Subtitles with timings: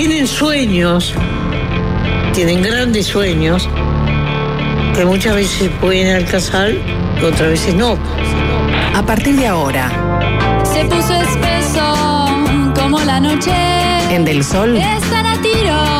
[0.00, 1.12] tienen sueños,
[2.32, 3.68] tienen grandes sueños,
[4.96, 6.70] que muchas veces pueden alcanzar,
[7.22, 7.98] otras veces no.
[8.96, 9.90] A partir de ahora,
[10.64, 12.34] Se puso espeso
[12.74, 13.52] como la noche.
[14.08, 15.99] en Del Sol, Están a tiro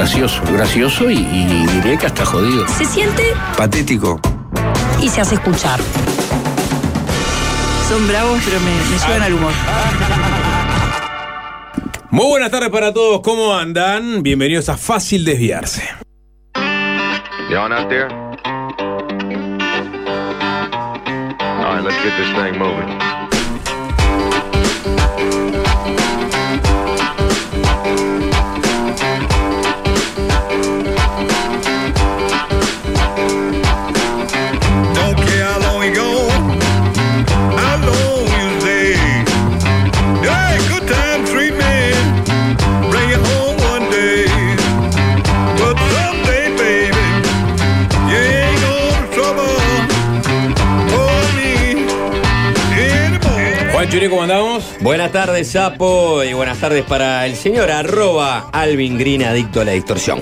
[0.00, 2.66] Gracioso, gracioso y, y diré que hasta jodido.
[2.68, 3.22] Se siente
[3.54, 4.18] Patético.
[5.02, 5.78] Y se hace escuchar.
[7.86, 9.52] Son bravos, pero me, me suben al humor.
[12.08, 14.22] Muy buenas tardes para todos, ¿cómo andan?
[14.22, 15.86] Bienvenidos a Fácil Desviarse.
[16.54, 18.08] On out there?
[21.50, 23.09] All right, let's get this thing moving.
[54.08, 54.64] ¿Cómo andamos?
[54.80, 59.72] Buenas tardes, Sapo, y buenas tardes para el señor arroba Alvin Green, adicto a la
[59.72, 60.20] distorsión.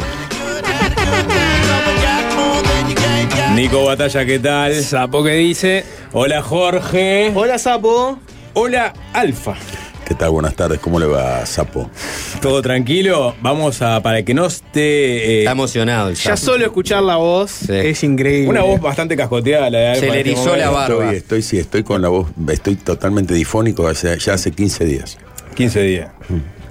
[3.55, 4.75] Nico Batalla, ¿qué tal?
[4.83, 5.85] Sapo que dice.
[6.13, 7.33] Hola Jorge.
[7.35, 8.19] Hola, Sapo.
[8.55, 9.55] Hola Alfa.
[10.09, 10.31] ¿Qué tal?
[10.31, 10.79] Buenas tardes.
[10.79, 11.91] ¿Cómo le va, Sapo?
[12.41, 13.35] ¿Todo tranquilo?
[13.43, 14.81] Vamos a, para que no esté...
[14.81, 18.49] eh, Está emocionado el Ya solo escuchar la voz es increíble.
[18.49, 19.95] una voz bastante cascoteada la de.
[19.97, 21.05] Se en le este erizó la barba.
[21.13, 25.19] Estoy, estoy, sí, estoy con la voz, estoy totalmente difónico hace- ya hace 15 días.
[25.55, 26.09] 15 días.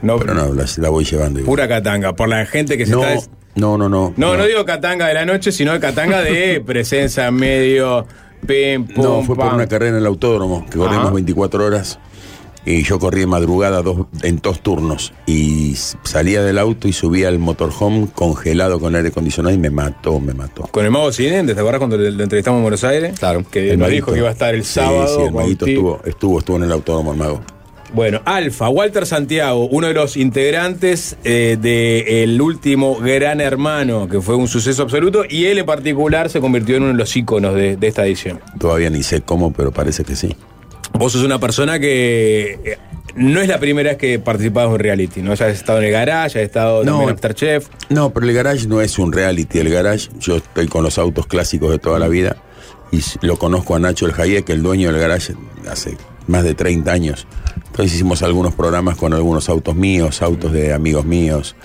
[0.02, 1.40] No, Pero no, la, la voy llevando.
[1.40, 1.46] igual.
[1.52, 2.16] pura catanga.
[2.16, 3.12] Por la gente que se no, está...
[3.14, 4.14] des- no, no, no.
[4.18, 8.08] No, no digo catanga de la noche, sino catanga de presencia medio...
[8.46, 9.56] Pim, pum, No, fue por pam.
[9.56, 11.14] una carrera en el autódromo, que corrimos Ajá.
[11.16, 12.00] 24 horas.
[12.68, 15.14] Y yo corrí de madrugada dos, en dos turnos.
[15.26, 15.74] Y
[16.04, 20.34] salía del auto y subía al motorhome congelado con aire acondicionado y me mató, me
[20.34, 20.64] mató.
[20.64, 23.18] Con el Mago Cine, ¿te acuerdas cuando lo entrevistamos en Buenos Aires?
[23.18, 23.46] Claro.
[23.50, 25.08] Que El nos dijo que iba a estar el Sí, sábado.
[25.08, 27.42] Sí, el con maguito estuvo, estuvo, estuvo en el autódromo, el mago.
[27.94, 34.20] Bueno, Alfa, Walter Santiago, uno de los integrantes eh, de El último Gran Hermano, que
[34.20, 37.56] fue un suceso absoluto, y él en particular se convirtió en uno de los íconos
[37.56, 38.42] de, de esta edición.
[38.60, 40.36] Todavía ni sé cómo, pero parece que sí.
[40.98, 42.78] Vos sos una persona que eh,
[43.16, 45.34] no es la primera vez que participás en reality, ¿no?
[45.34, 46.92] Ya has estado en el garage, has estado No.
[46.92, 47.68] también en Afterchef.
[47.90, 49.60] No, pero el garage no es un reality.
[49.60, 52.38] El garage, yo estoy con los autos clásicos de toda la vida
[52.92, 55.34] y lo conozco a Nacho el Hayek, el dueño del garage,
[55.70, 55.98] hace
[56.28, 57.28] más de 30 años.
[57.68, 61.56] Entonces hicimos algunos programas con algunos autos míos, autos de amigos míos,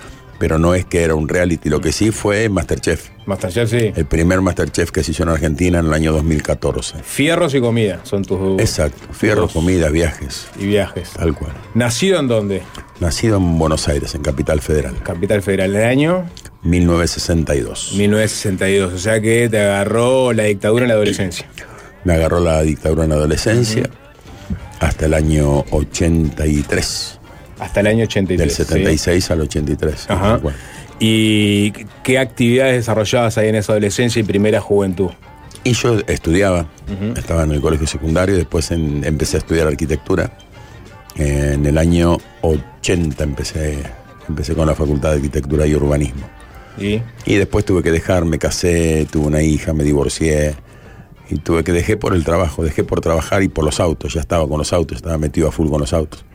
[0.43, 1.69] pero no es que era un reality.
[1.69, 3.11] Lo que sí fue Masterchef.
[3.27, 3.93] Masterchef, sí.
[3.95, 6.95] El primer Masterchef que se hizo en Argentina en el año 2014.
[7.01, 8.59] Fierros y comida son tus.
[8.59, 9.07] Exacto.
[9.13, 10.47] Fierro, tus- comida, viajes.
[10.59, 11.11] Y viajes.
[11.11, 11.53] Tal cual.
[11.75, 12.61] ¿Nacido en dónde?
[12.99, 15.01] Nacido en Buenos Aires, en Capital Federal.
[15.01, 15.73] Capital Federal.
[15.77, 16.25] ¿El año?
[16.63, 17.93] 1962.
[17.95, 18.91] 1962.
[18.93, 21.47] O sea que te agarró la dictadura en la adolescencia.
[22.03, 23.89] Me agarró la dictadura en la adolescencia
[24.81, 27.19] hasta el año 83.
[27.63, 28.37] Hasta el año 83.
[28.37, 28.63] Del ¿sí?
[28.63, 30.05] 76 al 83.
[30.09, 30.39] Ajá.
[30.99, 31.71] ¿Y
[32.03, 35.09] qué actividades desarrollabas ahí en esa adolescencia y primera juventud?
[35.63, 36.67] Y yo estudiaba,
[37.15, 40.31] estaba en el colegio secundario, después en- empecé a estudiar arquitectura.
[41.15, 43.77] En el año 80 empecé,
[44.27, 46.27] empecé con la Facultad de Arquitectura y Urbanismo.
[46.77, 47.01] ¿Y?
[47.25, 50.55] Y después tuve que dejar, me casé, tuve una hija, me divorcié.
[51.29, 54.13] Y tuve que dejé por el trabajo, dejé por trabajar y por los autos.
[54.13, 56.25] Ya estaba con los autos, estaba metido a full con los autos.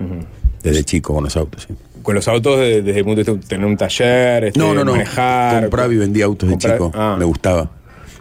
[0.63, 1.75] Desde chico con los autos, sí.
[2.03, 4.75] Con los autos de- desde el punto de vista de tener un taller, este, No,
[4.75, 4.93] no, no.
[4.93, 5.63] manejar.
[5.63, 6.91] Compraba y vendía autos de chico.
[6.95, 7.17] Ah.
[7.19, 7.71] Me gustaba.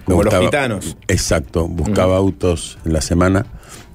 [0.05, 0.97] Como los gitanos.
[1.07, 3.45] Exacto, buscaba autos en la semana,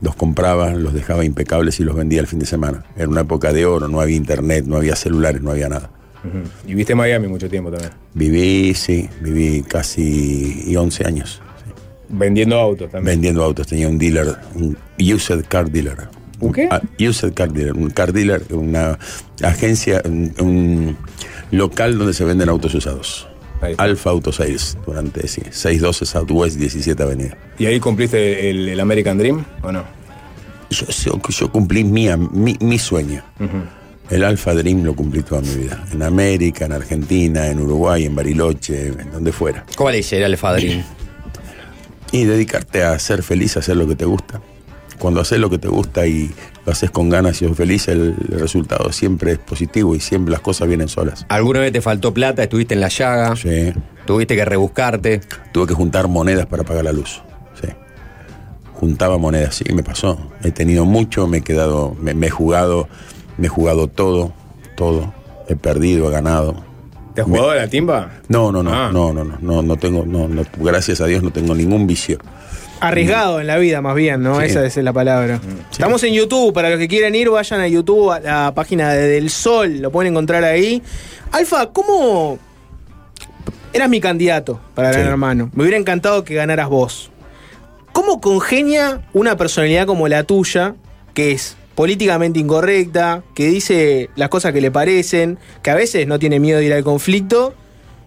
[0.03, 2.85] los compraba, los dejaba impecables y los vendía el fin de semana.
[2.97, 5.91] Era una época de oro, no había internet, no había celulares, no había nada.
[6.25, 6.71] Ujú.
[6.71, 7.93] Y viste en Miami mucho tiempo también.
[8.15, 11.41] Viví, sí, viví casi 11 años
[12.09, 13.15] Vendiendo autos también.
[13.17, 13.67] vendiendo autos.
[13.67, 15.97] Tenía un dealer, un used car dealer.
[16.43, 16.69] ¿Un qué?
[16.71, 18.99] Ah, used car dealer, un car dealer, una
[19.43, 20.97] agencia, un, un
[21.53, 23.29] local donde se venden autos usados.
[23.79, 27.39] Alfa Auto Sales, durante sí, 612 Southwest 17 Avenida.
[27.59, 29.85] ¿Y ahí cumpliste el, el American Dream o no?
[30.69, 33.23] Yo, yo, yo cumplí mi, mi, mi sueño.
[34.11, 35.85] El Alfa Dream lo cumplí toda mi vida.
[35.93, 39.65] En América, en Argentina, en Uruguay, en Bariloche, en donde fuera.
[39.77, 40.83] ¿Cuál es el Alfa Dream?
[42.11, 44.41] Y dedicarte a ser feliz, a hacer lo que te gusta.
[44.99, 46.31] Cuando haces lo que te gusta y
[46.65, 50.41] lo haces con ganas y sos feliz, el, resultado siempre es positivo y siempre las
[50.41, 51.27] cosas vienen solas.
[51.29, 52.43] ¿Alguna vez te faltó plata?
[52.43, 53.35] ¿Estuviste en la llaga?
[53.37, 53.73] Sí.
[54.07, 55.21] ¿Tuviste que rebuscarte?
[55.53, 57.23] Tuve que juntar monedas para pagar la luz.
[57.61, 57.69] Sí.
[58.75, 60.19] Juntaba monedas, sí, me pasó.
[60.43, 62.89] He tenido mucho, me he quedado, me, me he jugado,
[63.39, 64.33] me he jugado todo,
[64.77, 65.13] todo.
[65.49, 66.65] He perdido, he ganado.
[67.15, 68.11] ¿Te has jugado a la timba?
[68.29, 68.91] No, no, no, Ah.
[68.93, 72.19] no, no, no, no, no tengo, no, no, gracias a Dios no tengo ningún vicio.
[72.83, 74.41] Arriesgado en la vida, más bien, ¿no?
[74.41, 74.47] Sí.
[74.47, 75.41] Esa es la palabra.
[75.71, 79.07] Estamos en YouTube, para los que quieran ir, vayan a YouTube, a la página de
[79.07, 80.83] Del Sol, lo pueden encontrar ahí.
[81.31, 82.41] Alfa, ¿cómo
[83.73, 85.09] eras mi candidato para Gran Sí.
[85.11, 85.51] Hermano?
[85.55, 87.11] Me hubiera encantado que ganaras vos.
[87.93, 90.75] ¿Cómo congenia una personalidad como la tuya,
[91.15, 96.19] que es políticamente incorrecta, que dice las cosas que le parecen, que a veces no
[96.19, 97.55] tiene miedo de ir al conflicto,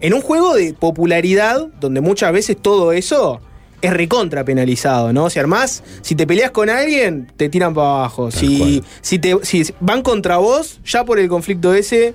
[0.01, 3.39] en un juego de popularidad donde muchas veces todo eso
[3.81, 5.29] es recontra penalizado, ¿no?
[5.29, 8.31] Si armás, si te peleas con alguien, te tiran para abajo.
[8.31, 12.13] Si, si, te, si van contra vos, ya por el conflicto ese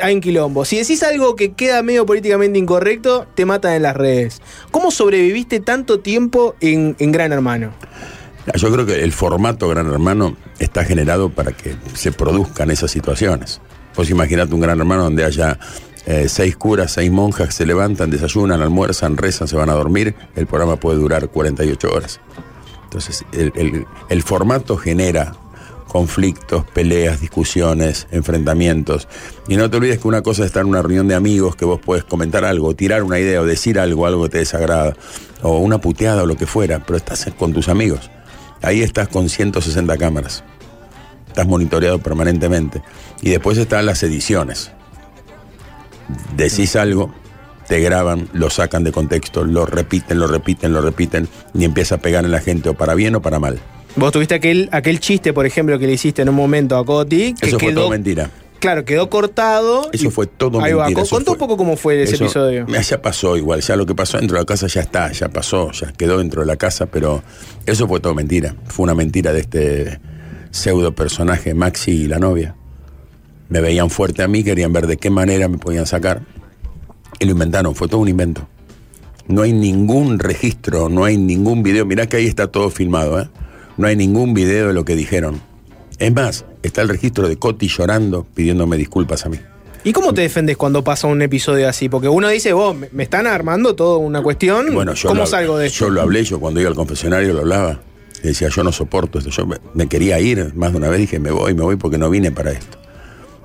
[0.00, 0.64] hay un quilombo.
[0.64, 4.40] Si decís algo que queda medio políticamente incorrecto, te matan en las redes.
[4.70, 7.72] ¿Cómo sobreviviste tanto tiempo en, en Gran Hermano?
[8.54, 13.60] Yo creo que el formato Gran Hermano está generado para que se produzcan esas situaciones.
[13.94, 15.58] Pues imaginate un Gran Hermano donde haya
[16.06, 20.14] eh, seis curas, seis monjas se levantan, desayunan, almuerzan, rezan, se van a dormir.
[20.36, 22.20] El programa puede durar 48 horas.
[22.84, 25.34] Entonces, el, el- el formato genera
[25.88, 29.08] conflictos, peleas, discusiones, enfrentamientos.
[29.48, 31.64] Y no te olvides que una cosa es estar en una reunión de amigos que
[31.66, 34.94] vos puedes comentar algo, tirar una idea o decir algo, algo que te desagrada,
[35.42, 38.10] o una puteada o lo que fuera, pero estás con tus amigos.
[38.62, 40.44] Ahí estás con 160 cámaras.
[41.28, 42.82] Estás monitoreado permanentemente.
[43.20, 44.72] Y después están las ediciones.
[46.36, 47.12] Decís algo,
[47.68, 51.98] te graban, lo sacan de contexto, lo repiten, lo repiten, lo repiten, y empieza a
[51.98, 53.58] pegar en la gente o para bien o para mal.
[53.96, 57.34] Vos tuviste aquel, aquel chiste, por ejemplo, que le hiciste en un momento a Coti,
[57.34, 58.30] que Eso fue quedó, todo mentira.
[58.58, 59.90] claro, quedó cortado.
[59.92, 61.00] Eso fue todo Ahí va, mentira.
[61.00, 62.66] con- eso contá un poco cómo fue ese eso- episodio.
[62.66, 65.70] Ya pasó igual, ya lo que pasó dentro de la casa ya está, ya pasó,
[65.72, 67.22] ya quedó dentro de la casa, pero
[67.66, 68.54] eso fue todo mentira.
[68.66, 70.00] Fue una mentira de este
[70.50, 72.54] pseudo personaje Maxi y la novia.
[73.52, 76.22] Me veían fuerte a mí, querían ver de qué manera me podían sacar.
[77.18, 78.48] Y lo inventaron, fue todo un invento.
[79.28, 81.84] No hay ningún registro, no hay ningún video.
[81.84, 83.28] Mirá que ahí está todo filmado, ¿eh?
[83.76, 85.38] No hay ningún video de lo que dijeron.
[85.98, 89.36] Es más, está el registro de Coti llorando, pidiéndome disculpas a mí.
[89.84, 91.90] ¿Y cómo te defendes cuando pasa un episodio así?
[91.90, 94.72] Porque uno dice, vos, me- están armando toda una cuestión.
[94.72, 95.80] Bueno, yo ¿Cómo lo, salgo de esto?
[95.86, 97.80] Yo lo hablé, yo cuando iba al confesionario lo hablaba.
[98.22, 99.28] Le decía, yo no soporto esto.
[99.30, 101.98] Yo me, me quería ir más de una vez, dije, me voy, me voy porque
[101.98, 102.78] no vine para esto.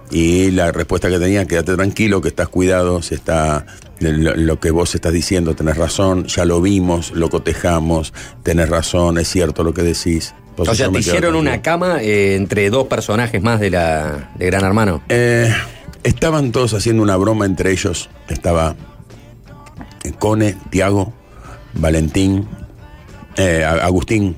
[0.10, 3.66] Y la respuesta que tenía, quédate tranquilo, que estás cuidado, se está,
[4.00, 9.18] lo, lo que vos estás diciendo, tenés razón, ya lo vimos, lo cotejamos, tenés razón,
[9.18, 10.34] es cierto lo que decís.
[10.56, 11.40] O Entonces sea, yo te hicieron tranquilo.
[11.40, 15.04] una cama eh, entre dos personajes más de la de Gran Hermano.
[15.10, 15.54] Eh,
[16.04, 18.10] estaban todos haciendo una broma entre ellos.
[18.30, 18.76] Estaba
[20.04, 21.14] eh, Cone, Tiago,
[21.74, 22.48] Valentín,
[23.36, 24.38] eh, Agustín,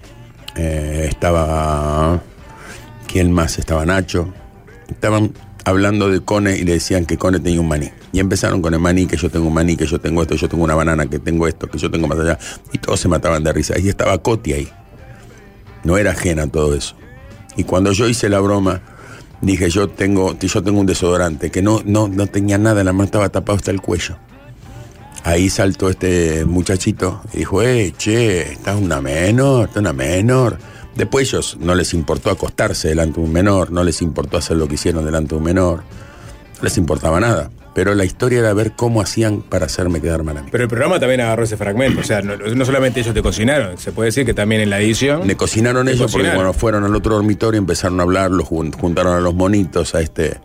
[0.55, 2.21] estaba.
[3.07, 3.57] ¿Quién más?
[3.59, 4.33] Estaba Nacho.
[4.89, 5.31] Estaban
[5.65, 7.89] hablando de Cone y le decían que Cone tenía un maní.
[8.11, 10.41] Y empezaron con el maní, que yo tengo un maní, que yo tengo esto, que
[10.41, 12.37] yo tengo una banana, que tengo esto, que yo tengo más allá.
[12.71, 13.77] Y todos se mataban de risa.
[13.79, 14.69] Y estaba Coti ahí.
[15.83, 16.95] No era ajena a todo eso.
[17.55, 18.81] Y cuando yo hice la broma,
[19.41, 23.05] dije, yo tengo, yo tengo un desodorante, que no, no, no tenía nada, la mano
[23.05, 24.17] estaba tapado hasta el cuello.
[25.23, 30.57] Ahí saltó este muchachito y dijo, eh, che, estás una menor, estás una menor.
[31.00, 34.68] Después ellos no les importó acostarse delante de un menor, no les importó hacer lo
[34.68, 37.50] que hicieron delante de un menor, no les importaba nada.
[37.74, 40.50] Pero la historia era ver cómo hacían para hacerme quedar mal a mí.
[40.51, 42.01] Pero el programa también agarró ese fragmento.
[42.01, 44.79] O sea, no, no solamente ellos te cocinaron, se puede decir que también en la
[44.82, 45.25] edición.
[45.25, 49.13] Le cocinaron ellos porque cuando fueron al otro dormitorio empezaron a hablar, los jun- juntaron
[49.13, 50.38] a los monitos, a este,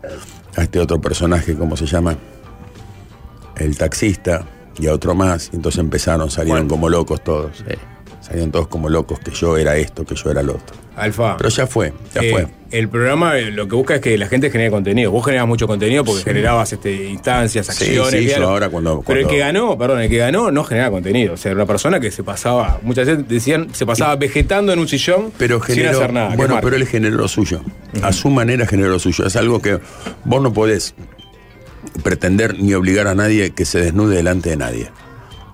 [0.55, 2.15] a este otro personaje, ¿cómo se llama?
[3.57, 4.45] El taxista,
[4.79, 5.49] y a otro más.
[5.51, 7.63] Y entonces empezaron, salieron como locos todos.
[7.67, 7.77] eh.
[8.25, 10.75] Salieron todos como locos, que yo era esto, que yo era lo otro.
[10.95, 11.37] Alfa.
[11.37, 12.47] Pero ya fue, ya eh, fue.
[12.71, 15.11] El programa eh, lo que busca es que la gente genere contenido.
[15.11, 18.09] Vos generabas mucho contenido porque generabas este, instancias, Sí, acciones.
[18.11, 18.51] sí, yo diálogos.
[18.51, 21.33] ahora cuando- Pero el que ganó, perdón, el que ganó no generaba contenido.
[21.33, 24.79] O sea, era una persona que se pasaba, muchas veces decían, se pasaba vegetando en
[24.79, 26.35] un sillón Pero sin generó, hacer nada.
[26.35, 27.61] bueno, pero él generó lo suyo.
[28.01, 29.27] A su manera generó lo suyo.
[29.27, 29.79] Es algo que
[30.23, 30.95] vos no podés
[32.03, 34.89] pretender ni obligar a nadie que se desnude delante de nadie.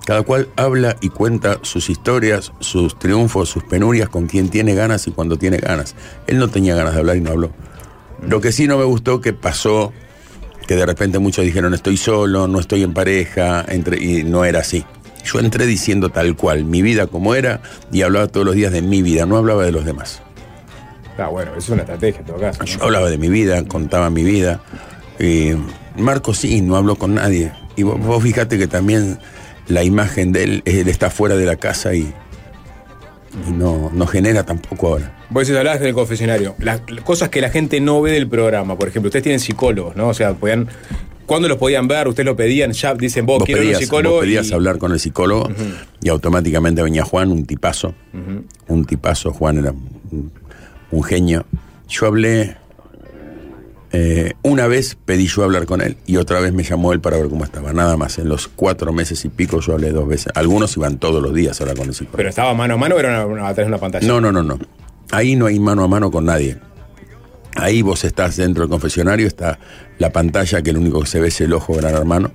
[0.06, 5.08] Cada cual habla y cuenta sus historias, sus triunfos, sus penurias con quien tiene ganas
[5.08, 5.96] y cuando tiene ganas.
[6.28, 7.52] Él no tenía ganas de hablar y no habló.
[8.28, 9.94] Lo que sí no me gustó que pasó,
[10.68, 14.60] que de repente muchos dijeron estoy solo, no estoy en pareja, entre, y no era
[14.60, 14.86] así.
[15.24, 18.82] Yo entré diciendo tal cual, mi vida como era, y hablaba todos los días de
[18.82, 20.22] mi vida, no hablaba de los demás.
[21.18, 22.60] Ah, bueno, es una estrategia en todo caso.
[22.60, 22.66] ¿no?
[22.66, 24.62] Yo hablaba de mi vida, contaba mi vida.
[25.20, 25.52] Y
[25.96, 27.52] Marco sí, no habló con nadie.
[27.76, 29.20] Y vos, vos fíjate que también
[29.74, 32.12] la imagen de él, él está fuera de la casa y,
[33.48, 35.18] y no, no genera tampoco ahora.
[35.30, 36.56] Vos decís, hablabas del confesionario.
[36.60, 40.10] Las cosas que la gente no ve del programa, por ejemplo, ustedes tienen psicólogos, ¿no?
[40.10, 40.68] O sea, podían.
[41.26, 42.10] ¿Cuándo los podían ver?
[42.10, 42.74] ¿Ustedes lo pedían?
[42.74, 44.16] Ya dicen, vos, Vos quiero pedías, un psicólogo.
[44.18, 45.48] vos pedías y- hablar con el psicólogo
[46.02, 47.96] y automáticamente venía Juan, un tipazo.
[48.68, 50.32] Un tipazo, Juan era un,
[50.92, 51.46] un genio.
[51.88, 52.58] Yo hablé.
[53.94, 57.18] Eh, una vez pedí yo hablar con él y otra vez me llamó él para
[57.18, 57.74] ver cómo estaba.
[57.74, 58.18] Nada más.
[58.20, 60.32] En los cuatro meses y pico yo hablé dos veces.
[60.36, 62.18] Algunos iban todos los días a hablar con el psicólogo.
[62.18, 64.08] Pero estaba mano a mano o era una- una- a través de una pantalla.
[64.08, 64.58] No, no, no, no.
[65.12, 66.58] Ahí no hay mano a mano con nadie.
[67.56, 69.60] Ahí vos estás dentro del confesionario, está
[70.00, 72.32] la pantalla que lo único que se ve es el ojo gran hermano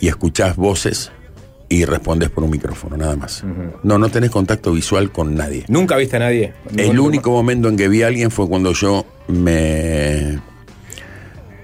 [0.00, 1.12] y escuchás voces
[1.68, 3.44] y respondes por un micrófono, nada más.
[3.82, 5.66] No, no tenés contacto visual con nadie.
[5.68, 6.54] ¿Nunca viste a nadie?
[6.74, 10.40] El único momento en que vi a alguien fue cuando yo me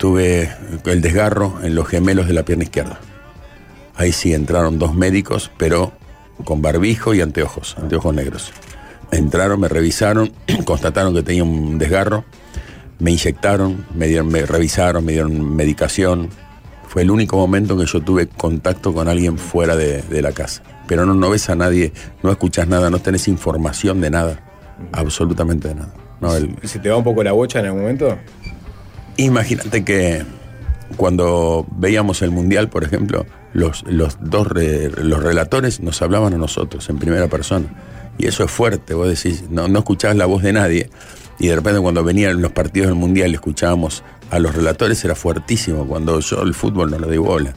[0.05, 0.51] tuve
[0.85, 3.01] el desgarro en los gemelos de la pierna izquierda.
[3.97, 5.93] Ahí sí entraron dos médicos, pero
[6.45, 8.53] con barbijo y anteojos, anteojos negros.
[9.13, 10.31] Entraron, me revisaron,
[10.67, 12.27] constataron que tenía un desgarro,
[12.99, 16.29] me inyectaron, me, dieron, me revisaron, me dieron medicación.
[16.87, 20.33] Fue el único momento en que yo tuve contacto con alguien fuera de, de la
[20.33, 20.63] casa.
[20.87, 24.39] Pero no, no ves a nadie, no escuchas nada, no tenés información de nada,
[24.93, 25.95] absolutamente de nada.
[26.21, 28.19] No, el- ¿Y se te va un poco la bocha en algún momento?
[29.17, 30.25] Imagínate que
[30.97, 36.89] cuando veíamos el mundial, por ejemplo, los, los dos los relatores nos hablaban a nosotros
[36.89, 37.67] en primera persona.
[38.19, 40.91] Y eso es fuerte, vos decís, no, no escuchabas la voz de nadie.
[41.39, 45.87] Y de repente cuando venían los partidos del mundial escuchábamos a los relatores era fuertísimo.
[45.87, 47.55] Cuando yo el fútbol no lo doy bola.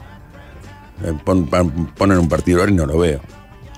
[1.04, 3.20] Eh, pon- pon- ponen un partido ahora y no lo veo.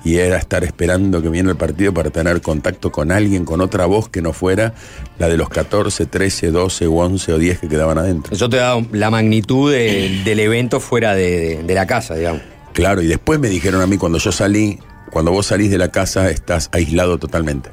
[0.04, 3.86] Y era estar esperando que viene el partido para tener contacto con alguien, con otra
[3.86, 4.74] voz que no fuera
[5.18, 8.34] la de los 14, 13, 12 o 11 o 10 que quedaban adentro.
[8.34, 12.42] Eso te da la magnitud de- del evento fuera de, de- de la casa, digamos.
[12.74, 14.80] Claro, y después me dijeron a mí cuando yo salí,
[15.12, 17.70] cuando vos salís de la casa estás aislado totalmente.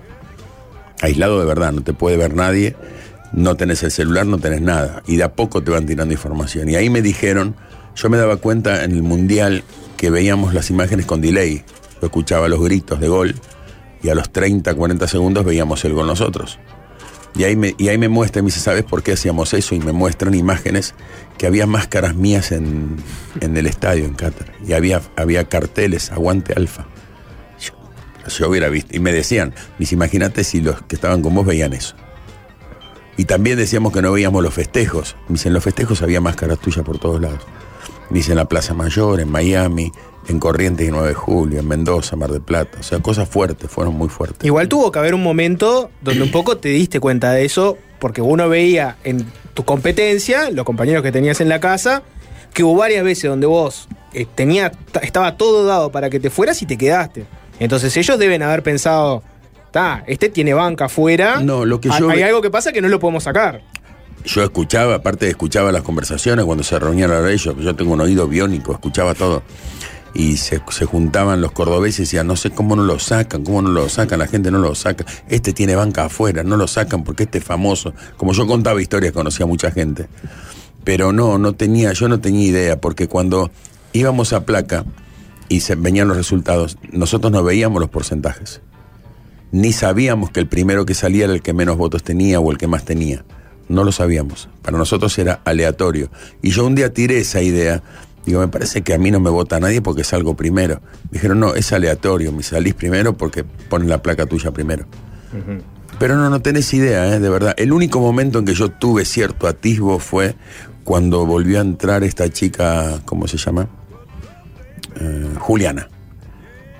[1.03, 2.75] Aislado de verdad, no te puede ver nadie,
[3.33, 5.03] no tenés el celular, no tenés nada.
[5.07, 6.69] Y de a poco te van tirando información.
[6.71, 7.55] Y ahí me dijeron,
[7.95, 9.63] yo me daba cuenta en el Mundial
[9.97, 11.63] que veíamos las imágenes con delay.
[12.01, 13.35] Yo escuchaba los gritos de gol
[14.03, 16.59] y a los 30, 40 segundos veíamos el gol nosotros.
[17.37, 19.75] Y ahí me, y ahí me muestra y me dice, ¿sabes por qué hacíamos eso?
[19.75, 20.95] Y me muestran imágenes
[21.37, 22.97] que había máscaras mías en,
[23.41, 24.55] en el estadio, en Qatar.
[24.67, 26.87] Y había, había carteles, aguante alfa.
[27.61, 27.75] Yo,
[28.29, 28.97] yo hubiera visto.
[28.97, 31.95] Y me decían, dice, imagínate si los que estaban con vos veían eso.
[33.19, 35.17] Y también decíamos que no veíamos los festejos.
[35.29, 37.41] Me dicen, en los festejos había máscaras tuyas por todos lados.
[38.09, 39.93] Me Dicen en la Plaza Mayor, en Miami,
[40.29, 42.79] en Corrientes y 9 de Julio, en Mendoza, Mar del Plata.
[42.81, 44.45] O sea, cosas fuertes, fueron muy fuertes.
[44.45, 48.21] Igual tuvo que haber un momento donde un poco te diste cuenta de eso, porque
[48.23, 52.03] uno veía en tu competencia, los compañeros que tenías en la casa,
[52.53, 56.31] que hubo varias veces donde vos eh, tenía, ta- estaba todo dado para que te
[56.31, 57.25] fueras y te quedaste.
[57.61, 59.23] Entonces ellos deben haber pensado,
[59.67, 61.41] está, este tiene banca afuera.
[61.41, 63.63] No, lo que hay, yo hay ve- algo que pasa que no lo podemos sacar.
[64.25, 68.27] Yo escuchaba, aparte escuchaba las conversaciones cuando se reunían a ellos, yo tengo un oído
[68.27, 69.43] biónico, escuchaba todo.
[70.19, 73.61] Y se, se juntaban los cordobeses y decían, no sé cómo no lo sacan, cómo
[73.61, 75.05] no lo sacan, la gente no lo saca.
[75.29, 77.93] Este tiene banca afuera, no lo sacan porque este es famoso.
[78.17, 80.09] Como yo contaba historias, conocía a mucha gente.
[80.85, 83.51] Pero no, no tenía, yo no tenía idea, porque cuando
[83.93, 84.87] íbamos a placa
[85.51, 88.63] y se venían los resultados, nosotros no veíamos los porcentajes.
[89.53, 92.57] Ni sabíamos que el primero que salía era el que menos votos tenía o el
[92.57, 93.25] que más tenía.
[93.69, 94.49] No lo sabíamos.
[94.63, 96.11] Para nosotros era aleatorio.
[96.41, 97.83] Y yo un día tiré esa idea.
[98.27, 100.83] Digo, me parece que a mí no me vota nadie porque salgo primero.
[101.05, 102.33] Me dijeron, no, es aleatorio.
[102.33, 104.85] Me salís primero porque ponen la placa tuya primero.
[105.99, 107.21] Pero no, no tenés idea, ¿eh?
[107.21, 107.55] de verdad.
[107.57, 110.35] El único momento en que yo tuve cierto atisbo fue
[110.85, 113.69] cuando volvió a entrar esta chica, ¿cómo se llama?
[115.01, 115.89] eh, Juliana.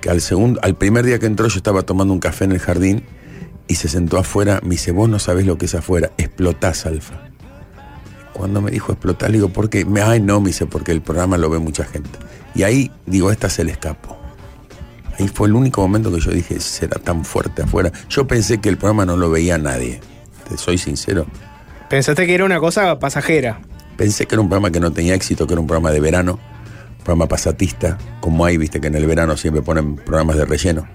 [0.01, 2.59] Que al, segundo, al primer día que entró yo estaba tomando un café en el
[2.59, 3.05] jardín
[3.69, 4.61] y se sentó afuera.
[4.63, 7.26] Me dice, vos no sabés lo que es afuera, explotás, Alfa.
[8.37, 9.87] Cuando me dijo explotar, le digo, ¿por qué?
[9.87, 12.11] Me, Ay, no, me dice, porque el programa lo ve mucha gente.
[12.55, 14.19] Y ahí, digo, esta se le escapó.
[15.19, 17.91] Ahí fue el único momento que yo dije, será tan fuerte afuera.
[18.11, 20.01] Yo pensé que el programa no lo veía nadie.
[20.47, 21.25] Te soy sincero.
[21.89, 23.63] Pensaste que era una cosa pasajera.
[23.97, 26.39] Pensé que era un programa que no tenía éxito, que era un programa de verano,
[26.99, 30.87] un programa pasatista, como hay, viste que en el verano siempre ponen programas de relleno.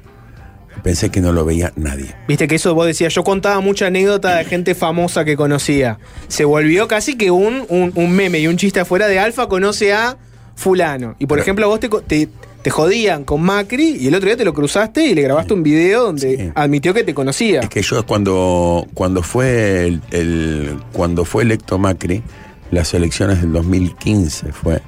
[0.83, 2.15] Pensé que no lo veía nadie.
[2.27, 5.99] Viste que eso vos decías, yo contaba mucha anécdota de gente famosa que conocía.
[6.27, 9.93] Se volvió casi que un, un, un meme y un chiste afuera de Alfa conoce
[9.93, 10.17] a
[10.55, 11.15] fulano.
[11.19, 12.29] Y por ejemplo, vos te, te,
[12.61, 15.61] te jodían con Macri y el otro día te lo cruzaste y le grabaste un
[15.63, 17.61] video donde admitió que te conocía.
[17.61, 22.23] Es que yo cuando, cuando fue el, el- cuando fue electo Macri,
[22.71, 24.81] las elecciones del 2015 fue,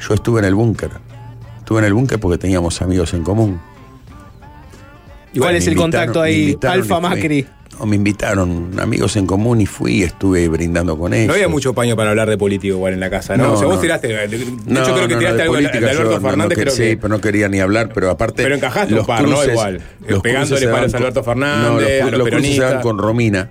[0.00, 0.90] yo estuve en el búnker.
[1.58, 3.60] Estuve en el búnker porque teníamos amigos en común.
[5.36, 6.56] ¿Cuál Me es el contacto ahí?
[6.62, 7.00] Alfa.
[7.00, 7.46] Macri.
[7.78, 11.28] No, me invitaron amigos en común y fui y estuve brindando con ellos.
[11.28, 13.44] No había mucho paño para hablar de político igual en la casa, ¿no?
[13.44, 13.80] No, o sea, vos no.
[13.82, 14.08] tiraste.
[14.08, 16.10] De, de hecho, No, creo que no, no, tiraste de algo de, política de Alberto
[16.12, 16.96] yo no- Fernández, no, creo sí, que.
[16.96, 18.42] pero no quería ni hablar, pero aparte.
[18.42, 19.28] Pero encajaste un los par, ¿no?
[19.36, 19.80] cruces- Igual.
[20.08, 22.80] los Pegándole cruces se palos a Alberto Fernández, no, los, a los los cruces se
[22.82, 23.50] con Romina.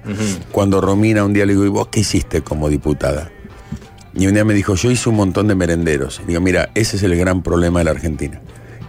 [0.51, 3.31] Cuando Romina un día le digo, ¿y vos qué hiciste como diputada?
[4.13, 6.19] Y un día me dijo, yo hice un montón de merenderos.
[6.23, 8.41] Y digo, mira, ese es el gran problema de la Argentina.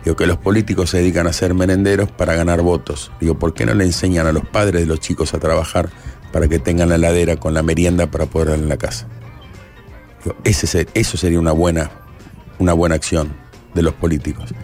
[0.09, 3.13] Digo, que los políticos se dedican a ser merenderos para ganar votos.
[3.21, 5.91] Digo, ¿por qué no le enseñan a los padres de los chicos a trabajar
[6.33, 9.07] para que tengan la heladera con la merienda para poder darle en la casa?
[10.25, 11.91] Digo, eso sería una buena,
[12.59, 13.37] una buena acción
[13.75, 14.55] de los políticos.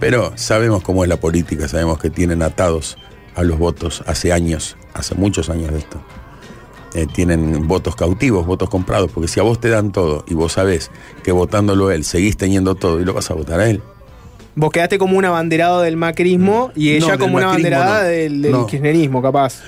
[0.00, 2.98] Pero sabemos cómo es la política, sabemos que tienen atados
[3.36, 6.02] a los votos hace años, hace muchos años de esto.
[6.92, 10.52] Eh, tienen votos cautivos, votos comprados, porque si a vos te dan todo y vos
[10.52, 10.90] sabés
[11.24, 13.82] que votándolo él seguís teniendo todo y lo vas a votar a él.
[14.60, 18.08] Vos quedaste como un abanderado del macrismo y No, ella como una abanderada no.
[18.08, 18.66] del, del No.
[18.66, 19.62] kirchnerismo, capaz.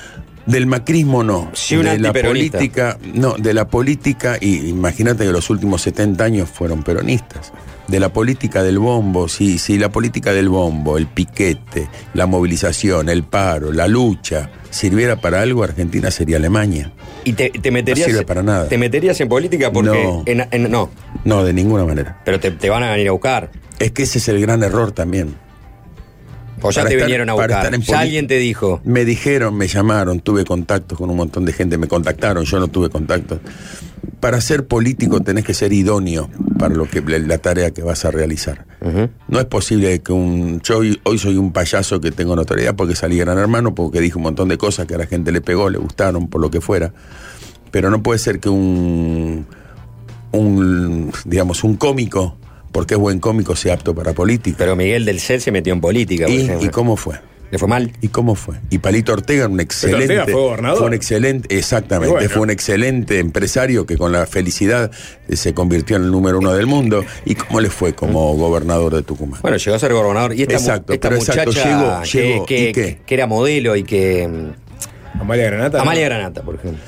[0.45, 1.51] Del macrismo no.
[1.55, 6.51] Sí, de la política, no, de la política, y imagínate que los últimos 70 años
[6.51, 7.53] fueron peronistas.
[7.89, 13.09] De la política del bombo, sí, sí, la política del bombo, el piquete, la movilización,
[13.09, 16.93] el paro, la lucha, sirviera para algo, Argentina sería Alemania.
[17.25, 18.09] Y te, te meterías.
[18.09, 18.69] No sirve para nada.
[18.69, 19.89] Te meterías en política porque.
[19.91, 20.23] No.
[20.27, 20.91] en- en- no,
[21.25, 22.21] No, de ninguna manera.
[22.25, 23.51] pero te, te van a venir a buscar.
[23.83, 25.35] Es que ese es el gran error también.
[26.65, 27.79] O ya Para te estar- vinieron a buscar.
[27.81, 28.81] Ya alguien te dijo.
[28.85, 32.69] Me dijeron, me llamaron, tuve contactos con un montón de gente, me contactaron, yo no
[32.69, 33.41] tuve contactos.
[34.21, 38.13] Para ser político tenés que ser idóneo para lo que la tarea que vas a
[38.13, 38.67] realizar.
[39.27, 42.95] No es posible que un yo hoy, hoy soy un payaso que tengo notoriedad porque
[42.95, 45.71] salí gran hermano, porque dije un montón de cosas que a la gente le pegó,
[45.71, 46.93] le gustaron, por lo que fuera.
[47.73, 49.47] Pero no puede ser que un
[50.31, 52.37] un digamos un cómico,
[52.73, 54.57] porque es buen cómico, sea apto para política.
[54.59, 56.67] Pero Miguel del Cel se metió en política, por ¿Y, ejemplo.
[56.67, 57.21] ¿Y cómo fue?
[57.51, 57.93] ¿Le fue mal?
[58.01, 58.55] ¿Y cómo fue?
[58.71, 60.05] Y Palito Ortega, un excelente.
[60.05, 60.83] Ortega fue gobernador.
[60.85, 62.11] un excelente, exactamente.
[62.15, 62.31] Bueno.
[62.31, 64.91] Fue un excelente empresario que con la felicidad
[65.29, 67.05] eh, se convirtió en el número uno del mundo.
[67.27, 69.43] ¿Y cómo le fue como gobernador de Tucumán?
[69.43, 70.33] Bueno, llegó a ser gobernador.
[70.35, 72.99] Y esta, Exacto, esta pero exacto, muchacha llegó, que, llegó, que- ¿y qué?
[73.05, 74.27] que era modelo y que.
[74.27, 75.77] mm, Amalia Granata.
[75.77, 75.83] ¿no?
[75.83, 76.83] Amalia Granata, por ejemplo.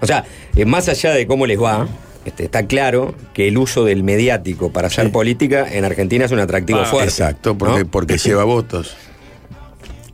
[0.00, 1.88] O sea, eh, más allá de cómo les va,
[2.30, 6.38] este, está claro que el uso del mediático para hacer política en Argentina es un
[6.40, 7.08] atractivo Ah, fuerte.
[7.10, 7.90] Exacto, porque, ¿no?
[7.90, 8.96] porque lleva votos.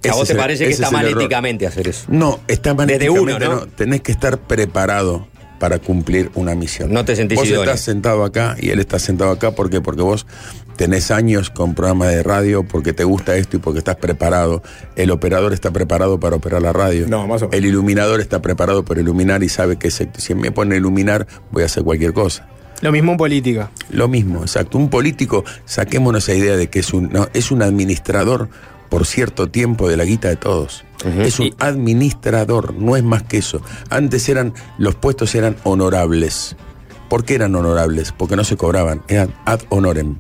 [0.05, 1.23] ¿A Ese vos te el- parece que está es mal error.
[1.23, 2.07] éticamente hacer eso?
[2.09, 3.67] No, está mal Desde éticamente, uno, ¿no?
[3.69, 5.29] Tenés que estar preparado
[5.63, 6.93] para cumplir una misión.
[6.93, 7.63] No te sentís Vos idóneo.
[7.63, 9.81] estás sentado acá y él está sentado acá ¿por qué?
[9.81, 10.27] porque vos
[10.75, 14.61] tenés años con programas de radio, porque te gusta esto y porque estás preparado.
[14.97, 17.07] El operador está preparado para operar la radio.
[17.07, 17.55] No, más o menos.
[17.59, 21.29] El iluminador está preparado para iluminar y sabe que se- si me pone a iluminar
[21.53, 22.49] voy a hacer cualquier cosa.
[22.81, 23.71] Lo mismo en política.
[23.91, 24.79] Lo mismo, exacto.
[24.79, 28.49] Un político, saquémonos esa idea de que es un, no, es un administrador
[28.93, 30.85] por cierto tiempo de la guita de todos.
[31.25, 33.63] Es un administrador, no es más que eso.
[33.89, 36.57] Antes eran, los puestos eran honorables.
[37.09, 38.13] ¿Por qué eran honorables?
[38.13, 40.17] Porque no se cobraban, eran ad honorem.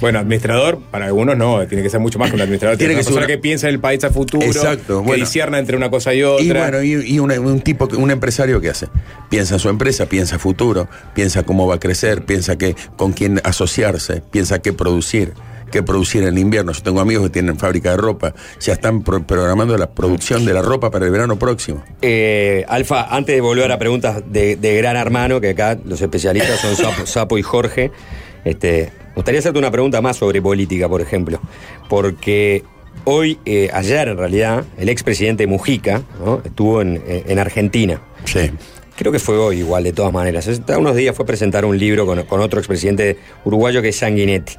[0.00, 2.76] Bueno, administrador, para algunos no, tiene que ser mucho más que un administrador.
[2.78, 5.02] Tiene Tiene que ser una persona una- que piensa en el país a futuro, Exacto,
[5.02, 5.24] que bueno.
[5.24, 6.42] discierna entre una cosa y otra.
[6.44, 8.88] Y bueno, y, y una- un tipo, que- un empresario que hace,
[9.28, 13.40] piensa en su empresa, piensa futuro, piensa cómo va a crecer, piensa que con quién
[13.44, 15.34] asociarse, piensa qué producir,
[15.70, 16.72] qué producir en invierno.
[16.72, 20.52] Yo tengo amigos que tienen fábrica de ropa, ya están pro- programando la producción de
[20.52, 21.82] la ropa para el verano próximo.
[22.02, 26.60] Eh, Alfa, antes de volver a preguntas de, de Gran Hermano, que acá los especialistas
[26.60, 27.90] son Sapo, Sapo y Jorge,
[28.44, 31.40] este, gustaría hacerte una pregunta más sobre política, por ejemplo.
[31.88, 32.62] Porque
[33.04, 36.40] hoy, eh, ayer en realidad, el expresidente Mujica ¿no?
[36.44, 38.00] estuvo en, en Argentina.
[38.24, 38.50] Sí.
[39.00, 40.46] Creo que fue hoy igual, de todas maneras.
[40.46, 43.96] Hace unos días fue a presentar un libro con, con otro expresidente uruguayo que es
[43.96, 44.52] Sanguinetti.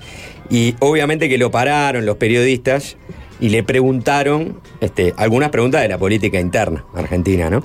[0.50, 2.98] Y obviamente que lo pararon los periodistas
[3.40, 7.64] y le preguntaron este, algunas preguntas de la política interna argentina, ¿no?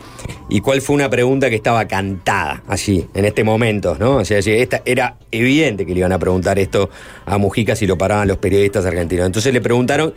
[0.51, 4.17] Y cuál fue una pregunta que estaba cantada así, en este momento, ¿no?
[4.17, 6.91] O sea, esta, era evidente que le iban a preguntar esto
[7.25, 9.25] a Mujica si lo paraban los periodistas argentinos.
[9.25, 10.13] Entonces le preguntaron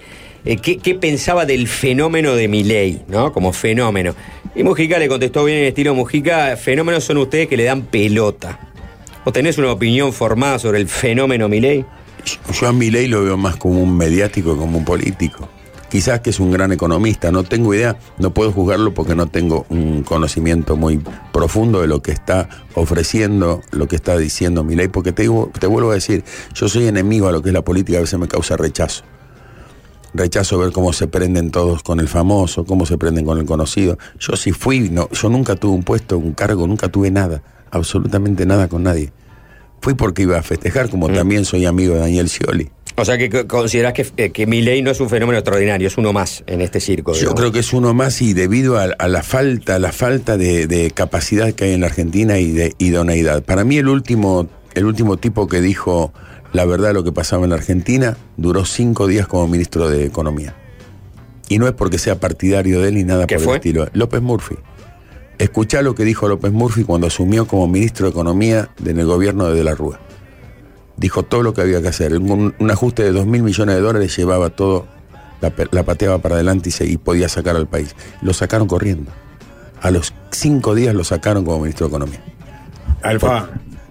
[0.45, 3.32] eh, qué, pensaba del fenómeno de Milei, ¿no?
[3.32, 4.13] Como fenómeno.
[4.56, 8.60] Y Mujica le contestó bien en estilo Mujica, fenómenos son ustedes que le dan pelota.
[9.23, 11.86] ¿Vos tenés una opinión formada sobre el fenómeno Milei?
[12.60, 15.47] Yo a Milei lo veo más como un mediático que como un político.
[15.89, 19.65] Quizás que es un gran economista, no tengo idea, no puedo juzgarlo porque no tengo
[19.69, 20.99] un conocimiento muy
[21.34, 25.65] profundo de lo que está ofreciendo, lo que está diciendo Milei, porque te, digo- te
[25.65, 26.23] vuelvo a decir,
[26.54, 29.04] yo soy enemigo a lo que es la política, a veces me causa rechazo.
[30.13, 33.98] Rechazo ver cómo se prenden todos con el famoso, cómo se prenden con el conocido.
[34.19, 38.45] Yo sí fui, no, yo nunca tuve un puesto, un cargo, nunca tuve nada, absolutamente
[38.45, 39.12] nada con nadie.
[39.82, 42.69] Fui porque iba a festejar, como también soy amigo de Daniel Scioli.
[42.98, 45.98] O sea que co- considerás que, eh, que Milei no es un fenómeno extraordinario, es
[45.98, 47.13] uno más en este circo.
[47.13, 50.36] Yo creo que es uno más y debido a, a la falta, a la falta
[50.36, 53.41] de, de capacidad que hay en la Argentina y de idoneidad.
[53.43, 56.12] Para mí el último, el último tipo que dijo
[56.54, 60.06] la verdad de lo que pasaba en la Argentina duró cinco días como ministro de
[60.06, 60.56] Economía.
[61.48, 63.54] Y no es porque sea partidario de él ni nada por fue?
[63.54, 63.88] el estilo.
[63.94, 64.56] López Murphy.
[65.40, 69.48] Escuchá lo que dijo López Murphy cuando asumió como ministro de Economía en el gobierno
[69.48, 70.00] de De la Rúa.
[70.98, 72.18] Dijo todo lo que había que hacer.
[72.18, 74.86] Un, un ajuste de 2 mil millones de dólares llevaba todo,
[75.72, 77.96] la pateaba para adelante y, se, y podía sacar al país.
[78.22, 79.12] Lo sacaron corriendo.
[79.82, 82.22] A los cinco días lo sacaron como ministro de Economía.
[83.02, 83.50] Alfa,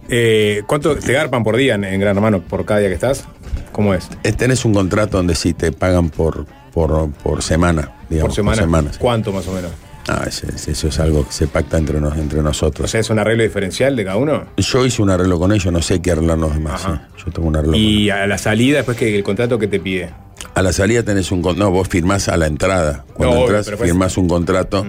[0.08, 3.24] eh, ¿cuánto te garpan por día en, en Gran Hermano por cada día que estás?
[3.72, 4.08] ¿Cómo es?
[4.24, 7.92] Eh, Tenés un contrato donde sí te pagan por, por, por semana.
[8.08, 8.90] Digamos, por semana.
[8.98, 9.70] ¿Cuánto más o menos?
[10.10, 12.86] Ah, eso es algo que se pacta entre, nos, entre nosotros.
[12.86, 14.46] O sea, ¿es un arreglo diferencial de cada uno?
[14.56, 16.82] Yo hice un arreglo con ellos, no sé qué arreglar los demás.
[16.86, 16.98] ¿eh?
[17.18, 19.78] Yo tengo un arreglo con Y a la salida, después que el contrato que te
[19.80, 20.10] pide.
[20.54, 21.70] A la salida tenés un contrato.
[21.70, 23.04] No, vos firmás a la entrada.
[23.12, 24.86] Cuando No, obvio, entras, pues- firmás un contrato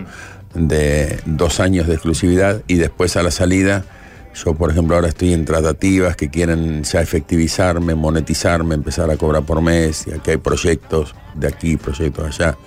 [0.54, 3.84] de dos años de exclusividad y después a la salida.
[4.34, 9.44] Yo, por ejemplo, ahora estoy en tratativas que quieren ya efectivizarme, monetizarme, empezar a cobrar
[9.44, 10.06] por mes.
[10.08, 12.58] Y aquí hay proyectos de aquí, proyectos allá.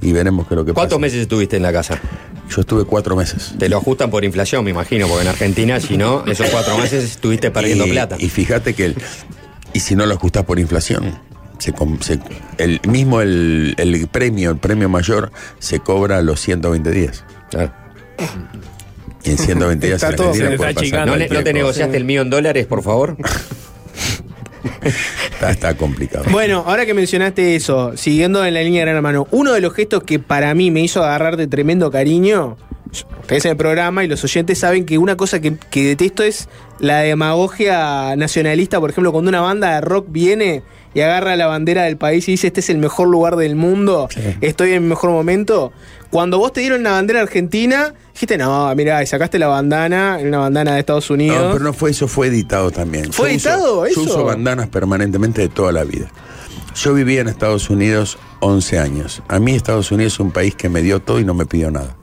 [0.00, 1.00] Y veremos qué es lo que ¿Cuántos pasa.
[1.00, 1.98] meses estuviste en la casa?
[2.48, 3.52] Yo estuve cuatro meses.
[3.58, 7.04] Te lo ajustan por inflación, me imagino, porque en Argentina, si no, esos cuatro meses
[7.04, 8.16] estuviste perdiendo y, plata.
[8.18, 8.96] Y fíjate que, el-
[9.74, 11.18] y si no lo ajustás por inflación,
[11.58, 12.20] se, se-
[12.58, 17.24] el mismo el, el premio, el premio mayor, se cobra a los 120 días.
[19.24, 22.30] Y en 120 días en Argentina puede pasar ¿No, no te negociaste el mío en
[22.30, 23.16] dólares, por favor?
[25.32, 26.24] Está, está complicado.
[26.30, 29.72] Bueno, ahora que mencionaste eso, siguiendo en la línea de Gran Hermano, uno de los
[29.72, 32.56] gestos que para mí me hizo agarrar de tremendo cariño,
[32.90, 36.48] ustedes en el programa y los oyentes saben que una cosa que, que detesto es
[36.80, 40.62] la demagogia nacionalista, por ejemplo, cuando una banda de rock viene
[40.94, 44.08] y agarra la bandera del país y dice este es el mejor lugar del mundo,
[44.40, 45.72] estoy en mi mejor momento.
[46.10, 50.38] Cuando vos te dieron la bandera argentina, dijiste, no, mira, y sacaste la bandana, una
[50.38, 51.38] bandana de Estados Unidos.
[51.44, 53.12] No, pero no fue eso, fue editado también.
[53.12, 54.04] ¿Fue Yo uso- editado eso?
[54.04, 56.10] Yo uso bandanas permanentemente de toda la vida.
[56.74, 59.22] Yo vivía en Estados Unidos 11 años.
[59.28, 61.70] A mí Estados Unidos es un país que me dio todo y no me pidió
[61.70, 61.96] nada.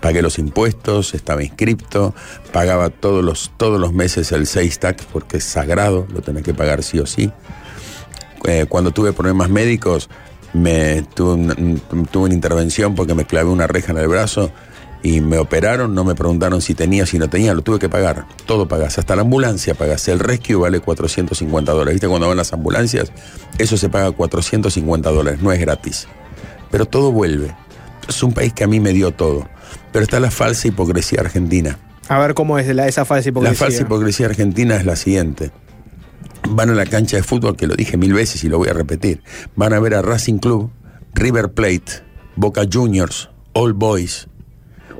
[0.00, 2.14] Pagué los impuestos, estaba inscripto,
[2.52, 6.54] pagaba todos los, todos los meses el 6 tax porque es sagrado, lo tenés que
[6.54, 7.30] pagar sí o sí.
[8.44, 10.08] Eh, cuando tuve problemas médicos,
[10.54, 14.50] me tuve, un- tuve una intervención porque me clavé una reja en el brazo
[15.02, 18.26] y me operaron, no me preguntaron si tenía, si no tenía, lo tuve que pagar.
[18.46, 20.08] Todo pagas, hasta la ambulancia pagas.
[20.08, 21.94] El rescue vale 450 dólares.
[21.94, 23.12] ¿Viste cuando van las ambulancias?
[23.58, 26.06] Eso se paga 450 dólares, no es gratis.
[26.70, 27.54] Pero todo vuelve.
[28.08, 29.46] Es un país que a mí me dio todo.
[29.92, 31.78] Pero está la falsa hipocresía argentina.
[32.08, 33.52] A ver cómo es la, esa falsa hipocresía.
[33.52, 35.50] La falsa hipocresía argentina es la siguiente.
[36.48, 38.72] Van a la cancha de fútbol, que lo dije mil veces y lo voy a
[38.72, 39.22] repetir.
[39.56, 40.70] Van a ver a Racing Club,
[41.14, 42.02] River Plate,
[42.36, 44.26] Boca Juniors, All Boys.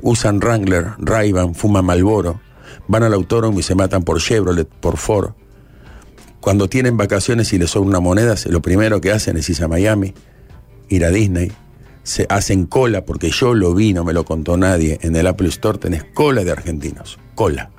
[0.02, 2.40] Usan Wrangler, ray fuman Malboro.
[2.88, 5.32] Van al autódromo y se matan por Chevrolet, por Ford.
[6.40, 9.68] Cuando tienen vacaciones y les sobra una moneda, lo primero que hacen es irse a
[9.68, 10.14] Miami,
[10.88, 11.52] ir a Disney.
[12.10, 14.98] Se hacen cola, porque yo lo vi, no me lo contó nadie.
[15.02, 17.20] En el Apple Store tenés cola de argentinos.
[17.36, 17.70] Cola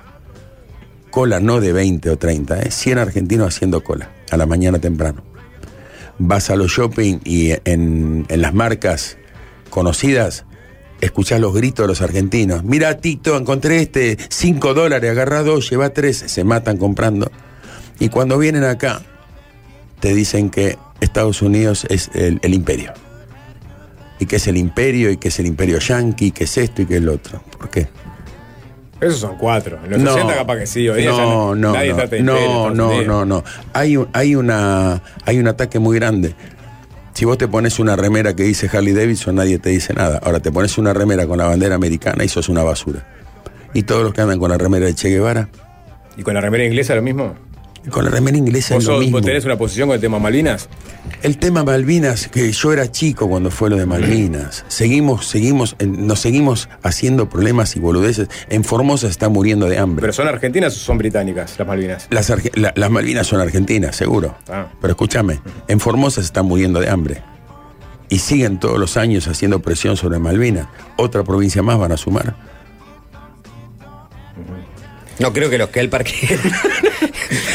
[1.12, 2.70] cola no de 20 o 30, ¿eh?
[2.72, 5.22] 100 argentinos haciendo cola a la mañana temprano.
[6.18, 9.18] Vas a los shopping y en, en las marcas
[9.70, 10.46] conocidas
[11.00, 12.64] escuchás los gritos de los argentinos.
[12.64, 17.30] Mira, Tito, encontré este, 5 dólares, agarra dos, lleva tres, se matan comprando.
[17.98, 19.02] Y cuando vienen acá,
[20.00, 22.92] te dicen que Estados Unidos es el imperio.
[24.22, 26.86] Y que es el imperio, y que es el imperio yanqui, que es esto y
[26.86, 27.42] que es lo otro.
[27.58, 27.88] ¿Por qué?
[29.00, 29.80] Esos son cuatro.
[29.84, 30.12] En los No.
[30.14, 30.88] 80 capaz que sí.
[30.88, 33.44] Hoy No, no, nadie no, no, no, no, no.
[33.72, 36.36] Hay, un- hay, una, hay un ataque muy grande.
[37.14, 40.20] Si vos te pones una remera que dice Harley Davidson, nadie te dice nada.
[40.22, 43.04] Ahora te pones una remera con la bandera americana y sos una basura.
[43.74, 45.48] Y todos los que andan con la remera de Che Guevara,
[46.16, 47.34] ¿Y con la remera inglesa lo mismo?
[47.90, 49.18] Con la remera inglesa ¿Vos, es lo sos- mismo.
[49.18, 50.68] vos tenés una posición con el tema Malvinas?
[51.22, 54.64] El tema Malvinas, que yo era chico cuando fue lo de Malvinas.
[54.68, 58.28] Seguimos, seguimos, nos seguimos haciendo problemas y boludeces.
[58.48, 60.00] En Formosa se está muriendo de hambre.
[60.00, 62.06] ¿Pero son argentinas o son británicas las Malvinas?
[62.10, 64.36] Las, arge- la- las Malvinas son argentinas, seguro.
[64.48, 64.66] Ah.
[64.80, 67.22] Pero escúchame, en Formosa se está muriendo de hambre.
[68.08, 70.66] Y siguen todos los años haciendo presión sobre Malvinas.
[70.96, 72.36] Otra provincia más van a sumar.
[75.18, 76.38] No creo que los Kelpar quieran.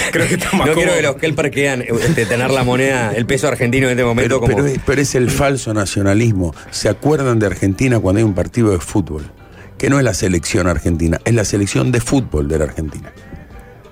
[0.11, 0.95] creo que está más No creo cómodo.
[0.95, 4.41] que los Kelpar quieran este, tener la moneda, el peso argentino en este momento Pero,
[4.41, 4.55] como.
[4.55, 6.53] pero es, pero es el falso nacionalismo.
[6.71, 9.31] ¿Se acuerdan de Argentina cuando hay un partido de fútbol?
[9.77, 13.13] Que no es la selección argentina, es la selección de fútbol de la Argentina.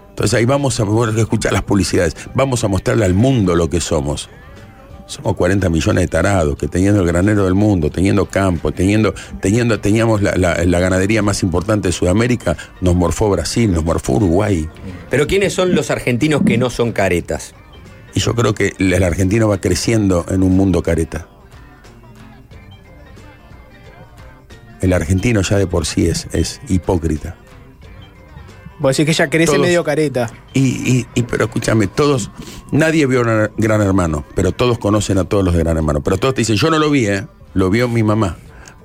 [0.09, 3.81] Entonces ahí vamos a vos escuchar las publicidades, vamos a mostrarle al mundo lo que
[3.81, 4.29] somos.
[5.07, 9.79] Somos 40 millones de tarados que teniendo el granero del mundo, teniendo campo, teniendo, teniendo,
[9.79, 14.67] teníamos la, la- la ganadería más importante de Sudamérica, nos morfó Brasil, nos morfó Uruguay.
[15.11, 17.53] Pero ¿quiénes son los argentinos que no son caretas?
[18.15, 21.27] Y yo creo que el argentino va creciendo en un mundo careta.
[24.81, 27.35] El argentino ya de por sí es, es hipócrita.
[28.79, 29.65] Vos decís que ella crece Todos.
[29.65, 30.29] medio careta.
[30.53, 32.29] Y, y- y- pero escúchame, todos,
[32.71, 36.01] nadie vio Gran, Gran Hermano, pero todos conocen a todos los de Gran Hermano.
[36.03, 37.25] Pero todos te dicen, yo no lo vi, ¿eh?
[37.53, 38.35] Lo vio mi mamá.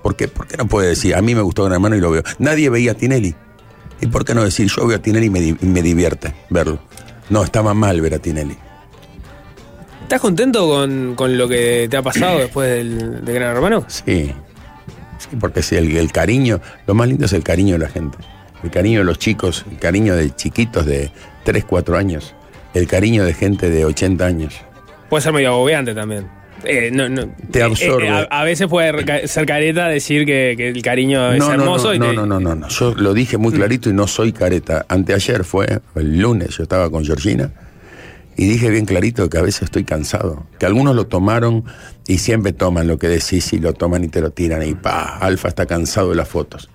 [0.02, 0.28] ¿Por qué?
[0.28, 2.22] ¿Por qué no puede decir, a mí me gustó Gran Hermano y lo veo?
[2.38, 3.34] Nadie veía a Tinelli.
[4.00, 6.78] ¿Y por qué no decir, yo veo a Tinelli y me, y me divierte verlo?
[7.28, 8.56] No, estaba mal ver a Tinelli.
[10.02, 13.84] ¿Estás contento con, con lo que te ha pasado después del, de Gran Hermano?
[13.88, 14.32] Sí.
[15.18, 18.16] Sí, porque si el, el cariño, lo más lindo es el cariño de la gente.
[18.62, 21.10] El cariño de los chicos, el cariño de chiquitos de
[21.44, 22.34] 3, 4 años.
[22.74, 24.54] El cariño de gente de 80 años.
[25.08, 26.28] Puede ser medio agobiante también.
[26.64, 27.26] Eh, no, no.
[27.50, 28.06] Te absorbe.
[28.06, 31.88] Eh, a, a veces puede ser careta decir que, que el cariño es No, hermoso
[31.88, 32.68] no, y no, te- no, no, no, no.
[32.68, 34.84] Yo lo dije muy clarito y no soy careta.
[34.88, 37.50] Anteayer fue, el lunes, yo estaba con Georgina
[38.36, 40.44] y dije bien clarito que a veces estoy cansado.
[40.58, 41.64] Que algunos lo tomaron
[42.06, 45.16] y siempre toman lo que decís y lo toman y te lo tiran y pa,
[45.18, 46.68] Alfa está cansado de las fotos.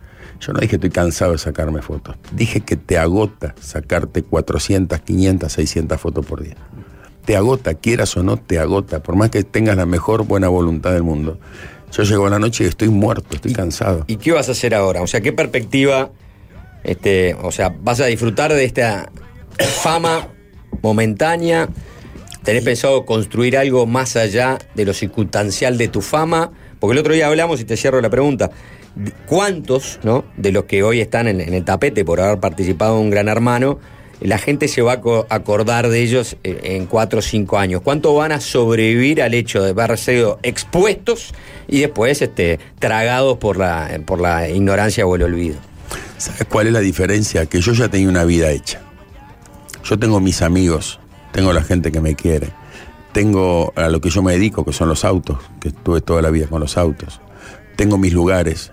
[0.45, 2.17] Yo no dije estoy cansado de sacarme fotos.
[2.31, 6.55] Dije que te agota sacarte 400, 500, 600 fotos por día.
[7.25, 9.01] Te agota, quieras o no, te agota.
[9.01, 11.39] Por más que tengas la mejor buena voluntad del mundo.
[11.91, 14.03] Yo llego a la noche y estoy muerto, estoy cansado.
[14.05, 15.01] ¿Y qué vas a hacer ahora?
[15.01, 16.12] O sea, ¿qué perspectiva?
[16.84, 19.12] Este, o sea, ¿vas a disfrutar de esta
[19.81, 20.27] fama
[20.84, 21.69] momentánea?
[22.43, 26.51] ¿Tenés pensado construir algo más allá de lo circunstancial de tu fama?
[26.79, 28.51] Porque el otro día hablamos, y te cierro la pregunta,
[29.25, 30.25] ¿cuántos ¿no?
[30.38, 33.79] de los que hoy están en, el tapete por haber participado en un gran hermano,
[34.21, 37.81] la gente se va a co- acordar de ellos eh, en cuatro o cinco años?
[37.81, 41.34] ¿Cuánto van a sobrevivir al hecho de haber sido expuestos
[41.67, 45.58] y después este, tragados por la, por la ignorancia o el olvido?
[46.17, 47.45] ¿Sabes cuál es la diferencia?
[47.45, 48.79] Que yo ya tenía una vida hecha.
[49.84, 50.99] Yo tengo mis amigos,
[51.34, 52.47] tengo la gente que me quiere,
[53.12, 56.29] tengo a lo que yo me dedico, que son los autos, que estuve toda la
[56.31, 57.19] vida con los autos,
[57.75, 58.71] tengo mis lugares,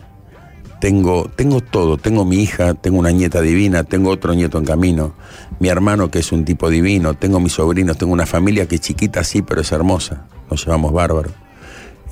[0.82, 5.14] tengo, tengo todo, tengo mi hija, tengo una nieta divina, tengo otro nieto en camino,
[5.60, 8.80] mi hermano que es un tipo divino, tengo mis sobrinos, tengo una familia que es
[8.80, 11.30] chiquita sí, pero es hermosa, nos llevamos bárbaro.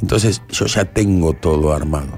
[0.01, 2.17] Entonces yo ya tengo todo armado.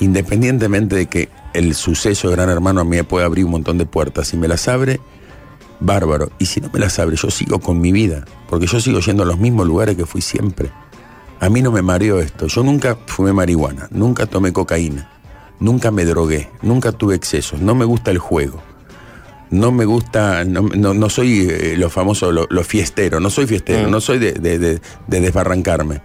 [0.00, 3.76] Independientemente de que el suceso de Gran Hermano a mí me puede abrir un montón
[3.76, 5.00] de puertas, si me las abre,
[5.80, 6.30] bárbaro.
[6.38, 9.24] Y si no me las abre, yo sigo con mi vida, porque yo sigo yendo
[9.24, 10.70] a los mismos lugares que fui siempre.
[11.40, 12.46] A mí no me mareó esto.
[12.46, 15.10] Yo nunca fumé marihuana, nunca tomé cocaína,
[15.64, 18.62] nunca me drogué, nunca tuve excesos, no me gusta el juego.
[19.50, 23.46] No me gusta, no, no- no soy eh, lo famoso, lo, lo fiestero, no soy
[23.46, 23.90] fiestero, Mm.
[23.90, 26.02] no soy de, de- de- de desbarrancarme.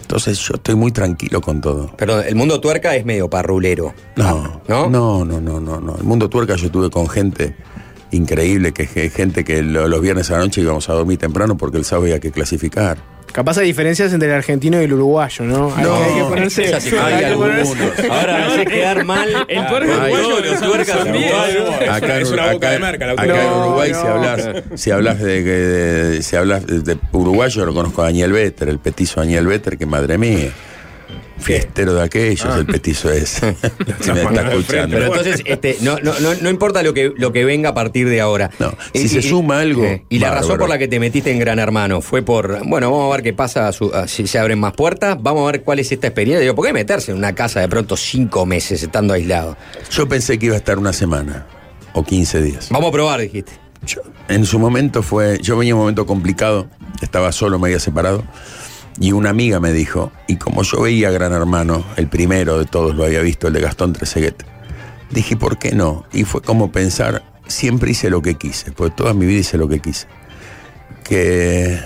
[0.00, 1.94] Entonces yo estoy muy tranquilo con todo.
[1.96, 3.92] Perdón, el mundo tuerca es medio parrulero.
[4.16, 5.96] No, no, no, no, no, no, no.
[5.96, 7.56] El mundo tuerca yo estuve con gente
[8.12, 11.76] increíble, que gente que lo- los viernes a la noche íbamos a dormir temprano porque
[11.78, 12.98] el sábado había que clasificar.
[13.36, 15.70] Capaz hay diferencias entre el argentino y el uruguayo, ¿no?
[15.76, 16.62] Hay, No, que- hay que ponerse.
[16.62, 16.68] que
[16.98, 17.68] hay hay que algunos.
[17.68, 19.28] ponerse- Ahora haces quedar mal.
[19.46, 20.96] El tuerca Ay, uruguayo, los tuercas.
[21.90, 24.00] Acá, es en- una boca de merca la acá en No, Uruguay, no.
[24.00, 28.06] si hablas, si hablas de, que- de- si hablas de, de uruguayo, lo conozco a
[28.06, 30.50] Daniel Vetter, el petizo Daniel Vetter, que madre mía.
[31.38, 32.56] Fiestero de aquellos, Ah.
[32.58, 33.28] el petizo es.
[34.00, 34.96] si me está escuchando.
[34.96, 38.08] Pero entonces, este, no, no, no, no importa lo que, lo que venga a partir
[38.08, 38.50] de ahora.
[38.58, 40.42] No, si se suma algo, Y la bárbaro.
[40.46, 43.22] razón por la que te metiste en Gran Hermano fue por, bueno, vamos a ver
[43.22, 46.40] qué pasa, su- si se abren más puertas, vamos a ver cuál es esta experiencia.
[46.40, 49.56] Digo, ¿por qué meterse en una casa de pronto cinco meses estando aislado?
[49.90, 51.46] Yo pensé que iba a estar una semana
[51.92, 52.68] o 15 días.
[52.70, 53.52] Vamos a probar, dijiste.
[54.28, 56.66] En su momento fue, yo venía en un momento complicado,
[57.02, 58.24] estaba solo, me había separado,
[58.98, 62.94] y una amiga me dijo, y como yo veía Gran Hermano, el primero de todos
[62.94, 64.44] lo había visto, el de Gastón Treseguet,
[65.10, 66.06] dije, ¿por qué no?
[66.12, 69.68] Y fue como pensar, siempre hice lo que quise, porque toda mi vida hice lo
[69.68, 70.06] que quise.
[71.04, 71.78] Que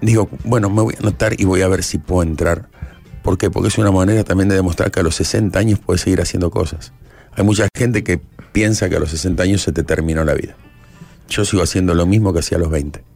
[0.00, 2.68] digo, bueno, me voy a anotar y voy a ver si puedo entrar.
[3.22, 3.50] ¿Por qué?
[3.50, 6.50] Porque es una manera también de demostrar que a los 60 años puedes seguir haciendo
[6.50, 6.92] cosas.
[7.34, 8.20] Hay mucha gente que
[8.52, 10.56] piensa que a los 60 años se te terminó la vida.
[11.28, 13.07] Yo sigo haciendo lo mismo que hacía a los 20.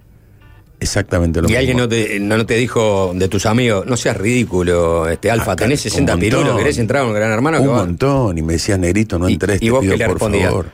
[0.83, 1.59] Exactamente lo Y mismo.
[1.61, 5.64] alguien no te, no te dijo de tus amigos, no seas ridículo, este Alfa, Acá,
[5.64, 6.40] tenés 60 un montón.
[6.40, 7.61] pirulos, querés entrar a un Gran Hermano.
[7.61, 8.37] Un montón.
[8.37, 10.66] Y me decías, negrito, no entres, y te vos pido por favor.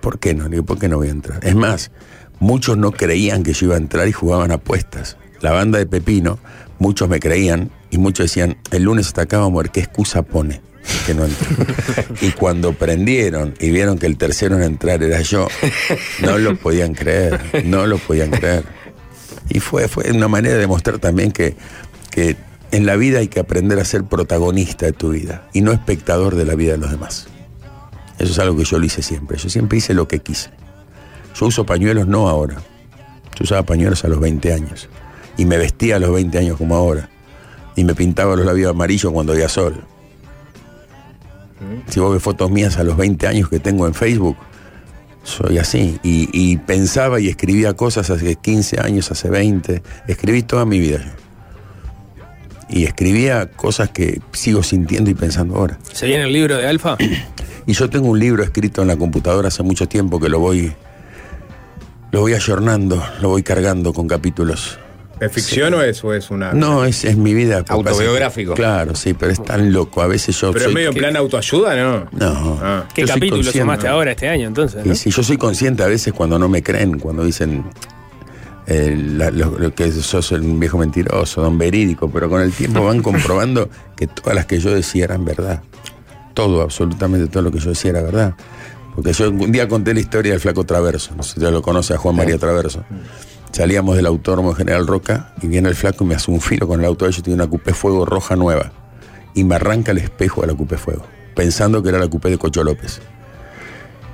[0.00, 0.48] ¿Por qué no?
[0.48, 1.40] Digo, ¿por qué no voy a entrar?
[1.44, 1.90] Es más,
[2.38, 5.16] muchos no creían que yo iba a entrar y jugaban apuestas.
[5.40, 6.38] La banda de Pepino,
[6.78, 10.22] muchos me creían y muchos decían, el lunes está acá, vamos a ver qué excusa
[10.22, 10.60] pone
[11.06, 11.46] que no entró.
[12.20, 15.48] y cuando prendieron y vieron que el tercero en entrar era yo,
[16.22, 18.64] no lo podían creer, no lo podían creer.
[19.50, 21.56] Y fue, fue una manera de demostrar también que,
[22.10, 22.36] que
[22.70, 26.36] en la vida hay que aprender a ser protagonista de tu vida y no espectador
[26.36, 27.26] de la vida de los demás.
[28.18, 29.38] Eso es algo que yo lo hice siempre.
[29.38, 30.50] Yo siempre hice lo que quise.
[31.34, 32.56] Yo uso pañuelos no ahora.
[33.36, 34.88] Yo usaba pañuelos a los 20 años.
[35.36, 37.08] Y me vestía a los 20 años como ahora.
[37.76, 39.82] Y me pintaba los labios amarillos cuando había sol.
[41.88, 44.36] Si vos ves fotos mías a los 20 años que tengo en Facebook,
[45.22, 45.98] soy así.
[46.02, 49.82] Y, y pensaba y escribía cosas hace 15 años, hace 20.
[50.08, 51.10] Escribí toda mi vida yo.
[52.68, 55.78] Y escribía cosas que sigo sintiendo y pensando ahora.
[55.92, 56.96] ¿Se viene el libro de Alfa?
[57.66, 60.72] Y yo tengo un libro escrito en la computadora hace mucho tiempo que lo voy.
[62.10, 64.78] Lo voy ayornando, lo voy cargando con capítulos.
[65.20, 66.52] ¿Es ficción o, es, o es una.?
[66.52, 67.64] No, es, es mi vida.
[67.68, 68.54] Autobiográfico.
[68.54, 70.00] Claro, sí, pero es tan loco.
[70.02, 70.48] A veces yo.
[70.52, 72.08] Pero es soy medio en plan autoayuda, ¿no?
[72.12, 72.58] No.
[72.62, 72.84] Ah.
[72.94, 74.84] ¿Qué capítulo sumaste ahora este año entonces?
[74.84, 74.92] ¿no?
[74.92, 77.64] Y si yo soy consciente a veces cuando no me creen, cuando dicen
[78.66, 82.84] eh, la- lo, lo que sos un viejo mentiroso, don verídico, pero con el tiempo
[82.84, 85.62] van comprobando que todas las que yo decía eran verdad.
[86.34, 88.34] Todo, absolutamente todo lo que yo decía era verdad.
[88.94, 91.62] Porque yo un día conté la historia del flaco Traverso, no sé si ya lo
[91.62, 92.84] conoce a Juan María Traverso.
[93.52, 96.68] Salíamos del autódromo de General Roca y viene el flaco y me hace un filo
[96.68, 98.72] con el auto de ellos, tiene una cupé fuego roja nueva.
[99.34, 102.38] Y me arranca el espejo de la cupé fuego, pensando que era la cupé de
[102.38, 103.00] Cocho López.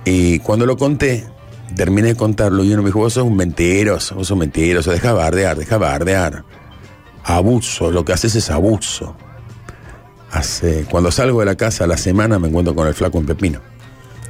[0.04, 1.26] Y cuando lo conté,
[1.74, 5.12] terminé de contarlo y uno me dijo, vos sos un mentiroso, vos sos mentiroso, deja
[5.12, 6.44] bardear, deja bardear.
[7.24, 9.16] Abuso, lo que haces es abuso.
[10.30, 13.26] Hace, cuando salgo de la casa a la semana me encuentro con el flaco en
[13.26, 13.60] Pepino.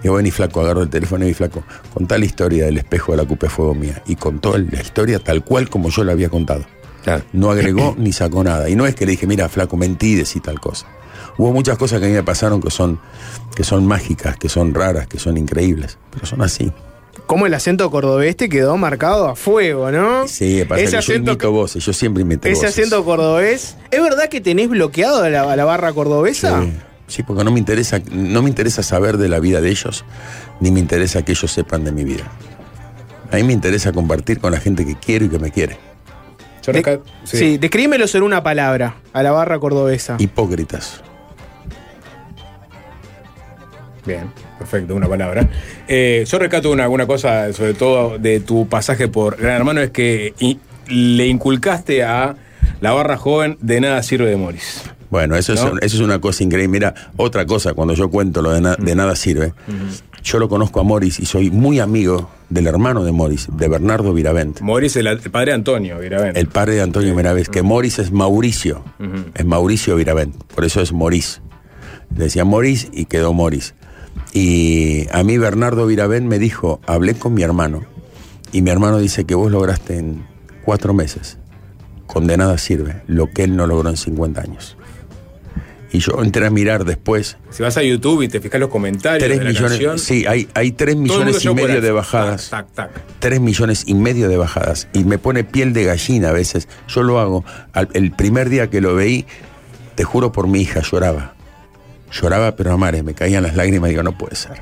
[0.07, 3.19] Y bueno, y flaco, agarro el teléfono y flaco, contá la historia del espejo de
[3.19, 4.03] la cupé fuego mía.
[4.07, 6.65] Y contó la historia tal cual como yo la había contado.
[7.33, 8.69] No agregó ni sacó nada.
[8.69, 10.87] Y no es que le dije, mira, flaco, mentí, decí tal cosa.
[11.39, 12.99] Hubo muchas cosas que a mí me pasaron que son,
[13.55, 15.99] que son mágicas, que son raras, que son increíbles.
[16.13, 16.73] Pero son así.
[17.27, 20.29] Cómo el acento cordobés te quedó marcado a fuego, ¿no?
[20.29, 22.79] Sí, pasa Ese que yo acento- imito voces, yo siempre imito Ese voces.
[22.79, 23.77] acento cordobés.
[23.91, 26.63] ¿Es verdad que tenés bloqueado a la, a la barra cordobesa?
[26.63, 26.73] Sí,
[27.07, 30.05] sí, porque no me interesa, no me interesa saber de la vida de ellos,
[30.61, 32.25] ni me interesa que ellos sepan de mi vida.
[33.33, 35.79] A mí me interesa compartir con la gente que quiero y que me quiere.
[36.67, 37.59] De- sí.
[37.59, 40.17] descríbemelo en una palabra, a la barra cordobesa.
[40.19, 41.01] Hipócritas.
[44.05, 45.49] Bien, perfecto, una palabra.
[45.89, 49.91] Eh, yo rescato una, una cosa, sobre todo de tu pasaje por Gran Hermano, es
[49.91, 50.35] que
[50.89, 52.37] le inculcaste a
[52.81, 54.83] la barra joven de nada sirve de Morris.
[55.11, 55.61] Bueno, eso, ¿No?
[55.79, 56.69] es, eso es una cosa increíble.
[56.69, 59.53] Mira, otra cosa, cuando yo cuento lo de, na- de nada sirve,
[60.23, 64.13] yo lo conozco a Morris y soy muy amigo del hermano de Morris, de Bernardo
[64.13, 64.61] Viravent.
[64.61, 66.37] Morris, el, el padre de Antonio, Viravent.
[66.37, 68.83] El padre de Antonio Miravent, que Morris es Mauricio,
[69.35, 71.41] es Mauricio Viravent, por eso es Morris.
[72.17, 73.75] Le decía Morris y quedó Morris.
[74.33, 77.85] Y a mí Bernardo Viravent me dijo, hablé con mi hermano,
[78.53, 80.25] y mi hermano dice que vos lograste en
[80.65, 81.39] cuatro meses,
[82.07, 84.77] con de nada sirve, lo que él no logró en 50 años.
[85.93, 89.25] Y yo entré a mirar después, Si vas a YouTube y te fijas los comentarios
[89.25, 91.81] tres de la millones, canción, sí, hay, hay tres todo el mundo millones y medio
[91.81, 92.51] de bajadas.
[92.51, 93.03] Tac, tac, tac.
[93.21, 96.69] 3 millones y medio de bajadas y me pone piel de gallina a veces.
[96.89, 97.45] Yo lo hago.
[97.73, 99.27] Al- el primer día que lo veí,
[99.95, 101.35] te juro por mi hija, lloraba.
[102.13, 104.61] Lloraba, pero a mares, me caían las lágrimas y digo, no puede ser.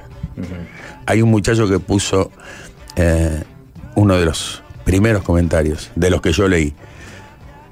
[1.06, 2.30] Hay un muchacho que puso
[2.96, 3.42] eh,
[3.94, 6.74] uno de los primeros comentarios, de los que yo leí.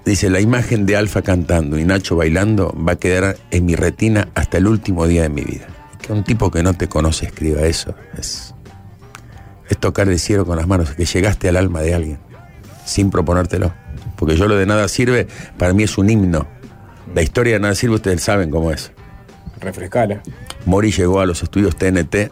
[0.05, 4.29] Dice, la imagen de Alfa cantando y Nacho bailando va a quedar en mi retina
[4.35, 5.67] hasta el último día de mi vida.
[6.01, 8.55] Que un tipo que no te conoce escriba eso es,
[9.69, 12.33] es tocar el cielo con las manos, que llegaste al alma de alguien
[12.85, 13.73] sin proponértelo.
[14.17, 15.27] Porque yo lo de nada sirve,
[15.59, 16.47] para mí es un himno.
[17.15, 18.93] La historia de nada sirve, ustedes saben cómo es.
[19.61, 20.23] Refrescala.
[20.67, 22.31] Mori llegó a los estudios TNT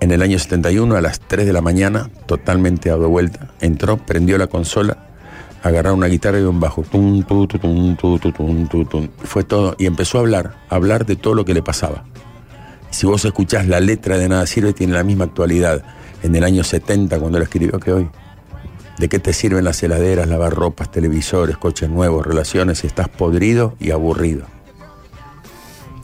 [0.00, 3.48] en el año 71 a las 3 de la mañana, totalmente dado vuelta.
[3.60, 5.13] Entró, prendió la consola,
[5.64, 6.82] agarró una guitarra y un bajo.
[6.82, 9.08] Tum, tu, tu, tum, tu, tu, tum, tu, tum.
[9.24, 9.74] Fue todo.
[9.78, 12.04] Y empezó a hablar, a hablar de todo lo que le pasaba.
[12.90, 15.82] Si vos escuchás la letra de Nada Sirve, tiene la misma actualidad
[16.22, 18.08] en el año 70 cuando lo escribió que hoy.
[18.98, 23.90] ¿De qué te sirven las heladeras, lavarropas, televisores, coches nuevos, relaciones si estás podrido y
[23.90, 24.44] aburrido?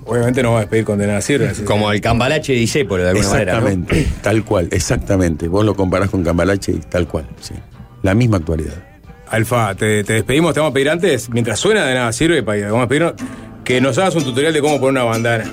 [0.07, 1.51] Obviamente no va a despedir con de nada sirve.
[1.51, 3.61] así Como el cambalache de Disépolo, de alguna manera.
[3.61, 3.69] ¿no?
[3.69, 5.47] Exactamente, tal cual, exactamente.
[5.47, 7.55] Vos lo comparás con Cambalache y tal cual, sí.
[8.03, 8.90] La misma actualidad.
[9.31, 12.63] Alfa, te, te despedimos, te vamos a pedir antes, mientras suena de nada sirve, para
[12.71, 13.15] vamos a pedirnos
[13.65, 15.45] que nos hagas un tutorial de cómo poner una bandana.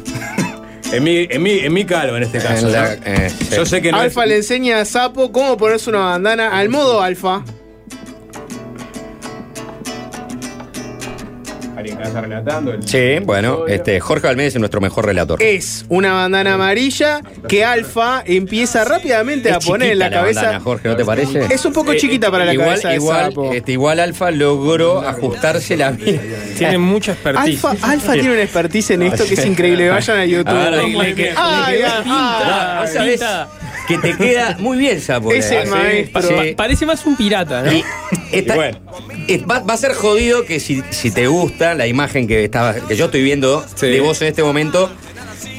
[0.91, 2.65] en, mi, en, mi, en mi calvo, en este caso.
[2.67, 3.01] En la- ¿no?
[3.05, 3.31] eh.
[3.55, 6.69] Yo sé que no Alfa es- le enseña a Sapo cómo ponerse una bandana al
[6.69, 7.43] modo alfa.
[11.91, 12.71] Alguien que está relatando.
[12.73, 15.41] el- Sí, bueno, este, Jorge Valmédez es nuestro mejor relator.
[15.41, 20.41] Es una bandana amarilla que Alfa empieza rápidamente a poner en la chiquita cabeza.
[20.41, 21.45] bandana, Jorge, ¿no te parece?
[21.53, 24.99] Es un poco Eh, chiquita para la igual, cabeza de igual, este, igual Alfa logró
[25.01, 26.21] ajustarse la mira.
[26.57, 27.63] Tiene mucha expertise.
[27.65, 29.89] Alfa, Alfa tiene una expertise en esto que es increíble.
[29.89, 30.47] Vayan a YouTube.
[32.91, 33.21] Sabés
[33.87, 35.31] que te queda muy bien, Sapo.
[35.31, 36.21] Es el maestro.
[36.21, 36.33] Sí.
[36.33, 37.71] Pa- parece más un pirata, ¿no?
[37.71, 37.83] Y
[38.31, 38.69] está-
[39.27, 42.73] es- va, va a ser jodido que si, si te gusta la imagen que estaba,
[42.75, 44.89] que yo estoy viendo de vos en este momento,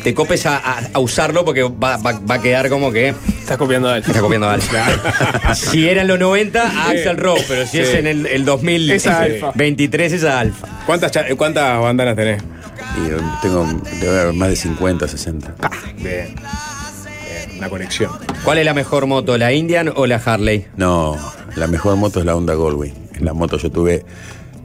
[0.02, 3.14] te copes a, a- a usarlo porque va, va- va a quedar como que.
[3.40, 4.04] Estás copiando a él.
[4.06, 5.54] Está copiando a Alfa.
[5.54, 7.96] si era en los 90, a Axel Rose, pero si es Sí.
[7.96, 10.68] en el, el 2023, es a Alfa.
[10.86, 12.42] ¿Cuántas, ¿Cuántas bandanas tenés?
[12.42, 13.66] Y eh, tengo,
[14.00, 15.54] debe haber más de 50, 60.
[15.96, 16.34] Bien.
[16.34, 18.10] Bien, Una conexión.
[18.44, 20.66] ¿Cuál es la mejor moto, la Indian o la Harley?
[20.76, 21.16] No,
[21.58, 22.94] la mejor moto es la Honda Goldwing.
[23.14, 24.04] En la moto yo tuve,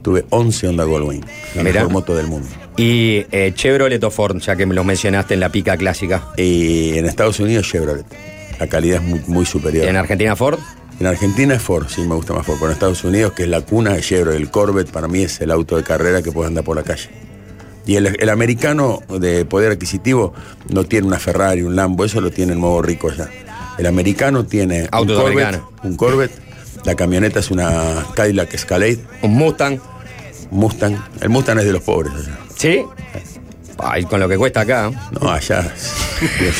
[0.02, 1.24] tuve 11 Honda Goldwing.
[1.56, 1.80] La Mirá.
[1.80, 2.48] mejor moto del mundo.
[2.76, 6.28] Y eh, Chevrolet o Ford, ya que me los mencionaste en la pica clásica.
[6.36, 8.04] Y en Estados Unidos Chevrolet.
[8.58, 9.86] La calidad es muy, muy superior.
[9.86, 10.58] ¿En Argentina Ford?
[11.00, 12.56] En Argentina es Ford, sí me gusta más Ford.
[12.58, 15.40] Pero en Estados Unidos, que es la cuna de Chevrolet, el Corvette para mí es
[15.40, 17.10] el auto de carrera que puede andar por la calle.
[17.86, 20.32] Y el, el americano de poder adquisitivo
[20.70, 23.28] no tiene una Ferrari, un Lambo, eso lo tiene el nuevo rico ya.
[23.76, 25.70] El americano tiene Autos un Corvette, americanos.
[25.82, 26.32] un Corvette,
[26.84, 29.78] la camioneta es una Cadillac Escalade, Un Mustang.
[30.50, 30.96] Mustang.
[31.20, 32.38] El Mustang es de los pobres allá.
[32.56, 32.82] ¿Sí?
[33.78, 34.90] Ay, con lo que cuesta acá.
[35.20, 35.72] No, allá.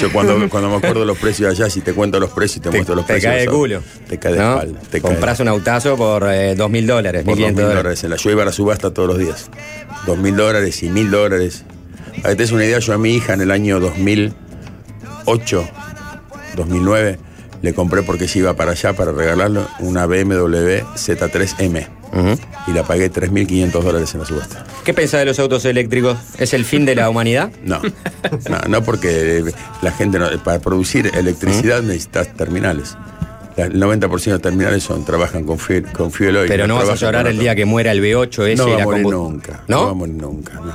[0.01, 2.70] Yo cuando, cuando me acuerdo los precios allá, si te cuento los precios y te,
[2.70, 3.33] muestro los Te precios.
[3.33, 3.83] cae de culo.
[4.09, 4.53] Te cae de ¿no?
[4.55, 4.81] espalda.
[4.91, 8.03] Te cae Compras un autazo por eh, dos mil dólares, por dos mil dólares.
[8.03, 9.49] En la, yo iba a la subasta todos los días.
[10.07, 11.64] Dos mil dólares y mil dólares.
[12.16, 15.68] Para que te des una idea, yo a mi hija en el año 2008,
[16.57, 17.18] 2009,
[17.65, 21.89] le compré porque ella iba para allá para regalarle una BMW Z3M.
[22.69, 24.65] Y la pagué 3.500 dólares en la subasta.
[24.85, 26.17] ¿Qué pensás de los autos eléctricos?
[26.39, 27.51] ¿Es el fin de la humanidad?
[27.65, 27.81] No,
[28.49, 29.43] no, no porque
[29.83, 32.97] la gente, no- para producir electricidad necesitas terminales.
[33.57, 36.49] El 90% de terminales son, trabajan con fuel, con fuel oil.
[36.49, 38.85] Pero no vas a llorar el día que muera el B8 ese No va a
[38.85, 39.65] morir nunca.
[39.69, 39.77] ¿No?
[39.79, 40.53] No va a morir nunca.
[40.55, 40.73] No,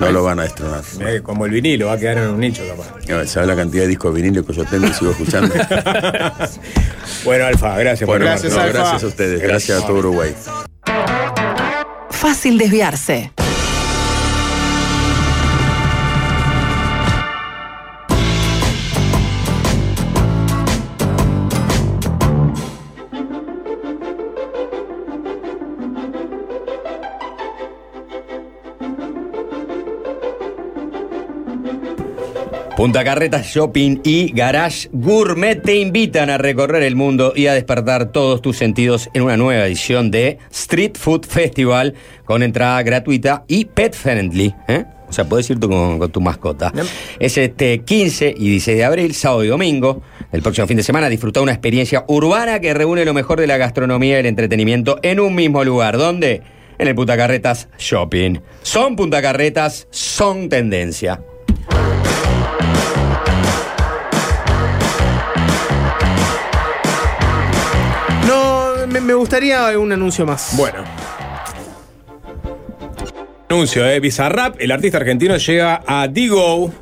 [0.00, 0.82] No lo van a destronar.
[1.22, 2.94] Como el vinilo va a quedar en un nicho capaz.
[3.08, 5.54] No, ¿Sabes la cantidad de discos de vinilo que yo tengo y sigo escuchando?
[7.24, 8.48] Bueno, Alfa, gracias por Bueno, llamarte.
[8.48, 9.42] no, gracias a ustedes.
[9.42, 10.34] Gracias a todo Uruguay.
[12.10, 13.30] Fácil desviarse.
[32.80, 38.10] Punta Carretas Shopping y Garage Gourmet te invitan a recorrer el mundo y a despertar
[38.10, 41.92] todos tus sentidos en una nueva edición de Street Food Festival
[42.24, 44.54] con entrada gratuita y pet friendly.
[44.66, 44.86] ¿eh?
[45.06, 46.72] O sea, puedes ir tú con, con tu mascota.
[47.18, 50.00] Es este 15 y 16 de abril, sábado y domingo.
[50.32, 53.58] El próximo fin de semana disfruta una experiencia urbana que reúne lo mejor de la
[53.58, 55.98] gastronomía y el entretenimiento en un mismo lugar.
[55.98, 56.40] ¿Dónde?
[56.78, 58.40] En el Punta Carretas Shopping.
[58.62, 61.20] Son Punta Carretas, son tendencia.
[69.10, 70.54] Me, gustaría un anuncio más.
[70.56, 70.84] Bueno.
[73.48, 73.98] Anuncio, eh.
[73.98, 76.72] Bizarrap, el artista argentino llega a Digo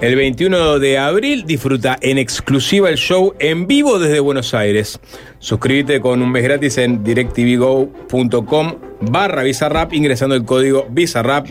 [0.00, 4.98] El 21 de abril disfruta en exclusiva el show en vivo desde Buenos Aires.
[5.38, 11.46] Suscríbete con un mes gratis en directvgo.com barra Bizarrap ingresando el código Bizarrap.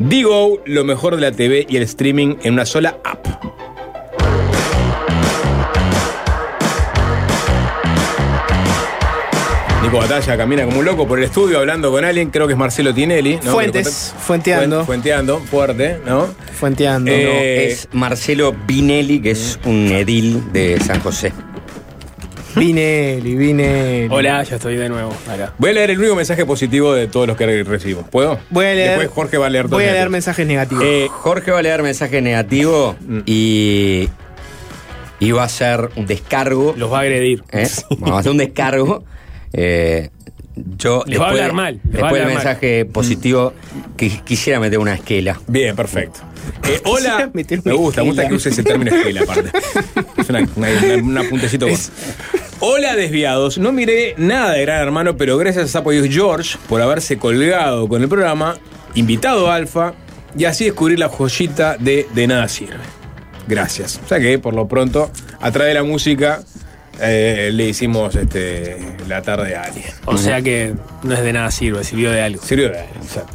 [0.00, 3.75] Digo, lo mejor de la TV y el streaming en una sola app.
[9.86, 12.58] Nico Batalla camina como un loco por el estudio hablando con alguien, creo que es
[12.58, 13.38] Marcelo Tinelli.
[13.44, 13.52] ¿no?
[13.52, 14.80] Fuentes, fuenteando.
[14.82, 16.26] Fuen- Fuenteando, fuerte, ¿no?
[16.58, 17.08] Fuenteando.
[17.12, 21.32] Eh, No, es Marcelo Binelli, que es un edil de San José.
[22.56, 24.08] Vinelli, Vinelli.
[24.10, 25.52] Hola, ya estoy de nuevo acá.
[25.58, 28.02] Voy a leer el único mensaje positivo de todos los que recibo.
[28.02, 28.40] ¿Puedo?
[28.50, 28.88] Voy a leer.
[28.98, 30.12] Después Jorge va a leer todos Voy a leer negativos.
[30.12, 30.84] mensajes negativos.
[30.84, 34.08] Eh, Jorge va a leer mensaje negativo y,
[35.20, 36.74] y va a hacer un descargo.
[36.76, 37.44] Los va a agredir.
[37.52, 37.68] ¿eh?
[37.98, 39.04] Vamos a hacer un descargo.
[39.52, 40.10] Eh,
[40.78, 42.34] yo Les va a hablar mal, les va a Después del mal.
[42.34, 43.52] mensaje positivo,
[43.96, 45.38] que quisiera meter una esquela.
[45.46, 46.20] Bien, perfecto.
[46.66, 47.30] Eh, hola.
[47.34, 49.50] Me gusta, me gusta que use ese término esquela, aparte.
[50.16, 51.92] Es una, una, una- una puntecito más.
[52.60, 53.58] Hola, desviados.
[53.58, 57.86] No miré nada de Gran Hermano, pero gracias a Sapo y George por haberse colgado
[57.86, 58.56] con el programa,
[58.94, 59.92] invitado a Alfa
[60.38, 62.76] y así descubrir la joyita de De Nada Sirve.
[63.46, 64.00] Gracias.
[64.04, 66.42] O sea que, por lo pronto, a través de la música,
[67.00, 68.76] eh, le hicimos este,
[69.08, 69.86] la tarde a alguien.
[70.04, 72.42] O sea que no es de nada sirve, sirvió de algo.
[72.42, 73.32] Sirvió de algo, exacto.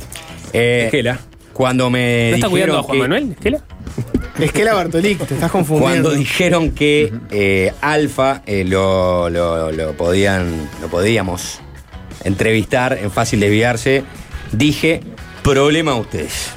[0.53, 1.19] Eh, Esquela.
[1.53, 3.31] Cuando me ¿No está cuidando a Juan que- Manuel?
[3.31, 3.59] ¿Esquela?
[4.39, 6.09] Es que la Bartolic, te estás confundiendo.
[6.09, 11.59] Cuando dijeron que eh, Alfa eh, lo, lo- lo podían, lo podíamos
[12.23, 14.03] entrevistar en Fácil Desviarse,
[14.51, 15.01] dije,
[15.43, 16.47] problema a ustedes.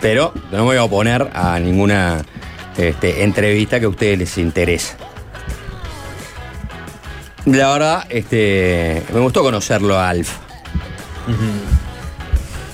[0.00, 2.24] Pero no me voy a oponer a ninguna
[2.78, 4.94] este, entrevista que a ustedes les interese.
[7.46, 10.40] La verdad, este, me gustó conocerlo a Alfa.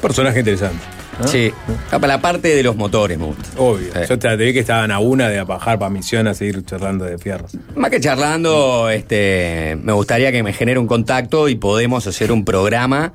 [0.00, 0.82] Personaje interesante.
[1.20, 1.28] ¿no?
[1.28, 1.52] Sí,
[1.90, 3.50] para la parte de los motores me gusta.
[3.58, 3.92] Obvio.
[3.92, 4.00] Sí.
[4.08, 7.18] Yo te, vi que estaban a una de bajar para misión a seguir charlando de
[7.18, 7.56] fierros.
[7.76, 12.44] Más que charlando, este, me gustaría que me genere un contacto y podemos hacer un
[12.44, 13.12] programa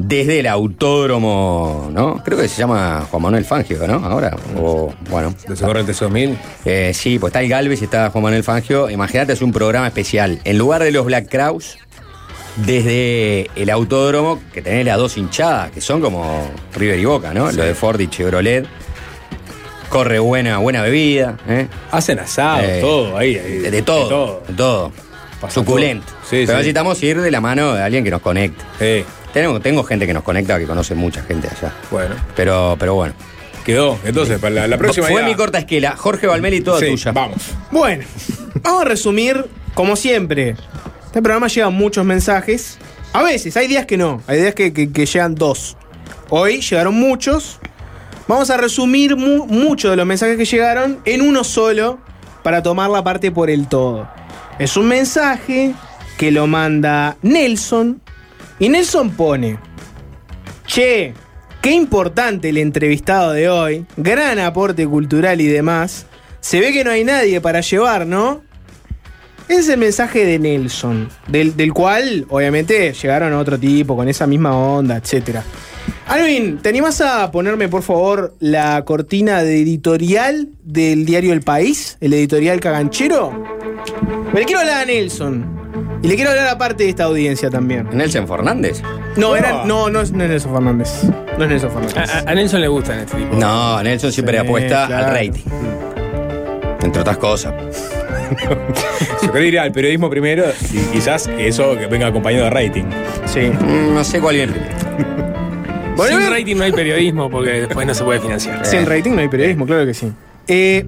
[0.00, 2.22] desde el autódromo, ¿no?
[2.24, 3.94] Creo que se llama Juan Manuel Fangio, ¿no?
[4.06, 4.36] Ahora.
[4.56, 5.34] O, bueno.
[5.48, 6.38] ¿De Socorrentes 2000?
[6.64, 8.88] Eh, sí, pues está el Galvez y está Juan Manuel Fangio.
[8.88, 10.40] Imagínate, es un programa especial.
[10.44, 11.78] En lugar de los Black Crowes,
[12.56, 17.50] desde el autódromo, que tenés las dos hinchadas, que son como River y Boca, ¿no?
[17.50, 18.66] Lo de Ford y Chevrolet.
[19.88, 21.66] Corre buena, buena bebida, ¿eh?
[21.90, 23.36] Hacen asado, Eh, todo ahí.
[23.36, 24.92] ahí, De, de todo, de todo.
[25.48, 26.04] Suculento.
[26.06, 26.16] todo.
[26.24, 26.56] Sí, Pero sí.
[26.58, 28.62] necesitamos ir de la mano de alguien que nos conecte.
[28.78, 31.72] Sí, Tengo, tengo gente que nos conecta que conoce mucha gente allá.
[31.90, 32.14] bueno.
[32.34, 33.14] Pero, pero bueno.
[33.64, 33.98] Quedó.
[34.04, 35.94] Entonces, para la, la próxima Fue ya- mi corta esquela.
[35.96, 37.12] Jorge Valmeli, toda Sí, tuya.
[37.12, 37.38] Vamos.
[37.70, 38.04] Bueno,
[38.62, 40.56] vamos a resumir, como siempre.
[41.06, 42.78] Este programa lleva muchos mensajes.
[43.12, 44.22] A veces, hay días que no.
[44.26, 45.76] Hay días que, que- que llegan dos.
[46.30, 47.58] Hoy llegaron muchos.
[48.26, 51.98] Vamos a resumir mu- muchos de los mensajes que llegaron en uno solo
[52.42, 54.08] para tomar la parte por el todo.
[54.58, 55.74] Es un mensaje
[56.16, 58.00] que lo manda Nelson.
[58.58, 59.58] Y Nelson pone:
[60.66, 61.14] Che,
[61.60, 63.86] qué importante el entrevistado de hoy.
[63.96, 66.06] Gran aporte cultural y demás.
[66.40, 68.42] Se ve que no hay nadie para llevar, ¿no?
[69.48, 74.26] Ese es el mensaje de Nelson, del, cual obviamente llegaron a otro tipo con esa
[74.26, 75.38] misma onda, etc.
[76.06, 81.96] Alvin, ¿te animás a ponerme por favor la cortina de editorial del diario El País?
[82.02, 83.42] El editorial caganchero.
[84.34, 85.57] Me quiero hablar a Nelson.
[86.02, 87.88] Y le quiero hablar aparte de esta audiencia también.
[87.92, 88.82] Nelson Fernández.
[89.16, 90.88] No, era, no, no es, es Nelson Fernández.
[91.36, 92.24] No es Nelson Fernández.
[92.26, 93.34] A, Nelson le gustan este tipo.
[93.36, 95.06] No, Nelson siempre Sí, apuesta claro.
[95.06, 95.44] al rating.
[96.82, 97.52] Entre otras cosas.
[99.22, 102.84] Yo quería ir al periodismo primero y quizás eso que venga acompañado de rating.
[103.26, 103.40] Sí.
[103.40, 104.78] Mm, No sé cuál primero.
[105.96, 108.64] Bueno, Sin rating no hay periodismo porque después no se puede financiar.
[108.66, 110.12] Sin rating no hay periodismo, claro que sí.
[110.46, 110.86] Eh,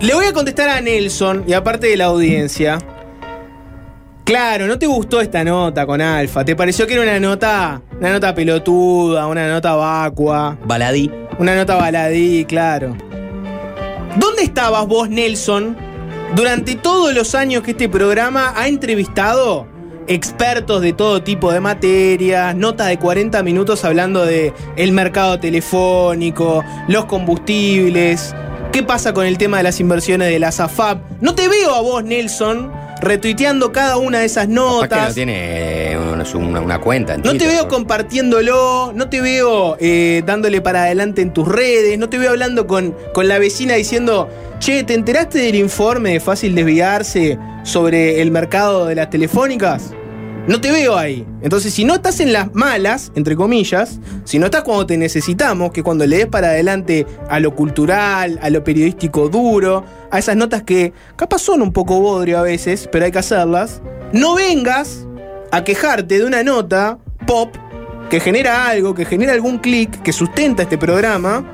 [0.00, 2.78] le voy a contestar a Nelson y aparte de la audiencia.
[4.30, 6.44] Claro, no te gustó esta nota con Alfa.
[6.44, 11.10] ¿Te pareció que era una nota, una nota pelotuda, una nota vacua, Baladí.
[11.40, 12.96] una nota baladí, claro?
[14.14, 15.76] ¿Dónde estabas vos, Nelson,
[16.36, 19.66] durante todos los años que este programa ha entrevistado
[20.06, 26.62] expertos de todo tipo de materias, notas de 40 minutos hablando de el mercado telefónico,
[26.86, 28.32] los combustibles,
[28.70, 31.20] qué pasa con el tema de las inversiones de la SAFAP?
[31.20, 32.70] No te veo a vos, Nelson,
[33.00, 35.14] retuiteando cada una de esas Capaz que no notas.
[35.14, 37.14] tiene eh, una, cuenta.
[37.14, 37.68] en No te veo ¿no?
[37.68, 42.66] compartiéndolo, no te veo eh, dándole para adelante en tus redes, no te veo hablando
[42.66, 44.28] con, con la vecina diciendo,
[44.58, 49.92] che, ¿te enteraste del informe de fácil desviarse sobre el mercado de las telefónicas?
[50.46, 51.26] No te veo ahí.
[51.42, 55.72] Entonces, si no estás en las malas, entre comillas, si no estás cuando te necesitamos,
[55.72, 60.36] que cuando le des para adelante a lo cultural, a lo periodístico duro, a esas
[60.36, 63.82] notas que capaz son un poco bodrio a veces, pero hay que hacerlas,
[64.12, 65.06] no vengas
[65.52, 67.54] a quejarte de una nota pop
[68.08, 71.44] que genera algo, que genera algún clic, que sustenta este programa,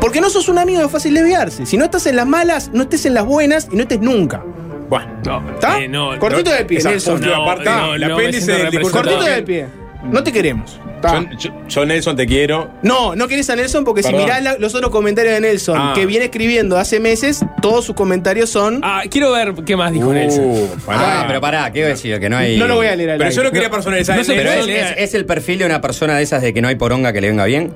[0.00, 1.66] porque no sos un amigo de fácil desviarse.
[1.66, 4.42] Si no estás en las malas, no estés en las buenas y no estés nunca.
[4.90, 5.80] Bueno, ¿Está?
[5.80, 7.24] Eh, no, Cortito no, de pie, esa Nelson.
[7.24, 9.66] aparte, no, el no apéndice del discurso Cortito de de pie.
[10.02, 10.80] No te queremos.
[10.96, 11.20] ¿Está?
[11.30, 12.70] Yo, yo- yo, Nelson, te quiero.
[12.82, 14.20] No, no querés a Nelson porque Perdón.
[14.20, 15.92] si mirás la- los otros comentarios de Nelson Ah.
[15.94, 18.80] que viene escribiendo hace meses, todos sus comentarios son.
[18.82, 20.68] Ah, quiero ver qué más dijo Uh, Nelson.
[20.88, 22.18] Ah, pero pará, ¿qué iba a decir?
[22.18, 22.58] Que no hay.
[22.58, 23.36] No lo voy a leer al Pero aire.
[23.36, 24.70] yo no quería personalizar no Pero Nelson.
[24.70, 27.12] es, es- es el perfil de una persona de esas de que no hay poronga
[27.12, 27.72] que le venga bien.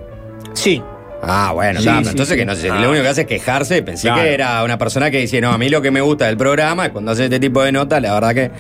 [0.54, 0.82] Sí.
[1.22, 2.36] Ah, bueno, Sí, entonces sí.
[2.36, 2.76] que no sé, Ah.
[2.80, 3.82] lo único que hace es quejarse.
[3.82, 4.22] Pensé Claro.
[4.22, 6.86] que era una persona que dice, no, a mí lo que me gusta del programa
[6.86, 8.50] es cuando hace este tipo de notas, la verdad que.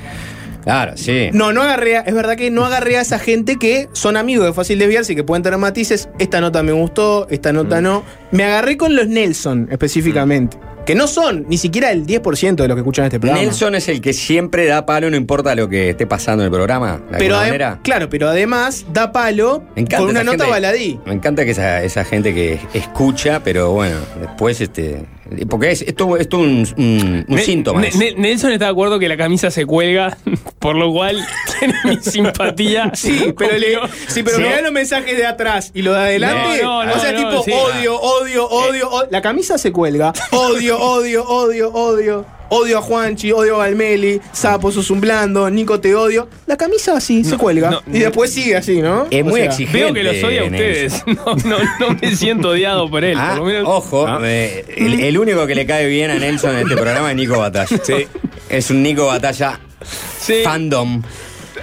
[0.64, 1.28] Claro, sí.
[1.32, 4.46] No, no agarré, a- es verdad que no agarré a esa gente que son amigos
[4.46, 6.08] de fácil desviarse y que pueden tener matices.
[6.18, 8.02] Esta nota me gustó, esta nota no.
[8.32, 10.56] Me agarré con los Nelson específicamente.
[10.86, 13.42] Que no son ni siquiera el 10% de los que escuchan este programa.
[13.42, 16.52] Nelson es el que siempre da palo, no importa lo que esté pasando en el
[16.52, 17.00] programa.
[17.10, 17.80] De pero manera.
[17.82, 19.64] claro, pero además da palo
[19.96, 21.00] con una nota gente- baladí.
[21.06, 25.06] Me encanta que esa, esa gente que escucha, pero bueno, después este.
[25.48, 27.80] Porque es esto es todo un, un- un Ne- síntoma.
[28.16, 30.16] Nelson está de acuerdo que la camisa se cuelga,
[30.58, 31.24] por lo cual
[31.58, 32.90] tiene mi simpatía.
[32.94, 33.78] Sí, pero, le,
[34.08, 34.46] sí, pero No.
[34.46, 36.62] mirá los mensajes de atrás y lo de adelante.
[36.62, 37.52] No, no, o sea, no, tipo sí.
[37.52, 39.08] odio, odio, odio, odio.
[39.10, 40.12] La camisa se cuelga.
[40.32, 42.26] Odio, odio, odio, odio.
[42.50, 46.28] Odio a Juanchi, odio a Galmeli, Sapo, sos un blando, Nico te odio.
[46.46, 47.70] La camisa así se cuelga.
[47.70, 49.06] no, y después sigue así, ¿no?
[49.10, 49.78] Es O muy sea, exigente.
[49.78, 51.04] Veo que los odia a ustedes.
[51.06, 53.16] No, no, no me siento odiado por él.
[53.18, 53.64] Ah, por lo menos.
[53.68, 57.16] ojo, eh, el, el único que le cae bien a Nelson en este programa es
[57.16, 57.78] Nico Batalla.
[57.82, 58.06] Sí.
[58.48, 59.58] Es un Nico Batalla
[60.20, 60.36] Sí.
[60.44, 61.02] fandom.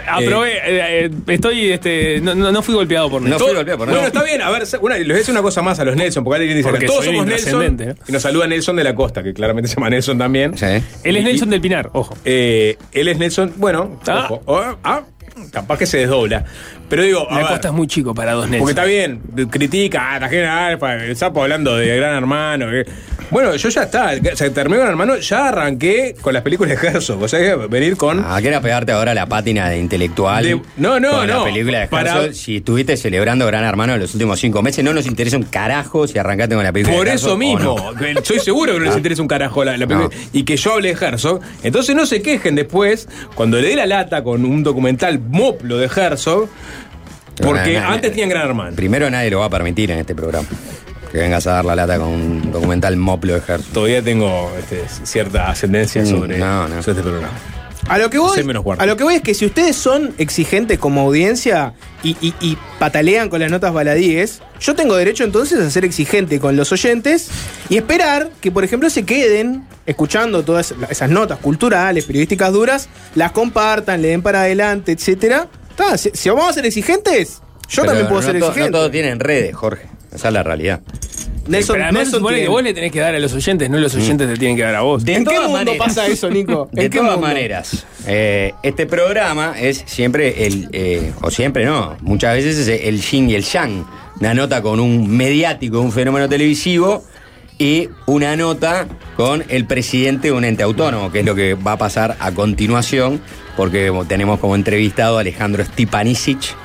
[0.08, 3.48] Aprobé, eh, eh, estoy, este, no, no, no fui golpeado por No Nelson.
[3.48, 4.08] fui golpeado por Bueno, nada.
[4.08, 4.42] está bien.
[4.42, 6.58] A ver, una, les voy a decir una cosa más a los Nelson, porque alguien
[6.58, 7.80] dice Porque que todos somos Nelson.
[7.82, 7.96] ¿eh?
[8.08, 10.58] Y nos saluda Nelson de la Costa, que claramente se llama Nelson también.
[10.58, 10.66] Sí.
[11.04, 12.16] Él es Y- Nelson del Pinar, ojo.
[12.26, 14.26] Eh, él es Nelson, bueno, Ah.
[14.30, 15.02] ojo, oh, ah,
[15.52, 16.44] capaz que se desdobla.
[16.90, 18.60] Pero digo, a La ver, costa es muy chico para dos Nelson.
[18.60, 22.68] porque está bien, critica, ah, la gente, ah, pa- el sapo hablando de Gran Hermano.
[22.70, 22.86] que-
[23.30, 27.22] Bueno, yo ya está, se terminó Gran Hermano, ya arranqué con las películas de Herzog.
[27.24, 28.22] O sea, que venir con.
[28.28, 30.44] Ah, que era pegarte ahora la pátina de intelectual.
[30.44, 31.38] De- no, no, con no.
[31.40, 32.34] La película de Para- Herzog.
[32.36, 36.08] Si estuviste celebrando Gran Hermano en los últimos cinco meses, no nos interesa un carajo
[36.10, 38.06] si arrancaste con la película Por de eso Herzog o mismo, no.
[38.20, 38.98] estoy seguro que no les Ah.
[38.98, 41.40] interesa un carajo la, la película y que yo hable de Herzog.
[41.64, 45.86] Entonces no se quejen después cuando le dé la lata con un documental moplo de
[45.88, 46.48] Herzog,
[47.42, 48.76] porque antes tenían Gran Hermano.
[48.76, 50.48] Primero nadie lo va a permitir en este programa.
[51.12, 53.74] Que vengas a dar la lata con un documental moplo de Herzog.
[53.74, 56.82] Todavía tengo este, cierta ascendencia Mm, sobre, no, no.
[56.82, 57.34] sobre este programa.
[57.90, 58.40] A lo que voy,
[58.78, 62.58] a lo que voy es que si ustedes son exigentes como audiencia y, y- y
[62.80, 67.30] patalean con las notas baladíes, yo tengo derecho entonces a ser exigente con los oyentes
[67.70, 73.32] y esperar que, por ejemplo, se queden escuchando todas esas notas culturales, periodísticas duras, las
[73.32, 75.48] compartan, le den para adelante, etcétera.
[75.76, 78.70] Ta, Si, si vamos a ser exigentes, yo Pero también puedo no ser exigente.
[78.72, 79.88] No todos tienen redes, Jorge.
[80.14, 80.82] Esa es la realidad.
[81.48, 83.70] Nelson, Pero además Nelson supone tiene- que vos le tenés que dar a los oyentes,
[83.70, 85.04] no los oyentes te tienen que dar a vos.
[85.04, 85.88] De ¿En qué mundo maneras.
[85.88, 86.70] pasa eso, Nico?
[86.74, 87.28] ¿En De qué todas mundo?
[87.28, 93.02] maneras, eh, este programa es siempre el, eh, o siempre no, muchas veces es el
[93.02, 93.86] yin y el yang.
[94.20, 97.04] Una nota con un mediático, un fenómeno televisivo
[97.62, 101.74] y una nota con el presidente de un ente autónomo, que es lo que va
[101.74, 103.22] a pasar a continuación,
[103.56, 106.56] porque tenemos como entrevistado a Alejandro Stipanisic,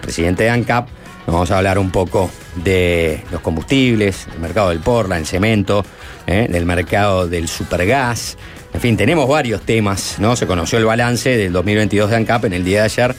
[0.00, 0.86] presidente de ANCAP.
[1.26, 5.84] Nos vamos a hablar un poco de los combustibles, el mercado del porla, el cemento,
[6.28, 6.46] ¿eh?
[6.48, 8.38] del mercado del supergas.
[8.72, 10.36] En fin, tenemos varios temas, ¿no?
[10.36, 13.16] Se conoció el balance del 2022 de ANCAP en el día de ayer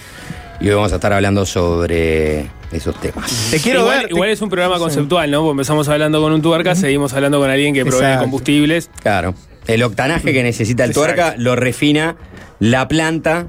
[0.61, 3.49] y hoy vamos a estar hablando sobre esos temas.
[3.51, 4.07] Te quiero igual, ver.
[4.07, 5.39] te- igual es un programa conceptual, ¿no?
[5.41, 8.21] Porque empezamos hablando con un tuerca, seguimos hablando con alguien que provee Exacto.
[8.23, 8.89] combustibles.
[9.01, 9.33] Claro.
[9.67, 11.07] El octanaje que necesita el Exacto.
[11.07, 12.15] tuerca lo refina
[12.59, 13.47] la planta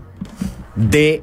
[0.75, 1.23] de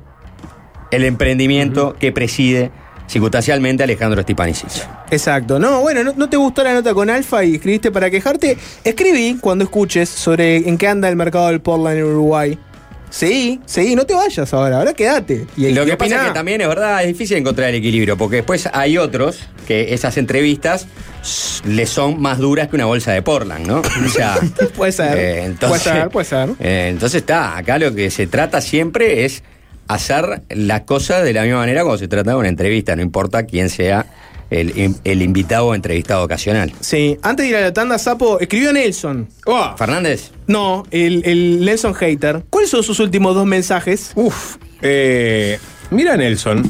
[0.92, 2.72] el emprendimiento que preside
[3.08, 4.70] circunstancialmente Alejandro Stipanisic.
[5.12, 5.60] Exacto.
[5.60, 8.58] No, bueno, no, no te gustó la nota con Alfa y escribiste para quejarte.
[8.84, 12.58] Escribí cuando escuches sobre en qué anda el mercado del Portland en Uruguay.
[13.14, 15.46] Seguí, seguí, no te vayas ahora, ahora quédate.
[15.56, 18.38] Y, Lo que pasa es que también es verdad, es difícil encontrar el equilibrio, porque
[18.38, 19.38] después hay otros
[19.68, 20.88] que esas entrevistas
[21.64, 23.82] le son más duras que una bolsa de Portland, ¿no?
[23.82, 24.40] O sea,
[24.76, 26.50] Puede ser, eh, entonces, puede ser, puede ser.
[26.60, 29.44] eh, entonces está, acá lo que se trata siempre es
[29.88, 33.44] hacer las cosas de la misma manera cuando se trata de una entrevista, no importa
[33.44, 34.08] quién sea
[34.60, 36.72] el, el invitado o entrevistado ocasional.
[36.80, 39.28] Sí, antes de ir a la tanda, Sapo, escribió Nelson.
[39.46, 42.44] Oh, Fernández, No, el, el Nelson Hater.
[42.50, 44.12] ¿Cuáles son sus últimos dos mensajes?
[44.16, 45.60] uf, Eh,
[45.92, 46.64] mira Nelson.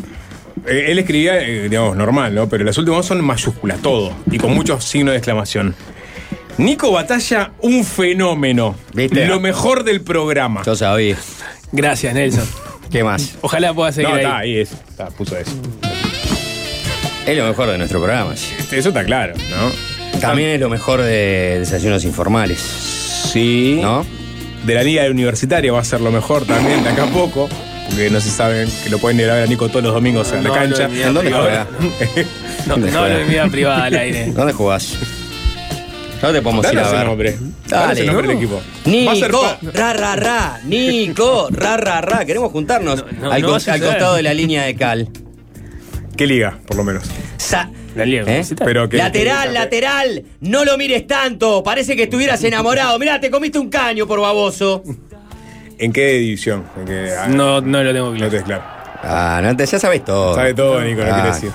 [0.67, 2.47] Eh, él escribía, eh, digamos, normal, ¿no?
[2.47, 4.13] Pero las últimas son en mayúscula, todo.
[4.31, 5.75] Y con muchos signos de exclamación.
[6.57, 8.75] Nico Batalla, un fenómeno.
[8.93, 9.25] ¿Viste?
[9.25, 10.61] Lo mejor del programa.
[10.63, 11.17] Yo sabía.
[11.71, 12.47] Gracias, Nelson.
[12.91, 13.35] ¿Qué más?
[13.41, 14.21] Ojalá pueda seguir No, ahí.
[14.21, 15.51] está ahí, es, está, puso eso.
[17.25, 18.35] Es lo mejor de nuestro programa.
[18.35, 18.53] sí.
[18.71, 20.19] Eso está claro, ¿no?
[20.19, 22.59] También es lo mejor de desayunos informales.
[22.59, 23.79] Sí.
[23.81, 24.05] ¿No?
[24.65, 27.49] De la liga universitaria va a ser lo mejor también de acá a poco.
[27.89, 30.31] Porque no se saben que lo pueden ir a ver a Nico todos los domingos
[30.31, 30.87] en la No, cancha.
[30.87, 31.67] no, ¿En dónde juega?
[32.65, 33.05] No, ¿Dónde no juega?
[33.15, 34.31] hablo de vida privada al aire.
[34.31, 34.95] ¿Dónde jugás?
[36.21, 37.05] ¿Dónde podemos ir Dale a ese ver?
[37.05, 37.37] nombre.
[37.67, 38.29] Dale Dale, ese nombre ¿no?
[38.29, 38.61] del equipo.
[38.85, 42.23] A Nico, ra, ra, ra, Nico, ra, ra, ra.
[42.25, 45.09] Queremos juntarnos No, no, al, no a costado de la línea de cal.
[46.17, 47.03] ¿Qué liga, por lo menos?
[47.37, 48.23] Sa- La liga ¿Eh?
[48.25, 48.65] universitaria.
[48.65, 50.23] Pero que, lateral, que- lateral.
[50.41, 51.63] No lo mires tanto.
[51.63, 52.97] Parece que estuvieras enamorado.
[52.99, 54.83] Mirá, te comiste un caño por baboso.
[55.79, 56.63] ¿En qué división?
[56.77, 58.31] ¿En qué, ah, No, no lo tengo no claro.
[58.31, 58.63] te es claro.
[59.03, 60.35] Ah, no, te- ya sabes todo.
[60.35, 61.13] Sabe todo, Nico, no Ah.
[61.15, 61.51] quiere decir.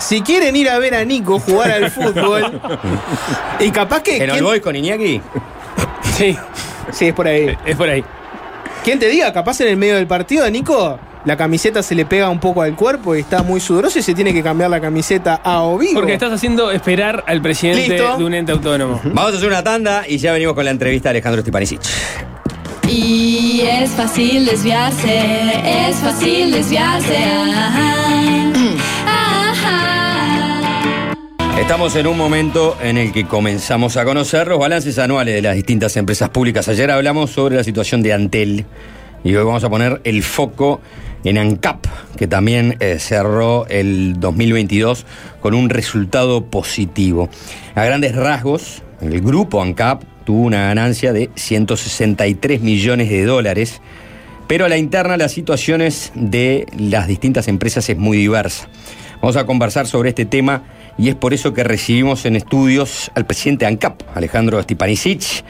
[0.00, 2.60] Si quieren ir a ver a Nico jugar al fútbol,
[3.60, 4.16] y capaz que.
[4.16, 5.20] ¿En ¿quién- el Boys con Iñaki?
[6.16, 6.36] Sí,
[6.92, 7.56] Sí, es por ahí.
[7.64, 8.04] es por ahí.
[8.82, 9.32] ¿Quién te diga?
[9.32, 12.76] Capaz en el medio del partido Nico la camiseta se le pega un poco al
[12.76, 15.94] cuerpo y está muy sudoroso y se tiene que cambiar la camiseta a o vivo.
[15.94, 18.18] Porque estás haciendo esperar al presidente Listo.
[18.18, 19.00] de un ente autónomo.
[19.04, 21.80] Vamos a hacer una tanda y ya venimos con la entrevista de Alejandro Stipanisic.
[22.88, 27.16] Y es fácil desviarse, es fácil desviarse.
[27.16, 27.94] Ajá,
[29.06, 29.94] ajá.
[31.58, 35.54] Estamos en un momento en el que comenzamos a conocer los balances anuales de las
[35.54, 36.68] distintas empresas públicas.
[36.68, 38.66] Ayer hablamos sobre la situación de Antel
[39.24, 40.82] y hoy vamos a poner el foco
[41.24, 45.06] en ANCAP, que también eh, cerró el 2022
[45.40, 47.28] con un resultado positivo.
[47.74, 53.80] A grandes rasgos, el grupo ANCAP tuvo una ganancia de 163 millones de dólares,
[54.46, 58.68] pero a la interna las situaciones de las distintas empresas es muy diversa.
[59.20, 60.62] Vamos a conversar sobre este tema
[60.98, 65.44] y es por eso que recibimos en estudios al presidente ANCAP, Alejandro Stipanisic.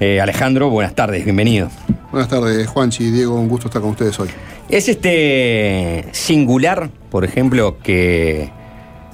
[0.00, 1.68] Eh, Alejandro, buenas tardes, bienvenido.
[2.10, 4.30] Buenas tardes, Juanchi Diego, un gusto estar con ustedes hoy.
[4.70, 8.50] ¿Es este singular, por ejemplo, que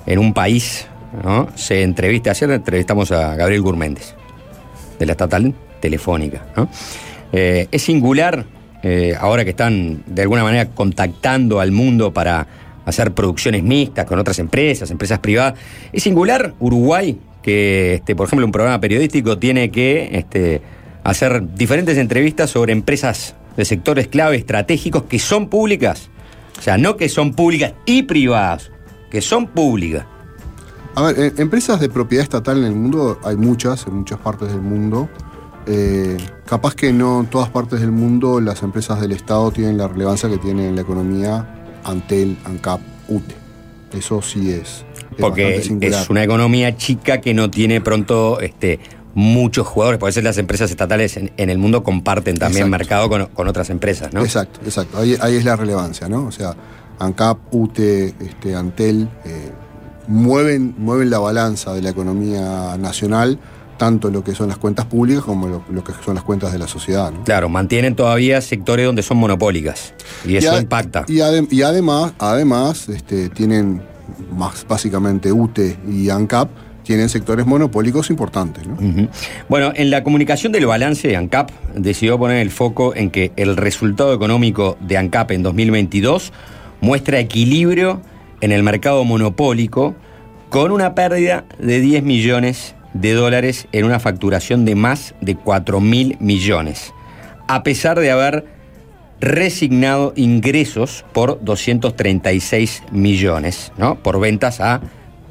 [0.06, 0.86] en un país
[1.24, 1.48] ¿no?
[1.56, 2.30] se entrevista?
[2.30, 4.14] Ayer entrevistamos a Gabriel Gurméndez,
[4.96, 6.46] de la estatal telefónica.
[6.56, 6.68] ¿no?
[7.32, 8.44] Eh, ¿Es singular,
[8.84, 12.46] eh, ahora que están de alguna manera contactando al mundo para
[12.84, 15.54] hacer producciones mixtas con otras empresas, empresas privadas,
[15.92, 20.60] ¿es singular Uruguay que, este, por ejemplo, un programa periodístico tiene que este,
[21.10, 26.08] hacer diferentes entrevistas sobre empresas de sectores clave estratégicos que son públicas?
[26.58, 28.70] O sea, no que son públicas y privadas,
[29.10, 30.06] que son públicas.
[30.94, 34.48] A ver, eh, empresas de propiedad estatal en el mundo hay muchas, en muchas partes
[34.48, 35.08] del mundo.
[35.66, 39.88] Eh, capaz que no en todas partes del mundo las empresas del Estado tienen la
[39.88, 43.34] relevancia que tienen en la economía Antel, ANCAP, UTE.
[43.92, 44.60] Eso sí es.
[44.60, 44.84] es
[45.18, 48.80] Porque es una economía chica que no tiene pronto este,
[49.18, 49.98] muchos jugadores.
[49.98, 52.78] Por eso las empresas estatales en, en el mundo comparten también Exacto.
[52.78, 54.20] mercado con, con otras empresas, ¿no?
[54.22, 54.98] Exacto, exacto.
[54.98, 56.26] Ahí, ahí es la relevancia, ¿no?
[56.26, 56.54] O sea,
[56.98, 59.50] ANCAP, UTE, este, Antel eh,
[60.06, 63.38] mueven, mueven la balanza de la economía nacional,
[63.78, 66.58] tanto lo que son las cuentas públicas como lo, lo que son las cuentas de
[66.58, 67.24] la sociedad, ¿no?
[67.24, 69.94] Claro, mantienen todavía sectores donde son monopólicas.
[70.26, 71.04] Y eso a- impacta.
[71.08, 73.82] Y, adem- y además, además este, tienen
[74.34, 76.48] más básicamente UTE y ANCAP,
[76.86, 78.76] tienen sectores monopólicos importantes, ¿no?
[79.48, 84.14] Bueno, en la comunicación del balance, ANCAP decidió poner el foco en que el resultado
[84.14, 86.32] económico de ANCAP en 2022
[86.80, 88.00] muestra equilibrio
[88.40, 89.94] en el mercado monopólico
[90.48, 95.80] con una pérdida de 10 millones de dólares en una facturación de más de 4
[95.80, 96.94] mil millones,
[97.48, 98.44] a pesar de haber
[99.20, 103.96] resignado ingresos por 236 millones, ¿no?
[103.96, 104.80] Por ventas a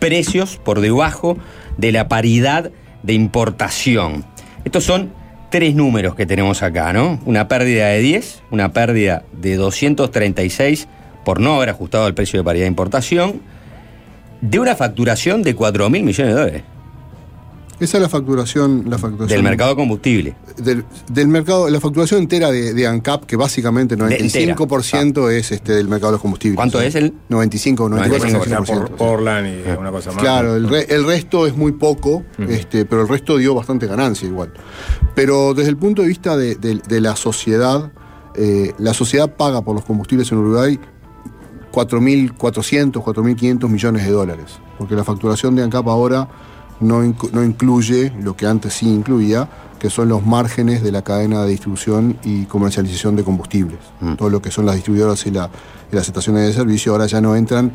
[0.06, 1.36] precios por debajo
[1.78, 2.70] de la paridad
[3.01, 4.24] de importación.
[4.64, 5.12] Estos son
[5.49, 7.20] tres números que tenemos acá, ¿no?
[7.26, 10.88] Una pérdida de 10, una pérdida de 236
[11.26, 13.41] por no haber ajustado el precio de paridad de importación,
[14.41, 16.64] de una facturación de 4 mil millones de dólares.
[17.80, 20.36] Esa es la facturación, la facturación Del mercado de combustible.
[20.58, 24.56] del, del mercado, la facturación entera de, de ANCAP, que básicamente De- entera.
[24.56, 26.56] 95% es este del mercado de los combustibles.
[26.56, 27.14] ¿Cuánto es el?
[27.30, 27.98] 95 o 94%.
[28.10, 30.22] 95%, O sea, por Portland y una cosa más.
[30.22, 34.28] Claro, el, re- el resto es muy poco, este, pero el resto dio bastante ganancia
[34.28, 34.54] igual.
[35.14, 37.92] Pero desde el punto de vista de, de- de la sociedad,
[38.36, 40.80] eh, la sociedad paga por los combustibles en Uruguay
[41.74, 44.60] 4.400, 4.500 millones de dólares.
[44.78, 46.28] Porque la facturación de ANCAP ahora
[46.80, 49.50] no, inc- no incluye lo que antes sí incluía,
[49.80, 53.80] que son los márgenes de la cadena de distribución y comercialización de combustibles.
[54.18, 55.50] Todo lo que son las distribuidoras y, la-
[55.92, 57.72] y las estaciones de servicio ahora ya no entran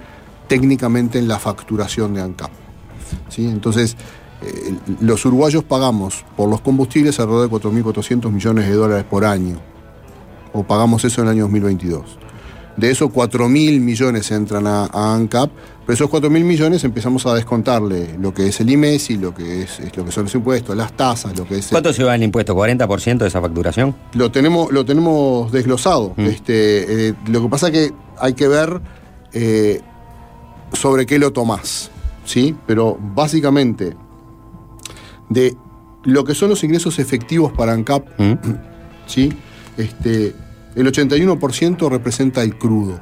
[0.48, 2.50] técnicamente en la facturación de ANCAP.
[3.28, 3.46] ¿sí?
[3.46, 3.96] Entonces,
[4.42, 9.58] eh, los uruguayos pagamos por los combustibles alrededor de 4.400 millones de dólares por año,
[10.52, 12.18] o pagamos eso en el año 2022.
[12.76, 15.50] De esos 4.000 millones entran a, a ANCAP,
[15.90, 19.80] pero esos 4.000 millones empezamos a descontarle lo que es el IMESI, lo que, es,
[19.80, 21.66] es lo que son los impuestos, las tasas, lo que es...
[21.66, 22.54] ¿Cuánto se va el impuesto?
[22.54, 23.96] ¿40% de esa facturación?
[24.12, 26.14] Lo tenemos, lo tenemos desglosado.
[26.16, 28.80] Este, eh, lo que pasa es que hay que ver
[29.32, 29.80] eh,
[30.72, 31.90] sobre qué lo tomás.
[32.24, 32.54] ¿sí?
[32.68, 33.96] Pero básicamente,
[35.28, 35.56] de
[36.04, 38.06] lo que son los ingresos efectivos para ANCAP,
[39.08, 39.32] ¿sí?
[39.76, 40.36] este,
[40.76, 43.00] el 81% representa el crudo.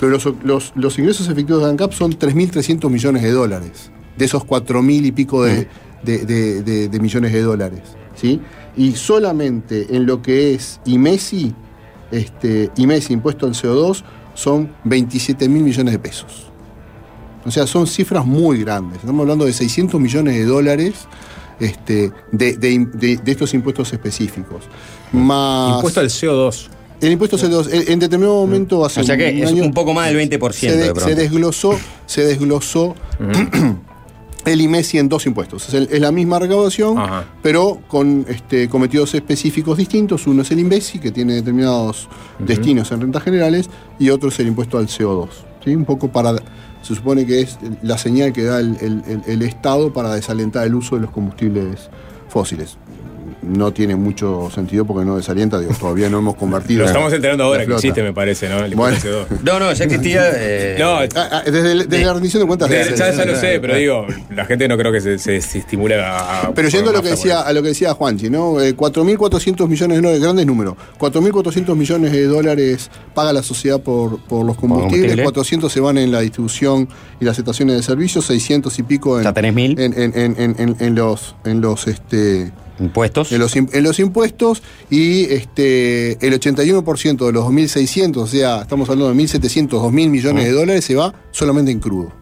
[0.00, 3.90] Pero los, los- los ingresos efectivos de ANCAP son 3.300 millones de dólares.
[4.16, 5.68] De esos 4.000 y pico de,
[6.02, 7.82] de- de- millones de dólares.
[8.14, 8.40] ¿sí?
[8.76, 11.54] Y solamente en lo que es IMESI,
[12.10, 14.02] este, IMESI, impuesto al CO2,
[14.34, 16.46] son 27 mil millones de pesos.
[17.44, 18.98] O sea, son cifras muy grandes.
[18.98, 20.94] Estamos hablando de 600 millones de dólares
[21.60, 24.64] este, de, de- de- de estos impuestos específicos.
[25.12, 26.68] Más Impuesto al CO2.
[27.00, 29.72] El impuesto CO2, en, en determinado momento hace O sea que un es año, un
[29.74, 32.94] poco más del 20% se, de- de se desglosó, se desglosó
[34.44, 35.72] el IMESI en dos impuestos.
[35.74, 36.96] Es, la misma recaudación,
[37.42, 40.26] pero con este, cometidos específicos distintos.
[40.26, 43.68] Uno es el INVESI, que tiene determinados destinos en rentas generales,
[43.98, 45.28] y otro es el impuesto al CO2.
[45.64, 45.74] ¿sí?
[45.74, 46.34] Un poco para.
[46.80, 50.66] Se supone que es la señal que da el, el- el- el Estado para desalentar
[50.66, 51.90] el uso de los combustibles
[52.28, 52.78] fósiles.
[53.40, 56.80] No tiene mucho sentido porque no desalienta, digo, todavía no hemos convertido.
[56.80, 58.58] Lo estamos enterando ahora que existe, me parece, ¿no?
[58.64, 59.26] El CO2.
[59.44, 60.30] No, no, ya existía.
[60.34, 62.68] eh, No, Ah, ah, desde, el- desde la rendición de cuentas.
[62.68, 65.18] Ya, de- ya, ya lo de- sé, pero digo, la gente no creo que se,
[65.18, 66.50] se, se estimule a.
[66.54, 68.60] Pero yendo a lo que decía, a lo que decía Juanchi, ¿no?
[68.60, 70.74] Eh, 4.400 millones de dólares, grandes números.
[70.98, 75.22] 4.400 millones de dólares paga la sociedad por, por los combustibles, combustible.
[75.22, 76.88] 400 se van en la distribución
[77.20, 79.78] y las estaciones de servicio, 600 y pico en, Ya tenés mil.
[79.78, 82.50] en, en- en- en- en- en los en los este
[82.80, 83.32] impuestos.
[83.32, 88.62] en los, im- en los impuestos y este el 81% de los 2.600, o sea,
[88.62, 92.12] estamos hablando de 1.700, 2.000 millones de dólares se va solamente en crudo.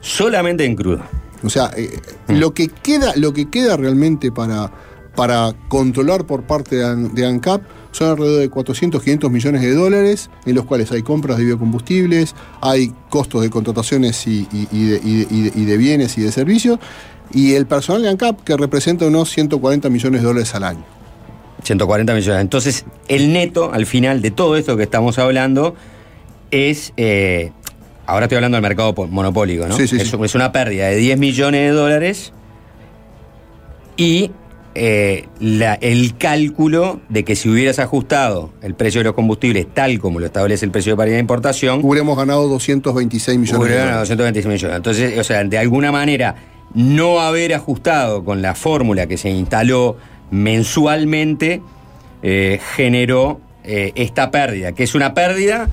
[0.00, 1.02] Solamente en crudo.
[1.42, 1.90] O sea, eh,
[2.28, 4.72] lo, que queda, lo que queda realmente para,
[5.14, 7.62] para controlar por parte de, An- de ANCAP
[7.92, 12.34] son alrededor de 400, 500 millones de dólares, en los cuales hay compras de biocombustibles,
[12.60, 16.18] hay costos de contrataciones y, y- y de, y de- y de- y de bienes
[16.18, 16.78] y de servicios,
[17.34, 20.84] y el personal de ANCAP que representa unos 140 millones de dólares al año.
[21.64, 22.40] 140 millones.
[22.40, 25.74] Entonces, el neto, al final de todo esto que estamos hablando,
[26.50, 26.92] es.
[26.96, 27.52] eh,
[28.06, 29.76] ahora estoy hablando del mercado monopólico, ¿no?
[29.76, 30.16] Sí, sí, es, sí.
[30.22, 32.32] es una pérdida de 10 millones de dólares
[33.96, 34.30] y
[34.76, 40.00] eh, la- el cálculo de que si hubieras ajustado el precio de los combustibles tal
[40.00, 43.84] como lo establece el precio de paridad de importación, Hubiéramos ganado 226 millones de Hubiera
[43.84, 44.08] ganado dólares.
[44.18, 44.76] 226 millones.
[44.76, 46.34] Entonces, o sea, de alguna manera,
[46.74, 49.96] no haber ajustado con la fórmula que se instaló
[50.30, 51.62] mensualmente
[52.22, 55.68] eh, generó eh, esta pérdida, que es una pérdida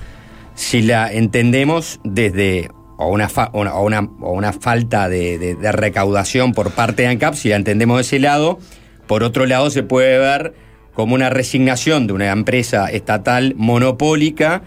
[0.56, 7.02] si la entendemos desde o una, fa- una, falta de, de- de recaudación por parte
[7.04, 8.60] de ANCAP, si la entendemos de ese lado.
[9.08, 10.54] Por otro lado, se puede ver
[10.94, 14.62] como una resignación de una empresa estatal monopólica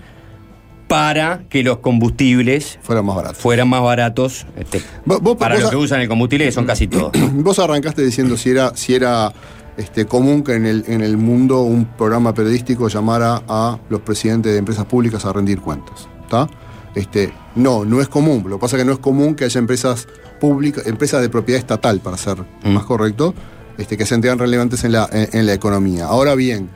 [0.89, 3.39] para que los combustibles fueran más baratos.
[3.39, 6.53] Fueran más baratos este, Vos- vos- para vos lo a- que usan el combustible, que
[6.53, 7.13] son casi todos.
[7.35, 9.33] Vos arrancaste diciendo si era, si era
[9.77, 14.53] este, común que en el, en el mundo un programa periodístico llamara a los presidentes
[14.53, 16.09] de empresas públicas a rendir cuentas.
[16.23, 16.49] ¿Está?
[16.95, 18.45] Este, no, no es común.
[18.47, 20.07] Lo que pasa es que no es común que haya empresas
[20.41, 23.35] públicas, empresas de propiedad estatal, para ser más correcto,
[23.79, 26.05] este, que se enteran relevantes en la, en, en la economía.
[26.07, 26.69] Ahora bien,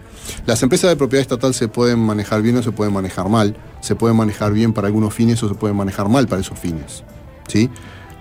[0.46, 3.54] las empresas de propiedad estatal se pueden manejar bien o se pueden manejar mal.
[3.80, 7.04] Se pueden manejar bien para algunos fines o se pueden manejar mal para esos fines.
[7.46, 7.70] ¿sí?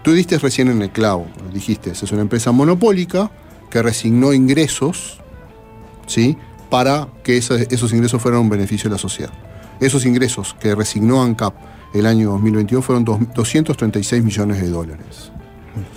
[0.03, 3.31] Tú diste recién en el clavo, dijiste, es una empresa monopólica
[3.69, 5.19] que resignó ingresos
[6.05, 6.37] ¿sí?
[6.69, 9.31] para que esos, esos ingresos fueran un beneficio de la sociedad.
[9.79, 11.53] Esos ingresos que resignó ANCAP
[11.93, 15.31] el año 2021 fueron dos- 236 millones de dólares.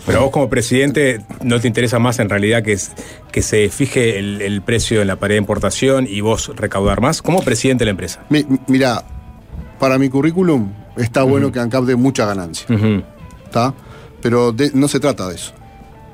[0.05, 2.93] Pero vos como presidente no te interesa más en realidad que, es-
[3.33, 7.23] que se fije el, el precio en la pared de importación y vos recaudar más
[7.23, 8.21] como presidente de la empresa.
[8.29, 9.05] Mi- mira,
[9.81, 12.67] para mi currículum está bueno que ANCAP dé mucha ganancia.
[13.45, 13.75] ¿Está?
[14.23, 15.53] Pero de- no se trata de eso.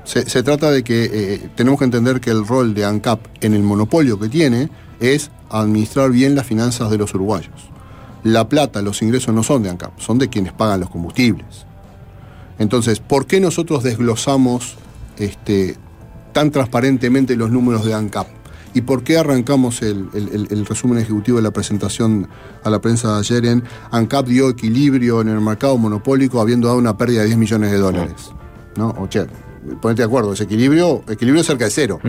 [0.05, 3.53] Se, se trata de que eh, tenemos que entender que el rol de ANCAP en
[3.53, 7.53] el monopolio que tiene es administrar bien las finanzas de los uruguayos.
[8.23, 11.65] La plata, los ingresos no son de ANCAP, son de quienes pagan los combustibles.
[12.57, 14.75] Entonces, ¿por qué nosotros desglosamos
[15.19, 15.75] este,
[16.33, 18.27] tan transparentemente los números de ANCAP.
[18.77, 22.27] ¿Y por qué arrancamos el, el- el- el resumen ejecutivo de la presentación
[22.63, 26.77] a la prensa de ayer en ANCAP dio equilibrio en el mercado monopólico habiendo dado
[26.79, 28.31] una pérdida de 10 millones de dólares?
[28.75, 28.89] ¿No?
[28.99, 29.25] O che,
[29.81, 31.99] ponete de acuerdo, ese equilibrio, equilibrio cerca de cero.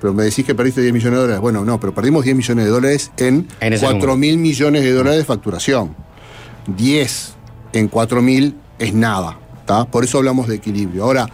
[0.00, 1.40] Pero me decís que perdiste 10 millones de dólares.
[1.40, 4.16] Bueno, no, pero perdimos 10 millones de dólares en, En ese 4 número.
[4.16, 5.96] mil millones de dólares de facturación.
[6.76, 7.34] 10
[7.72, 9.38] en 4 mil es nada.
[9.66, 9.84] ¿tá?
[9.86, 11.02] Por eso hablamos de equilibrio.
[11.04, 11.26] Ahora,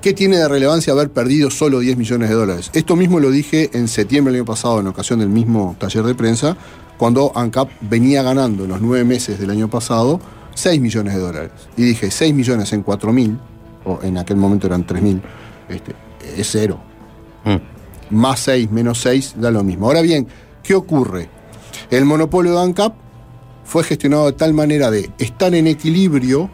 [0.00, 2.70] ¿qué tiene de relevancia haber perdido solo 10 millones de dólares?
[2.72, 6.14] Esto mismo lo dije en septiembre del año pasado, en ocasión del mismo taller de
[6.14, 6.56] prensa,
[6.96, 10.20] cuando ANCAP venía ganando en los nueve meses del año pasado
[10.54, 11.50] 6 millones de dólares.
[11.76, 13.38] Y dije, 6 millones en 4 mil,
[13.84, 15.22] o en aquel momento eran 3 mil,
[15.68, 15.94] este,
[16.36, 16.80] es cero.
[18.10, 19.86] Más 6, menos 6, da lo mismo.
[19.86, 20.26] Ahora bien,
[20.62, 21.28] ¿qué ocurre?
[21.90, 22.94] El monopolio de ANCAP
[23.64, 26.50] fue gestionado de tal manera de estar en equilibrio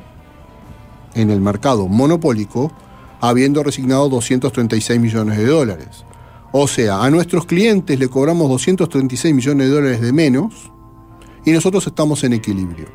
[1.14, 2.72] en el mercado monopólico,
[3.28, 6.04] habiendo resignado 236 millones de dólares.
[6.52, 10.70] O sea, a nuestros clientes le cobramos 236 millones de dólares de menos
[11.44, 12.86] y nosotros estamos en equilibrio.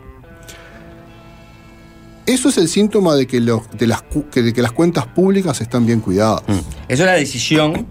[2.25, 6.43] Eso es el síntoma de que, de las, que- las cuentas públicas están bien cuidadas.
[6.87, 7.87] Eso es la decisión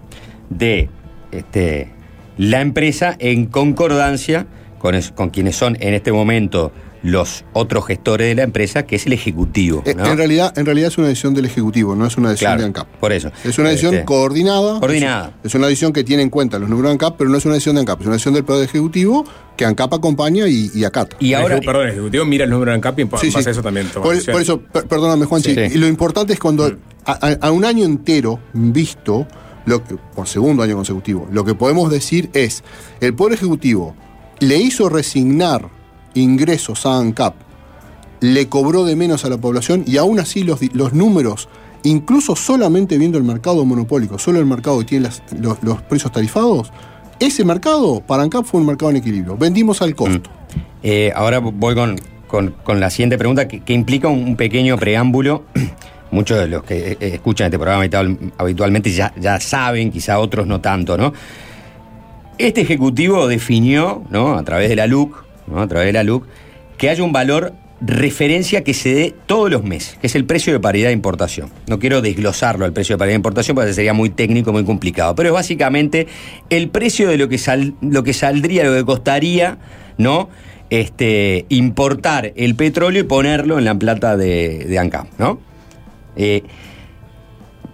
[0.49, 0.89] de
[1.31, 1.91] este,
[2.37, 4.47] la empresa en concordancia
[4.79, 6.71] con quienes son en este momento
[7.01, 9.81] los otros gestores de la empresa, que es el ejecutivo.
[9.85, 10.05] Eh, ¿no?
[10.05, 12.65] En, realidad, en realidad es una decisión del Ejecutivo, no es una decisión Claro, de
[12.67, 12.87] ANCAP.
[12.99, 13.31] Por eso.
[13.45, 14.79] Es una decisión Este, coordinada.
[14.79, 15.33] Coordinada.
[15.43, 17.45] Es, es una decisión que tiene en cuenta los números de ANCAP, pero no es
[17.45, 19.25] una decisión de ANCAP, es una decisión del Poder Ejecutivo
[19.55, 21.15] que ANCAP acompaña y, y acata.
[21.19, 23.47] El ejecu- perdón, el ejecutivo mira el número de ANCAP y en Sí, base sí.
[23.47, 25.51] a eso también toma Por, por eso, per- perdóname, Juan, Sí.
[25.57, 26.65] y lo importante es cuando
[27.05, 29.25] a, a- a un año entero visto,
[29.65, 32.63] lo que, por segundo año consecutivo, lo que podemos decir es,
[33.01, 33.95] el Poder Ejecutivo
[34.39, 35.69] le hizo resignar
[36.13, 37.35] ingresos a ANCAP,
[38.21, 41.47] le cobró de menos a la población y aún así los, los números,
[41.83, 46.71] incluso solamente viendo el mercado monopólico, solo el mercado que tiene los, precios tarifados,
[47.19, 49.37] ese mercado para ANCAP fue un mercado en equilibrio.
[49.37, 50.29] Vendimos al costo.
[50.83, 55.43] Eh, ahora voy con, con- con la siguiente pregunta que, que implica un, pequeño preámbulo.
[56.11, 60.47] Muchos de los que eh, escuchan este programa habitual- habitualmente ya, ya saben, quizá otros
[60.47, 61.13] no tanto, ¿no?
[62.37, 64.35] Este ejecutivo definió, ¿no?
[64.37, 65.23] A través de la LUC,
[65.55, 66.25] A través de la LUC,
[66.77, 70.51] que haya un valor referencia que se dé todos los meses, que es el precio
[70.51, 71.49] de paridad de importación.
[71.67, 75.15] No quiero desglosarlo al precio de paridad de importación porque sería muy técnico, muy complicado,
[75.15, 76.07] pero es básicamente
[76.49, 79.57] el precio de lo que, sal- lo que saldría, lo que costaría,
[79.97, 80.29] ¿no?
[80.69, 85.39] Este, importar el petróleo y ponerlo en la plata de, de ¿no?
[86.17, 86.43] Eh,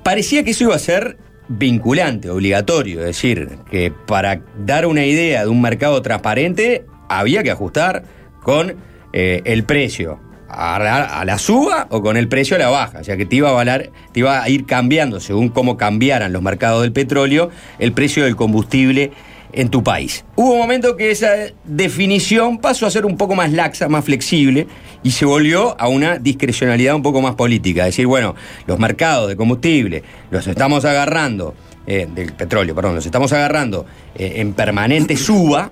[0.04, 1.18] parecía que eso iba a ser
[1.48, 7.51] vinculante, obligatorio, es decir, que para dar una idea de un mercado transparente había que
[7.51, 8.03] ajustar
[8.41, 8.76] con
[9.14, 13.18] eh, el precio a la, suba o con el precio a la baja, o sea
[13.18, 16.84] que te iba a valer, te iba a ir cambiando según cómo cambiaran los mercados
[16.84, 17.49] del petróleo,
[17.80, 19.12] el precio del combustible
[19.51, 20.26] en tu país.
[20.36, 21.30] Hubo un momento que esa
[21.64, 24.68] definición pasó a ser un poco más laxa, más flexible,
[25.01, 27.82] y se volvió a una discrecionalidad un poco más política.
[27.82, 28.36] Es decir, bueno,
[28.68, 31.53] los mercados de combustible los estamos agarrando,
[31.88, 33.86] eh, del petróleo, perdón, los estamos agarrando
[34.16, 35.72] eh, en permanente suba.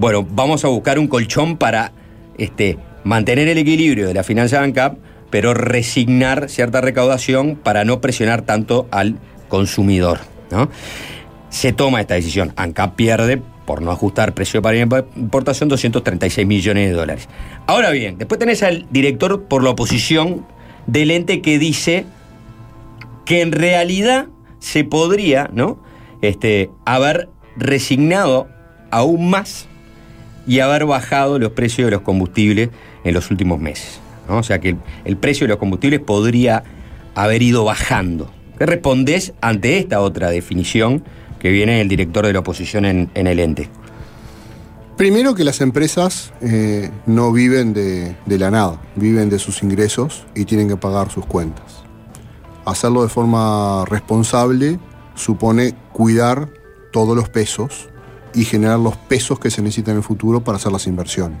[0.00, 1.92] Bueno, vamos a buscar un colchón para
[2.38, 4.96] este, mantener el equilibrio de la finanza de ANCAP,
[5.28, 9.18] pero resignar cierta recaudación para no presionar tanto al
[9.50, 10.20] consumidor.
[10.50, 10.70] ¿no?
[11.50, 12.54] se toma esta decisión.
[12.56, 17.28] ANCAP pierde, por no ajustar precio para importación, 236 millones de dólares.
[17.66, 20.46] Ahora bien, después tenés al director por la oposición
[20.86, 22.06] del ente que dice
[23.26, 24.28] que en realidad
[24.60, 25.78] se podría, ¿no?
[26.22, 27.28] Este, haber
[27.58, 28.48] resignado
[28.90, 29.68] aún más
[30.50, 32.70] y haber bajado los precios de los combustibles
[33.04, 34.00] en los últimos meses.
[34.28, 34.38] ¿no?
[34.38, 36.64] O sea que el, precio de los combustibles podría
[37.14, 38.32] haber ido bajando.
[38.58, 41.04] ¿Qué respondés ante esta otra definición
[41.38, 43.68] que viene el director de la oposición en, en el ente?
[44.96, 50.26] Primero que las empresas eh, no viven de, de la nada, viven de sus ingresos
[50.34, 51.84] y tienen que pagar sus cuentas.
[52.64, 54.80] Hacerlo de forma responsable
[55.14, 56.48] supone cuidar
[56.90, 57.89] todos los pesos
[58.34, 61.40] y generar los pesos que se necesitan en el futuro para hacer las inversiones.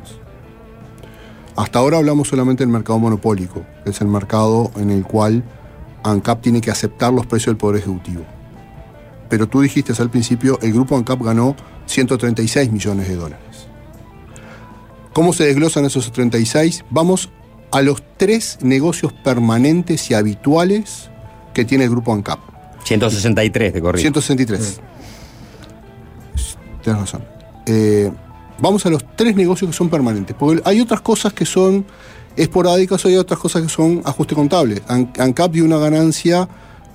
[1.56, 5.44] Hasta ahora hablamos solamente del mercado monopólico, que es el mercado en el cual
[6.02, 8.24] ANCAP tiene que aceptar los precios del Poder Ejecutivo.
[9.28, 13.68] Pero tú dijiste al principio, el grupo ANCAP ganó 136 millones de dólares.
[15.12, 16.84] ¿Cómo se desglosan esos 36?
[16.90, 17.30] Vamos
[17.72, 21.10] a los tres negocios permanentes y habituales
[21.52, 22.38] que tiene el grupo ANCAP.
[22.84, 24.00] 163 de corrido.
[24.00, 24.80] 163.
[26.82, 27.22] Tienes razón.
[27.66, 28.10] Eh,
[28.58, 31.84] vamos a los tres negocios que son permanentes, porque hay otras cosas que son
[32.36, 34.82] esporádicas, hay otras cosas que son ajuste contable.
[34.88, 36.48] An- ANCAP dio una ganancia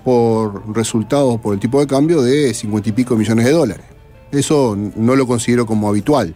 [0.04, 3.86] por resultados por el tipo de cambio de 50 y pico millones de dólares.
[4.32, 6.36] Eso no lo considero como habitual.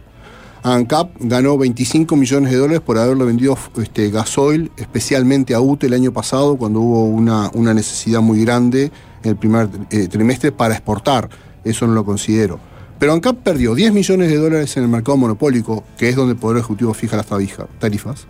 [0.62, 5.94] ANCAP ganó 25 millones de dólares por haberle vendido este, gasoil especialmente a UTE el
[5.94, 8.92] año pasado cuando hubo una, una necesidad muy grande
[9.22, 11.30] en el primer eh, trimestre para exportar.
[11.64, 12.60] Eso no lo considero.
[13.00, 16.38] Pero ANCAP perdió 10 millones de dólares en el mercado monopólico, que es donde el
[16.38, 18.26] Poder Ejecutivo fija las tarifas,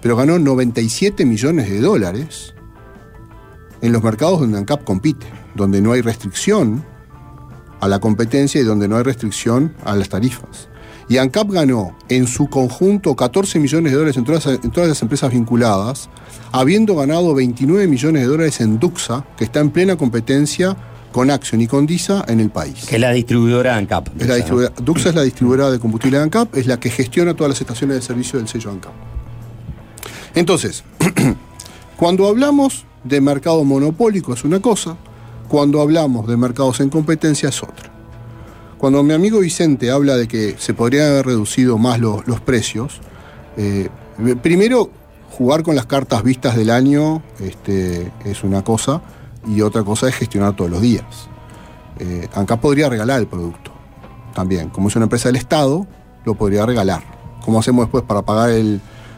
[0.00, 2.54] pero ganó 97 millones de dólares
[3.80, 6.84] en los mercados donde ANCAP compite, donde no hay restricción
[7.80, 10.68] a la competencia y donde no hay restricción a las tarifas.
[11.08, 15.02] Y ANCAP ganó en su conjunto 14 millones de dólares en todas, en todas las
[15.02, 16.08] empresas vinculadas,
[16.52, 20.76] habiendo ganado 29 millones de dólares en Duxa, que está en plena competencia
[21.12, 22.86] con Action y con DISA en el país.
[22.86, 24.08] Que es la distribuidora ANCAP.
[24.20, 27.34] Es la distribuidora- Duxa es la distribuidora de combustible de ANCAP, es la que gestiona
[27.34, 28.92] todas las estaciones de servicio del sello ANCAP.
[30.34, 30.82] Entonces,
[31.96, 34.96] cuando hablamos de mercado monopólico es una cosa,
[35.48, 37.90] cuando hablamos de mercados en competencia es otra.
[38.78, 43.00] Cuando mi amigo Vicente habla de que se podrían haber reducido más los, los precios,
[43.56, 43.88] eh,
[44.42, 44.90] primero,
[45.30, 49.02] jugar con las cartas vistas del año este, es una cosa
[49.46, 51.28] y otra cosa es gestionar todos los días.
[51.98, 53.70] Eh, ANCAP podría regalar el producto
[54.34, 54.70] también.
[54.70, 55.86] Como es una empresa del Estado,
[56.24, 57.02] lo podría regalar.
[57.44, 58.50] ¿Cómo hacemos después para pagar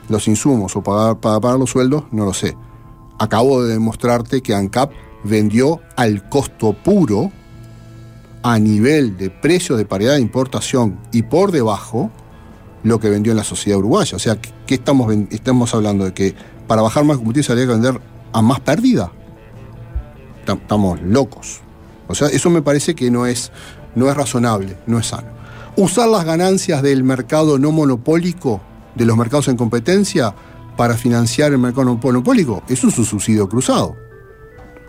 [0.09, 2.05] los insumos o pagar, para pagar los sueldos?
[2.11, 2.57] No lo sé.
[3.19, 4.93] Acabo de demostrarte que ANCAP
[5.25, 7.31] vendió al costo puro,
[8.43, 12.11] a nivel de precios de paridad de importación y por debajo,
[12.83, 14.17] lo que vendió en la sociedad uruguaya.
[14.17, 16.05] O sea, ¿qué estamos, estamos hablando?
[16.05, 16.35] ¿De que
[16.67, 18.01] para bajar más combustible habría que vender
[18.33, 19.11] a más pérdida?
[20.45, 21.61] Tam- Estamos locos.
[22.09, 23.51] O sea, eso me parece que no es,
[23.95, 25.29] no es razonable, no es sano.
[25.77, 28.61] Usar las ganancias del mercado no monopólico,
[28.95, 30.35] de los mercados en competencia,
[30.77, 33.97] para financiar el mercado no monopólico, eso es un subsidio cruzado.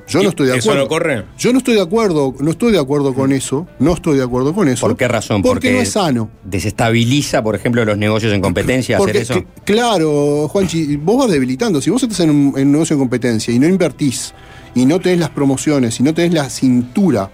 [0.07, 0.83] Yo no estoy de ¿Eso acuerdo.
[0.83, 1.25] no corre?
[1.35, 4.53] Yo no estoy de acuerdo, no estoy de acuerdo con eso, no estoy de acuerdo
[4.53, 4.85] con eso.
[4.85, 5.41] ¿Por qué razón?
[5.41, 6.29] Porque, no es sano.
[6.43, 9.33] Desestabiliza, por ejemplo, los negocios en competencia hacer Porque, eso.
[9.33, 11.81] cl- claro, Juanchi, vos vas debilitando.
[11.81, 14.33] Si vos estás en un, en un negocio de competencia y no invertís,
[14.75, 17.31] y no tenés las promociones, y no tenés la cintura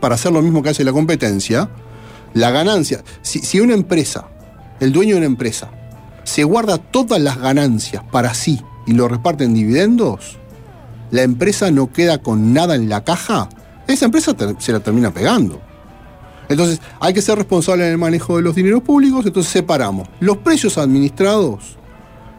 [0.00, 1.68] para hacer lo mismo que hace la competencia,
[2.32, 3.04] la ganancia.
[3.20, 4.28] Si, si una empresa,
[4.80, 5.70] el dueño de una empresa,
[6.24, 10.38] se guarda todas las ganancias para sí y lo reparte en dividendos,
[11.10, 13.48] la empresa no queda con nada en la caja,
[13.86, 15.60] esa empresa se la termina pegando.
[16.48, 20.08] Entonces, hay que ser responsable en el manejo de los dineros públicos, entonces separamos.
[20.20, 21.76] Los precios administrados,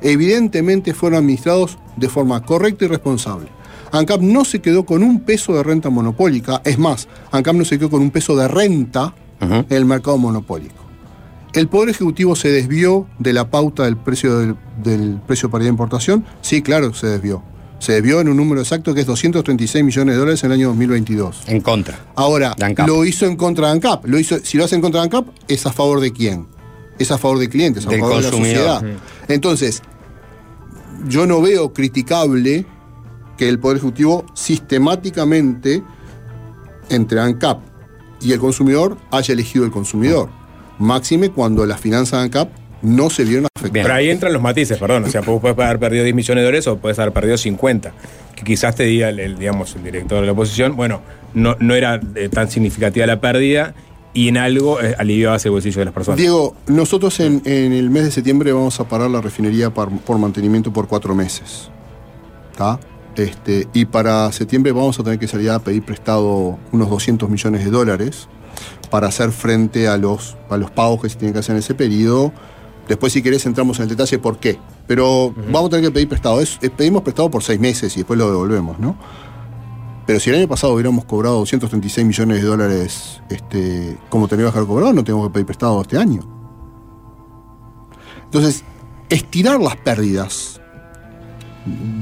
[0.02, 3.48] evidentemente fueron administrados de forma correcta y responsable.
[3.94, 7.78] ANCAP no se quedó con un peso de renta monopólica, es más, ANCAP no se
[7.78, 10.76] quedó con un peso de renta en el mercado monopólico.
[11.54, 15.68] ¿El Poder Ejecutivo se desvió de la pauta del precio del, del precio de paridad
[15.68, 16.26] de importación?
[16.42, 17.44] Sí, claro, se desvió.
[17.78, 20.68] Se desvió en un número exacto que es 236 millones de dólares en el año
[20.70, 21.44] 2022.
[21.48, 22.00] En contra.
[22.16, 22.56] Ahora,
[22.88, 24.06] lo hizo en contra de ANCAP.
[24.08, 26.48] Lo hizo, si lo hace en contra de ANCAP, ¿es a favor de quién?
[26.98, 28.58] Es a favor de clientes, a Del favor consumidor.
[28.58, 29.00] de la sociedad.
[29.28, 29.82] Entonces,
[31.08, 32.66] yo no veo criticable
[33.44, 35.84] que el Poder Ejecutivo sistemáticamente
[36.90, 37.60] entre ANCAP
[38.22, 40.30] y el consumidor haya elegido el consumidor.
[40.80, 42.50] Máxime cuando las finanzas de ANCAP
[42.82, 43.86] no se vieron afectadas.
[43.86, 45.06] Pero ahí entran los matices, perdón.
[45.06, 47.94] O sea, vos puedes haber perdido 10 millones de dólares o puedes haber perdido 50.
[48.36, 51.02] Que quizás te diga el, el, digamos, el director de la oposición, bueno,
[51.34, 53.74] no, no era eh, tan significativa la pérdida
[54.14, 56.18] y en algo eh, aliviabas el bolsillo de las personas.
[56.18, 60.18] Diego, nosotros en, en el mes de septiembre vamos a parar la refinería par- por,
[60.18, 61.70] mantenimiento por cuatro meses.
[62.52, 62.80] ¿Está?
[63.16, 67.64] Este, y para septiembre vamos a tener que salir a pedir prestado unos 200 millones
[67.64, 68.28] de dólares
[68.90, 71.76] para hacer frente a los, a los pagos que se tienen que hacer en ese
[71.76, 72.32] periodo.
[72.88, 74.60] Después, si querés, entramos en el detalle por qué.
[74.88, 76.42] Pero vamos a tener que pedir prestado.
[76.42, 78.98] Es- es- pedimos prestado por seis meses y después lo devolvemos, ¿no?
[80.06, 84.60] Pero si el año pasado hubiéramos cobrado 236 millones de dólares, este, como teníamos que
[84.60, 86.28] haber cobrado, no tenemos que pedir prestado este año.
[88.26, 88.64] Entonces,
[89.10, 90.60] estirar las pérdidas.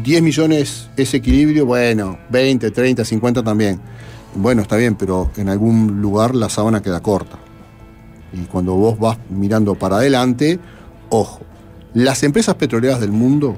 [0.04, 3.80] 10 millones es equilibrio, bueno, 20, 30, 50 también.
[4.36, 7.38] Bueno, está bien, pero en algún lugar la sábana queda corta.
[8.34, 10.60] Y cuando vos vas mirando para adelante,
[11.10, 11.42] ojo,
[11.94, 13.58] las empresas petroleras del mundo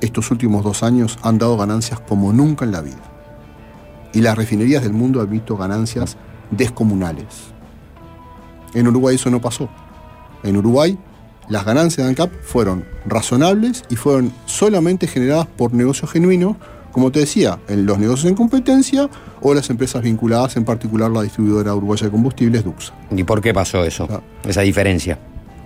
[0.00, 3.02] estos últimos dos años han dado ganancias como nunca en la vida.
[4.12, 6.16] Y las refinerías del mundo han visto ganancias
[6.50, 7.26] descomunales.
[8.74, 9.68] En Uruguay eso no pasó.
[10.42, 10.98] En Uruguay
[11.50, 16.56] las ganancias de ANCAP fueron razonables y fueron solamente generadas por negocios genuinos,
[16.92, 19.10] como te decía, en los negocios en competencia
[19.40, 22.94] o las empresas vinculadas, en particular la distribuidora uruguaya de combustibles, DUXA.
[23.10, 24.08] ¿Y por qué pasó eso?
[24.44, 25.18] Esa diferencia.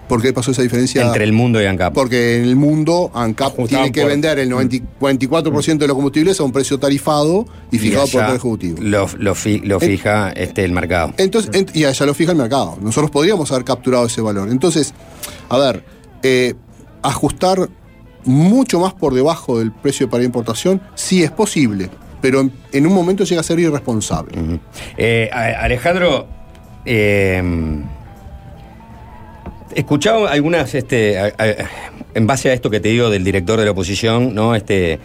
[0.09, 1.03] ¿Por qué pasó esa diferencia?
[1.07, 1.95] Entre el mundo y ANCAP.
[1.95, 6.39] Porque en el mundo ANCAP tiene que por- vender el 90 44% de los combustibles
[6.41, 8.79] a un precio tarifado y fijado por el Ejecutivo.
[8.83, 11.15] Lo, lo fi- lo En- fija este, el mercado.
[11.17, 12.77] Entonces, ent- y allá lo fija el mercado.
[12.83, 14.51] Nosotros podríamos haber capturado ese valor.
[14.51, 14.93] Entonces,
[15.49, 15.85] a ver,
[16.23, 16.55] eh,
[17.03, 17.69] ajustar
[18.25, 21.89] mucho más por debajo del precio para importación, sí es posible,
[22.21, 24.61] pero en, en un momento llega a ser irresponsable.
[24.97, 26.27] Eh, Alejandro,
[26.87, 27.43] eh,
[29.75, 31.55] escuchaba algunas, este, a- a-
[32.15, 34.55] en base a esto que te digo del director de la oposición, ¿no?
[34.55, 34.99] Este,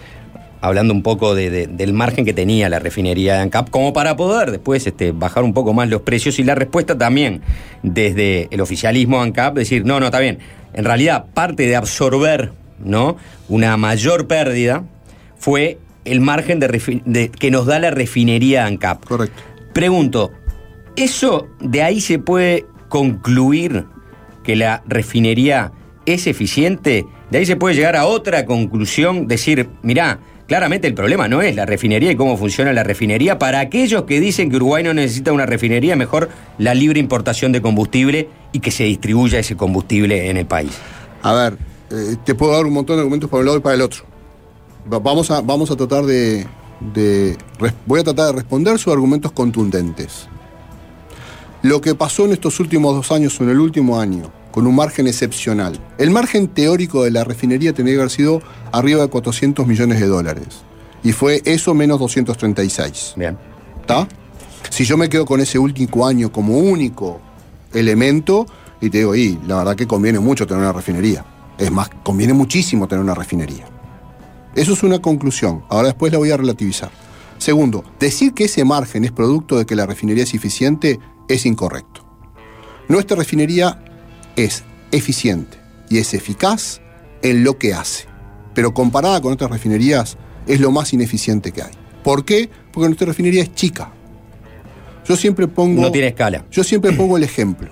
[0.62, 4.16] hablando un poco de- de- del margen que tenía la refinería de ANCAP, como para
[4.16, 7.42] poder después este, bajar un poco más los precios y la respuesta también
[7.82, 10.40] desde el oficialismo ANCAP, decir, no, no, está bien,
[10.74, 12.52] en realidad parte de absorber
[12.84, 13.18] ¿no?
[13.48, 14.84] una mayor pérdida
[15.38, 19.06] fue el margen de de- que nos da la refinería ANCAP.
[19.06, 19.42] Correcto.
[19.74, 20.32] Pregunto,
[20.96, 23.86] ¿eso de ahí se puede concluir
[24.44, 25.72] que la refinería
[26.06, 27.06] es eficiente?
[27.32, 29.28] ¿De ahí se puede llegar a otra conclusión?
[29.28, 33.38] Decir, mirá, claramente el problema no es la refinería y cómo funciona la refinería.
[33.38, 37.62] Para aquellos que dicen que Uruguay no necesita una refinería, mejor la libre importación de
[37.62, 40.72] combustible y que se distribuya ese combustible en el país.
[41.22, 41.58] A ver,
[41.92, 44.04] eh, te puedo dar un montón de argumentos para un lado y para el otro.
[44.92, 46.48] Va- Vamos a, vamos a tratar de,
[47.86, 50.28] Voy a tratar de responder sus argumentos contundentes.
[51.62, 54.76] Lo que pasó en estos últimos dos años o en el último año, con un
[54.76, 55.78] margen excepcional.
[55.98, 58.42] El margen teórico de la refinería tenía que haber sido
[58.72, 60.48] arriba de 400 millones de dólares.
[61.04, 63.16] Y fue eso menos 236.
[63.18, 63.38] Bien.
[63.82, 64.08] ¿Está?
[64.70, 67.20] Si yo me quedo con ese último año como único
[67.74, 68.46] elemento,
[68.80, 71.26] y te digo, y la verdad que conviene mucho tener una refinería.
[71.58, 73.66] Es más, conviene muchísimo tener una refinería.
[74.56, 75.64] Eso es una conclusión.
[75.68, 76.90] Ahora después la voy a relativizar.
[77.38, 81.00] Segundo, decir que ese margen es producto de que la refinería es eficiente
[81.30, 82.06] es incorrecto.
[82.90, 83.80] Nuestra refinería
[84.36, 85.58] es eficiente
[85.90, 86.82] y es eficaz
[87.22, 88.06] en lo que hace.
[88.54, 91.72] Pero comparada con otras refinerías, es lo más ineficiente que hay.
[92.04, 92.50] ¿Por qué?
[92.72, 93.92] Porque nuestra refinería es chica.
[95.08, 95.82] Yo siempre pongo.
[95.82, 96.46] No tiene escala.
[96.52, 97.72] Yo siempre pongo el ejemplo.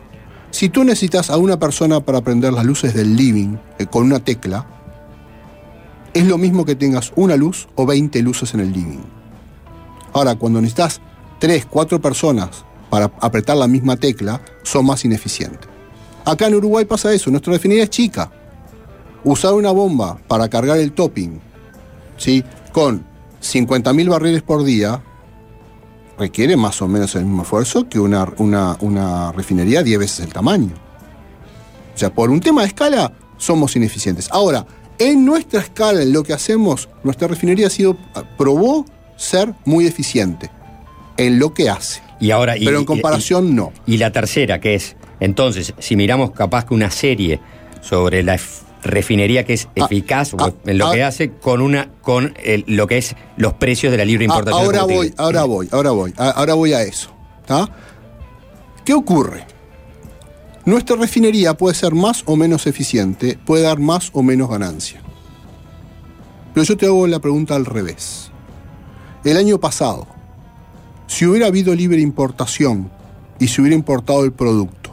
[0.52, 4.20] Si tú necesitas a una persona para prender las luces del living eh, con una
[4.20, 4.66] tecla,
[6.14, 9.04] es lo mismo que tengas una luz o 20 luces en el living.
[10.14, 11.02] Ahora, cuando necesitas
[11.40, 15.68] 3, 4 personas para apretar la misma tecla, son más ineficientes.
[16.26, 18.32] Acá en Uruguay pasa eso, nuestra refinería es chica.
[19.24, 21.40] Usar una bomba para cargar el topping,
[22.18, 22.44] ¿sí?
[22.72, 23.06] con
[23.42, 25.02] 50.000 barriles por día,
[26.18, 30.74] requiere más o menos el mismo esfuerzo que una, una, refinería 10 veces el tamaño.
[31.94, 34.30] O sea, por un tema de escala, somos ineficientes.
[34.32, 34.66] Ahora,
[35.00, 37.98] en nuestra escala, en lo que hacemos, nuestra refinería ha sido,
[38.38, 38.86] probó
[39.16, 40.52] ser muy eficiente
[41.18, 42.02] en lo que hace.
[42.20, 43.72] Y ahora, y- Pero en comparación, y- no.
[43.86, 47.40] Y la tercera, que es, entonces, si miramos capaz que una serie
[47.82, 51.90] sobre la ef- refinería que es eficaz o en lo ah, que hace con una
[52.02, 54.64] con el- lo que es los precios de la libre importación.
[54.64, 57.12] ahora voy, ahora voy, ahora voy, ahora voy a eso.
[57.46, 57.70] ¿tá?
[58.86, 59.46] ¿Qué ocurre?
[60.66, 65.02] Nuestra refinería puede ser más o menos eficiente, puede dar más o menos ganancia.
[66.54, 68.32] Pero yo te hago la pregunta al revés.
[69.24, 70.08] El año pasado,
[71.08, 72.90] si hubiera habido libre importación
[73.40, 74.92] y se hubiera importado el producto,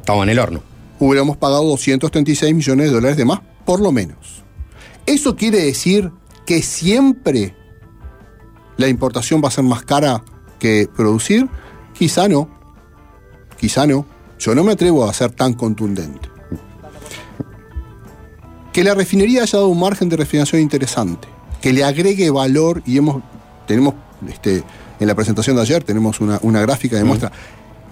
[0.00, 0.60] Estamos en el horno.
[0.98, 4.42] hubiéramos pagado 236 millones de dólares de más, por lo menos.
[5.06, 6.10] ¿Eso quiere decir
[6.44, 7.54] que siempre
[8.76, 10.24] la importación va a ser más cara
[10.58, 11.48] que producir?
[11.96, 12.48] Quizá no.
[13.58, 14.06] Quizá no.
[14.38, 16.28] Yo no me atrevo a ser tan contundente.
[18.72, 21.28] Que la refinería haya dado un margen de refinación interesante,
[21.60, 23.22] que le agregue valor y hemos,
[23.66, 23.94] tenemos,
[24.28, 24.64] este,
[25.02, 27.30] en la presentación de ayer tenemos una, una gráfica que demuestra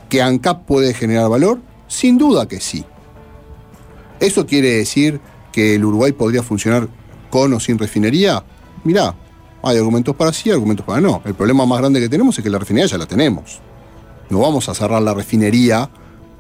[0.09, 2.85] que ANCAP puede generar valor, sin duda que sí.
[4.19, 5.20] ¿Eso quiere decir
[5.53, 6.89] que el Uruguay podría funcionar
[7.31, 8.43] con o sin refinería?
[8.85, 9.15] Mirá,
[9.62, 11.23] hay argumentos para sí, argumentos para no.
[11.24, 13.61] El problema más grande que tenemos es que la refinería ya la tenemos.
[14.28, 15.89] No vamos a cerrar la refinería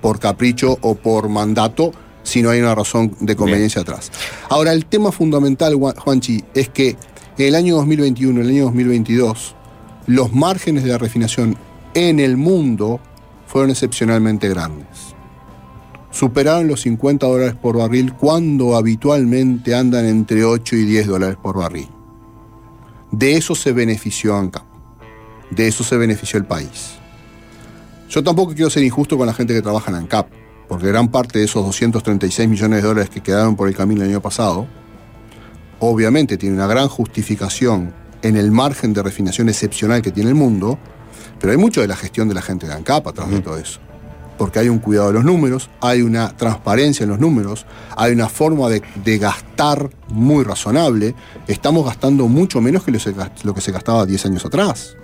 [0.00, 1.92] por capricho o por mandato
[2.22, 4.10] si no hay una razón de conveniencia atrás.
[4.48, 6.96] Ahora, el tema fundamental, Juan- Juanchi, es que
[7.38, 9.54] el año 2021, en el año 2022,
[10.10, 11.56] los márgenes de la refinación
[11.94, 13.00] en el mundo
[13.46, 15.14] fueron excepcionalmente grandes
[16.10, 21.56] superaron los 50 dólares por barril cuando habitualmente andan entre 8 y 10 dólares por
[21.56, 21.88] barril.
[23.10, 24.64] De eso se benefició ANCAP.
[25.50, 26.98] De eso se benefició el país.
[28.08, 30.28] Yo tampoco quiero ser injusto con la gente que trabaja en ANCAP,
[30.68, 34.10] porque gran parte de esos 236 millones de dólares que quedaron por el camino el
[34.10, 34.66] año pasado,
[35.78, 40.78] obviamente tiene una gran justificación en el margen de refinación excepcional que tiene el mundo,
[41.40, 43.80] pero hay mucho de la gestión de la gente de ANCAP atrás de todo eso.
[44.36, 48.26] porque hay un cuidado de los números, hay una transparencia en los números, hay una
[48.26, 51.14] forma de, de gastar muy razonable.
[51.46, 54.96] Estamos gastando mucho menos que lo, que se gastaba 10 años atrás,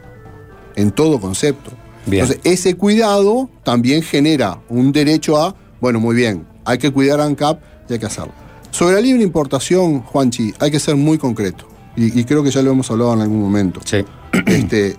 [0.75, 1.71] en todo concepto.
[2.07, 2.25] Bien.
[2.25, 7.25] Entonces, ese cuidado también genera un derecho a, bueno, muy bien, hay que cuidar a
[7.25, 7.61] ANCAP
[7.91, 8.33] y hay que hacerlo.
[8.71, 11.76] Sobre la libre importación, Juanchi, hay que ser muy concreto.
[11.97, 13.81] Y, y creo que ya lo hemos hablado en algún momento.
[14.47, 14.97] Este,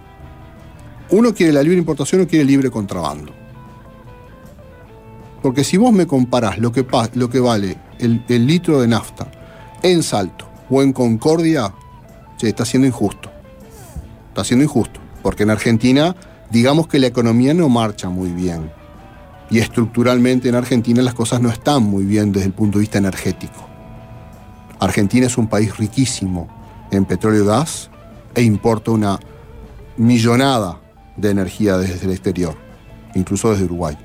[1.10, 3.32] uno quiere la libre importación o quiere libre contrabando.
[5.42, 9.32] Porque si vos me comparás lo que, lo que vale el, el litro de nafta
[9.84, 11.74] en Salto o en Concordia,
[12.38, 13.32] che, está siendo injusto.
[14.30, 15.00] Está siendo injusto.
[15.22, 16.16] Porque en Argentina,
[16.50, 18.72] digamos que la economía no marcha muy bien.
[19.50, 22.98] Y estructuralmente en Argentina las cosas no están muy bien desde el punto de vista
[22.98, 23.66] energético.
[24.80, 26.57] Argentina es un país riquísimo
[26.92, 27.90] en petróleo y gas
[28.36, 29.20] e importa una
[29.98, 30.80] millonada
[31.16, 32.56] de energía desde el exterior,
[33.16, 33.98] incluso desde Uruguay.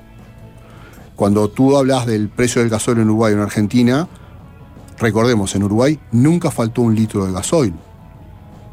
[1.16, 4.08] Cuando tú hablas del precio del gasoil en Uruguay o en Argentina,
[4.98, 7.74] recordemos, en Uruguay nunca faltó un litro de gasoil.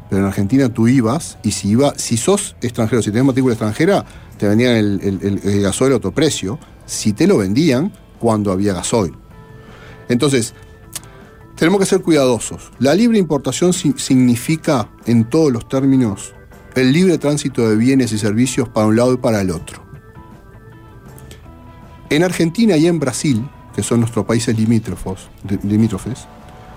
[0.08, 4.04] Pero en Argentina tú ibas y si iba, si sos extranjero, si tenés matrícula extranjera,
[4.38, 6.58] te vendían el, el- el- gasoil a otro precio.
[6.86, 9.14] Si te lo vendían cuando había gasoil.
[10.08, 10.54] Entonces,
[11.60, 12.72] tenemos que ser cuidadosos.
[12.78, 16.32] La libre importación si- significa, en todos los términos,
[16.74, 19.82] el libre tránsito de bienes y servicios para un lado y para el otro.
[22.08, 23.46] En Argentina y en Brasil,
[23.76, 25.28] que son nuestros países limítrofos,
[25.62, 26.26] limítrofes,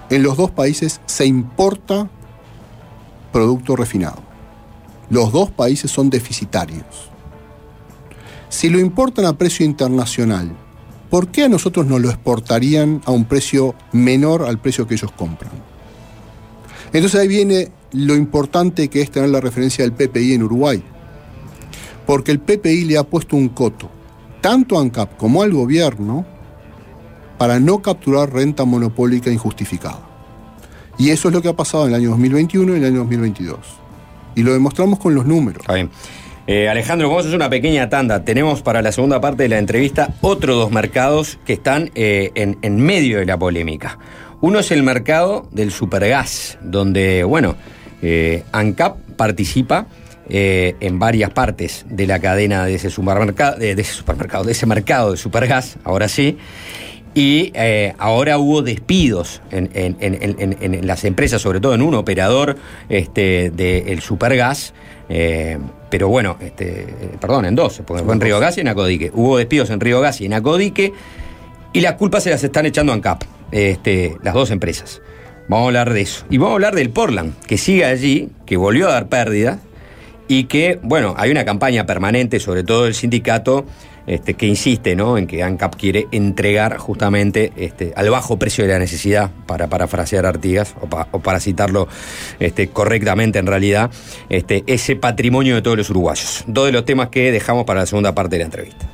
[0.10, 2.10] en los dos países se importa
[3.32, 4.22] producto refinado.
[5.10, 7.10] Los dos países son deficitarios.
[8.50, 10.52] Si lo importan a precio internacional,
[11.14, 15.12] ¿por qué a nosotros nos lo exportarían a un precio menor al precio que ellos
[15.12, 15.52] compran?
[16.92, 20.84] Entonces ahí viene lo importante que es tener la referencia del PPI en Uruguay.
[22.08, 23.92] Porque el PPI le ha puesto un coto,
[24.42, 26.26] tanto a ANCAP como al gobierno,
[27.38, 30.00] para no capturar renta monopólica injustificada.
[30.98, 33.00] Y eso es lo que ha pasado en el año 2021 y en el año
[33.02, 33.60] 2022.
[34.34, 35.64] Y lo demostramos con los números.
[35.72, 35.92] Bien.
[36.46, 38.26] Eh, Alejandro, vamos a hacer una pequeña tanda.
[38.26, 42.76] Tenemos para la segunda parte de la entrevista otros dos mercados que están eh, en,
[42.78, 43.98] medio de la polémica.
[44.42, 47.56] Uno es el mercado del supergas, donde, bueno,
[48.02, 49.88] eh, ANCAP participa
[50.30, 55.12] en varias partes de la cadena de ese supermercado, de, ese supermercado, de ese mercado
[55.12, 56.38] de supergas, ahora sí.
[57.14, 57.54] Y
[58.00, 62.58] ahora hubo despidos en, las empresas, sobre todo en un operador
[62.90, 64.74] este, del Supergas.
[65.94, 69.12] Pero bueno, este, eh, perdón, en dos, porque fue en Río Gas y en Acodique.
[69.14, 70.92] Hubo despidos en Río Gas y en Acodique.
[71.72, 73.22] Y las culpas se las están echando a ANCAP,
[73.52, 75.04] este, las dos empresas.
[75.48, 76.26] Vamos a hablar de eso.
[76.32, 79.60] Y vamos a hablar del Portland, que sigue allí, que volvió a dar pérdidas
[80.28, 83.68] y que, bueno, hay una campaña permanente, sobre todo el sindicato,
[84.08, 85.18] este, que insiste ¿no?
[85.18, 90.26] en que ANCAP quiere entregar justamente este, al bajo precio de la necesidad, para parafrasear
[90.26, 90.76] Artigas,
[91.12, 91.88] o para citarlo
[92.40, 93.92] este, correctamente en realidad,
[94.30, 96.44] este, ese patrimonio de todos los uruguayos.
[96.48, 98.90] Dos de los temas que dejamos para la segunda parte de la entrevista.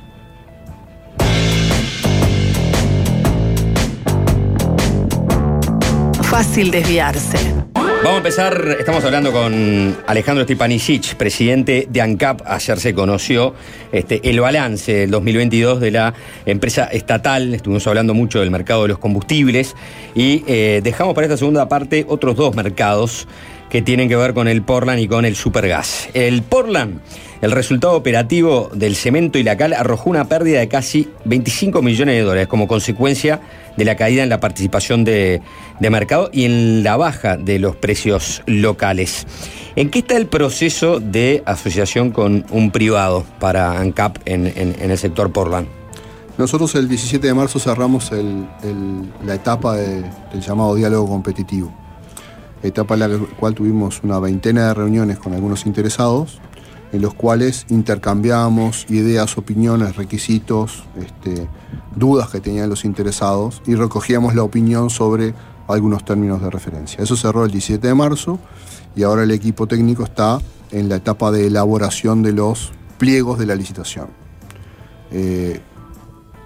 [6.24, 7.38] Fácil desviarse.
[8.02, 12.42] Vamos a empezar, estamos hablando con Alejandro Stipanisic, presidente de ANCAP.
[12.46, 13.54] Ayer se conoció
[13.92, 16.14] este, el balance del 2022 de la
[16.46, 17.54] empresa estatal.
[17.54, 19.76] Estuvimos hablando mucho del mercado de los combustibles
[20.16, 23.28] y eh, dejamos para esta segunda parte otros dos mercados
[23.70, 26.08] que tienen que ver con el Portland y con el Supergas.
[26.14, 27.02] El Portland,
[27.42, 32.16] el resultado operativo del cemento y la cal arrojó una pérdida de casi 25 millones
[32.16, 33.42] de dólares como consecuencia
[33.86, 35.42] la caída en la participación de,
[35.80, 39.26] de mercado y en la baja de los precios locales.
[39.76, 44.98] ¿En qué está el proceso de asociación con un privado para ANCAP en, en- el
[44.98, 45.68] sector Portland?
[46.38, 48.12] Nosotros el 17 de marzo cerramos
[49.26, 50.02] la etapa de-
[50.32, 51.74] del llamado diálogo competitivo,
[52.64, 56.40] etapa en la cual tuvimos una veintena de reuniones con algunos interesados,
[56.92, 61.48] en los cuales intercambiamos ideas, opiniones, requisitos, este,
[61.96, 65.34] dudas que tenían los interesados y recogíamos la opinión sobre
[65.68, 67.04] algunos términos de referencia.
[67.04, 68.40] Eso cerró el 17 de marzo
[68.96, 70.40] y ahora el equipo técnico está
[70.72, 74.08] en la etapa de elaboración de los pliegos de la licitación.
[75.12, 75.62] Eh,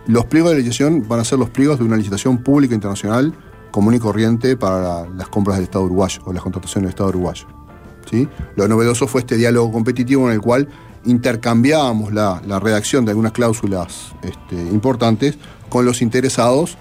[0.07, 3.33] los pliegos de licitación van a ser los pliegos de una licitación pública internacional
[3.71, 7.62] común y corriente para las compras del Estado uruguayo o las contrataciones del Estado uruguayo.
[8.09, 8.27] ¿Sí?
[8.55, 10.67] Lo novedoso fue este diálogo competitivo en el cual
[11.05, 15.37] intercambiábamos la, redacción de algunas cláusulas este, importantes
[15.69, 16.77] con los interesados.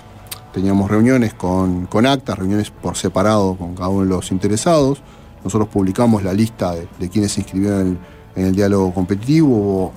[0.52, 5.00] Teníamos reuniones con, con actas, reuniones por separado con cada uno de los interesados.
[5.42, 7.98] Nosotros publicamos la lista de, quienes se inscribieron en el,
[8.36, 9.48] en el diálogo competitivo.
[9.48, 9.92] Hubo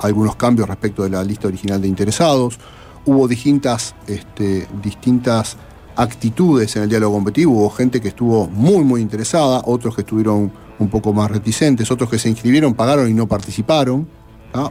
[0.00, 2.58] algunos cambios respecto de la lista original de interesados.
[3.04, 5.56] Hubo distintas, este, distintas
[5.94, 7.52] actitudes en el diálogo competitivo.
[7.52, 12.08] Hubo gente que estuvo muy, muy interesada, otros que estuvieron un poco más reticentes, otros
[12.10, 14.08] que se inscribieron, pagaron y no participaron.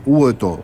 [0.06, 0.62] Hubo de todo.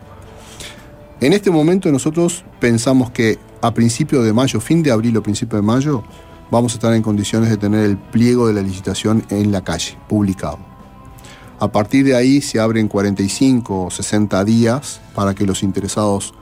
[1.20, 5.56] En este momento nosotros pensamos que a principio de mayo, fin de abril o principio
[5.56, 6.02] de mayo,
[6.50, 9.96] vamos a estar en condiciones de tener el pliego de la licitación en la calle,
[10.08, 10.58] publicado.
[11.60, 16.34] A partir de ahí se abren 45 o 60 días para que los interesados,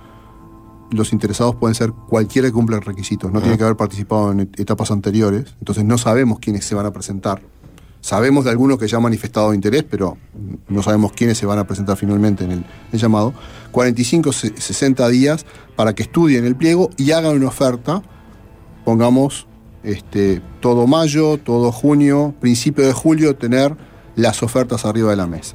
[0.90, 4.58] los interesados pueden ser cualquiera que cumpla requisitos, no tiene que haber participado en et-
[4.60, 7.42] etapas anteriores, entonces no sabemos quiénes se van a presentar.
[8.02, 10.18] Sabemos de algunos que ya han manifestado interés, pero
[10.68, 12.50] no sabemos quiénes se van a presentar finalmente en
[12.92, 13.32] el, llamado.
[13.70, 15.46] 45, se- 60 días
[15.76, 18.02] para que estudien el pliego y hagan una oferta,
[18.84, 19.46] pongamos
[19.84, 23.76] este, todo mayo, todo junio, principio de julio, tener
[24.16, 25.54] las ofertas arriba de la mesa.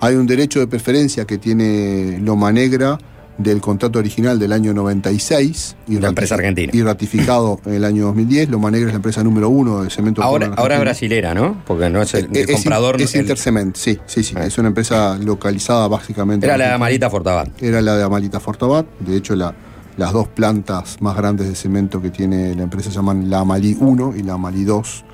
[0.00, 2.98] Hay un derecho de preferencia que tiene Loma Negra
[3.36, 6.70] del contrato original del año 96 y, La empresa argentina.
[6.72, 8.48] y ratificado en el año 2010.
[8.50, 11.60] Loma Negra es la empresa número uno de cemento Ahora, ahora es brasilera, ¿no?
[11.66, 13.00] Porque no es el, Es- es comprador.
[13.00, 14.34] Es, el- Intercement, sí, sí, sí.
[14.40, 16.46] Es una empresa localizada básicamente.
[16.46, 16.72] era la de.
[16.74, 17.62] Amarita Fortabat.
[17.62, 18.86] Era la de Amalita Fortabat.
[19.00, 19.54] De hecho, la-
[19.96, 23.76] las dos plantas más grandes de cemento que tiene la empresa se llaman la Amalí
[23.80, 25.04] 1 y la Amalí 2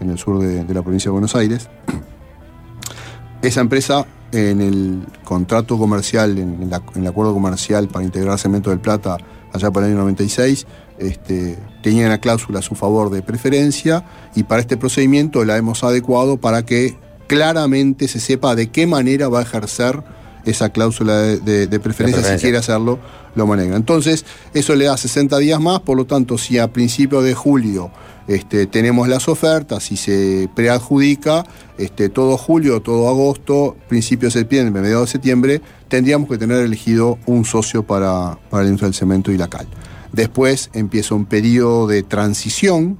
[0.00, 1.68] en el sur de, de la provincia de Buenos Aires.
[3.42, 8.38] Esa empresa, en el contrato comercial, en, en la- en el acuerdo comercial para integrar
[8.38, 9.16] Cemento del Plata
[9.52, 10.66] allá por el año 96,
[10.98, 15.82] este, tenía una cláusula a su favor de preferencia y para este procedimiento la hemos
[15.84, 16.96] adecuado para que
[17.28, 20.02] claramente se sepa de qué manera va a ejercer
[20.44, 22.98] esa cláusula de, de- de preferencia, si quiere hacerlo
[23.34, 23.76] Loma Negra.
[23.76, 24.24] Entonces,
[24.54, 27.90] eso le da 60 días más, por lo tanto, si a principios de julio
[28.28, 31.44] este, tenemos las ofertas y se preadjudica,
[31.78, 37.18] este, todo julio, todo agosto, principio de septiembre, mediados de septiembre, tendríamos que tener elegido
[37.26, 39.66] un socio para, para la industria del y la cal.
[40.12, 42.98] Después empieza un periodo de transición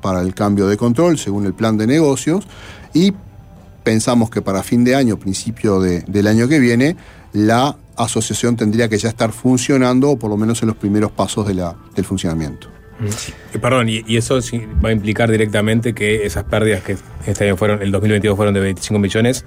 [0.00, 2.46] para el cambio de control según el plan de negocios
[2.94, 3.12] y
[3.82, 6.96] pensamos que para fin de año, principio de- del año que viene,
[7.32, 11.46] la asociación tendría que ya estar funcionando o por lo menos en los primeros pasos
[11.46, 12.68] del funcionamiento.
[13.00, 14.38] Eh, Perdón, y, y eso
[14.84, 16.96] va a implicar directamente que esas pérdidas que
[17.26, 19.44] este año fueron, el 2022 fueron de 25 millones,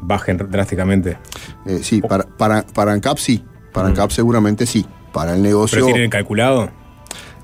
[0.00, 1.18] bajen drásticamente.
[1.66, 4.86] Eh, sí, para, para, para ANCAP sí, para ANCAP seguramente sí.
[5.12, 5.78] Para el negocio.
[5.78, 6.70] ¿Pero tienen calculado?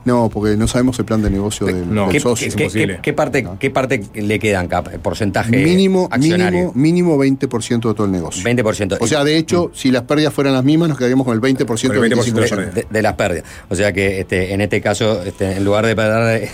[0.05, 2.49] No, porque no sabemos el plan de negocio del, del ¿Qué, socio.
[2.57, 4.89] qué- qué- qué parte, ¿Qué parte le quedan, Cap?
[4.93, 6.73] ¿El porcentaje mínimo, accionario?
[6.75, 8.43] mínimo, mínimo 20% de todo el negocio.
[8.43, 8.97] 20%.
[9.01, 11.93] O sea, de hecho, si las pérdidas fueran las mismas, nos quedaríamos con el 20%,
[11.93, 12.75] de 25 millones.
[12.75, 13.45] de, de las pérdidas.
[13.69, 16.49] O sea que este, en este caso, este, en lugar de perder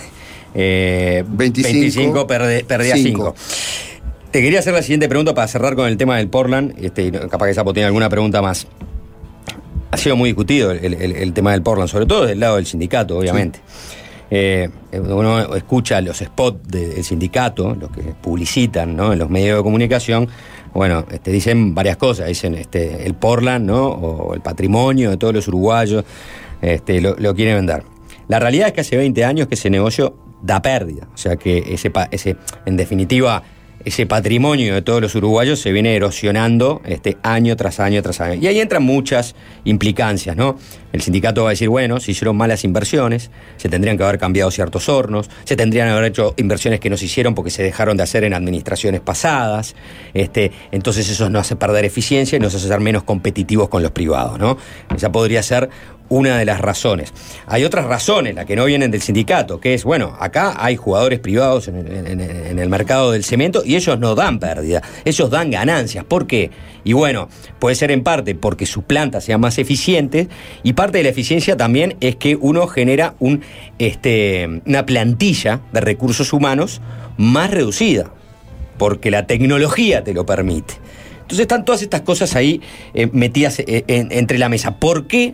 [0.53, 3.07] eh, 25, 25, perde- perdía 5.
[3.07, 3.35] cinco.
[4.31, 6.75] Te quería hacer la siguiente pregunta para cerrar con el tema del Portland.
[6.79, 8.67] Este, y capaz que Sapo tiene alguna pregunta más.
[9.91, 12.65] Ha sido muy discutido el, el- el tema del Portland, sobre todo del lado del
[12.65, 13.59] sindicato, obviamente.
[14.31, 19.11] Eh, uno escucha los spots de- del sindicato, los que publicitan ¿no?
[19.13, 20.27] en los medios de comunicación,
[20.73, 23.87] bueno, este, dicen varias cosas, dicen este, el Portland, ¿no?
[23.87, 26.05] O el patrimonio de todos los uruguayos,
[26.61, 27.83] este, lo, lo quieren vender.
[28.27, 31.63] La realidad es que hace 20 años que ese negocio da pérdida, o sea que
[31.73, 32.35] ese, ese
[32.67, 33.41] en definitiva,
[33.85, 38.39] ese patrimonio de todos los uruguayos se viene erosionando este, año tras año tras año.
[38.41, 40.57] Y ahí entran muchas implicancias, ¿no?
[40.91, 44.49] El sindicato va a decir, bueno, se hicieron malas inversiones, se tendrían que haber cambiado
[44.51, 47.95] ciertos hornos, se tendrían que haber hecho inversiones que no se hicieron porque se dejaron
[47.95, 49.75] de hacer en administraciones pasadas,
[50.13, 53.91] este, entonces eso nos hace perder eficiencia y nos hace ser menos competitivos con los
[53.91, 54.57] privados, ¿no?
[54.95, 55.69] Esa podría ser
[56.09, 57.13] una de las razones.
[57.45, 61.19] Hay otras razones, las que no vienen del sindicato, que es, bueno, acá hay jugadores
[61.19, 66.03] privados en, el- mercado del cemento y ellos no dan pérdida, ellos dan ganancias.
[66.05, 66.51] ¿Por qué?
[66.83, 67.29] Y bueno,
[67.59, 70.27] puede ser en parte porque sus plantas sean más eficientes
[70.63, 73.41] y parte de la eficiencia también es que uno genera un,
[73.79, 76.81] este, una plantilla de recursos humanos
[77.17, 78.11] más reducida,
[78.77, 80.75] porque la tecnología te lo permite.
[81.21, 82.61] Entonces están todas estas cosas ahí
[82.93, 84.77] eh, metidas eh, en- entre la mesa.
[84.77, 85.33] ¿Por qué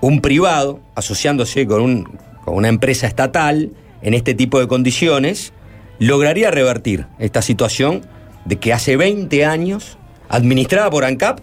[0.00, 2.04] un privado asociándose con, un-
[2.44, 3.70] con una empresa estatal
[4.02, 5.52] en este tipo de condiciones
[5.98, 8.02] lograría revertir esta situación
[8.46, 9.98] de que hace 20 años,
[10.30, 11.40] administrada por ANCAP,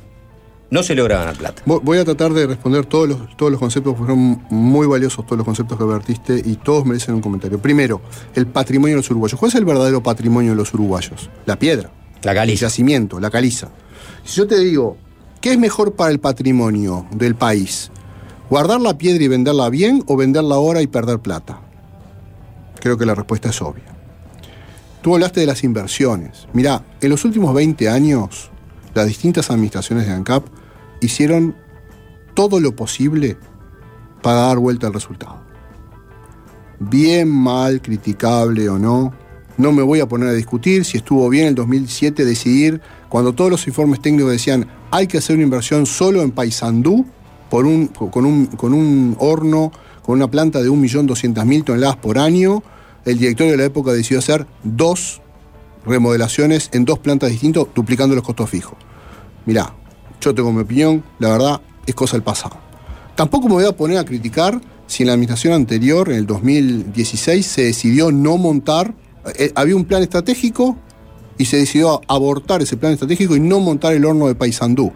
[0.69, 1.61] no se logra ganar plata.
[1.65, 5.25] Vo- Voy a tratar de responder todos los, todos los conceptos, porque fueron muy valiosos
[5.25, 7.61] todos los conceptos que vertiste y todos merecen un comentario.
[7.61, 8.01] Primero,
[8.35, 9.39] el patrimonio de los uruguayos.
[9.39, 11.29] ¿Cuál es el verdadero patrimonio de los uruguayos?
[11.45, 11.91] La piedra.
[12.23, 12.65] La caliza.
[12.65, 13.69] El yacimiento, la caliza.
[14.25, 14.97] Si yo te digo,
[15.39, 17.91] ¿qué es mejor para el patrimonio del país?
[18.49, 21.59] ¿Guardar la piedra y venderla bien o venderla ahora y perder plata?
[22.79, 23.83] Creo que la respuesta es obvia.
[25.01, 26.47] Tú hablaste de las inversiones.
[26.53, 28.49] Mirá, en los últimos 20 años,
[28.93, 30.45] las distintas administraciones de ANCAP
[31.01, 31.55] hicieron
[32.35, 33.37] todo lo posible
[34.21, 35.41] para dar vuelta al resultado.
[36.79, 39.13] Bien, mal, criticable o no,
[39.57, 42.79] no me voy a poner a discutir si estuvo bien en el 2007 decidir,
[43.09, 47.05] cuando todos los informes técnicos decían hay que hacer una inversión solo en Paysandú
[47.49, 49.71] por un, con, un, con un horno,
[50.01, 52.63] con una planta de 1.200.000 toneladas por año,
[53.05, 55.21] el directorio de la época decidió hacer dos
[55.85, 58.77] remodelaciones en dos plantas distintas, duplicando los costos fijos.
[59.45, 59.73] Mirá,
[60.19, 62.57] yo tengo mi opinión, la verdad es cosa del pasado.
[63.15, 67.45] Tampoco me voy a poner a criticar si en la administración anterior, en el 2016,
[67.45, 68.93] se decidió no montar,
[69.37, 70.77] eh, había un plan estratégico
[71.37, 74.91] y se decidió abortar ese plan estratégico y no montar el horno de Paysandú.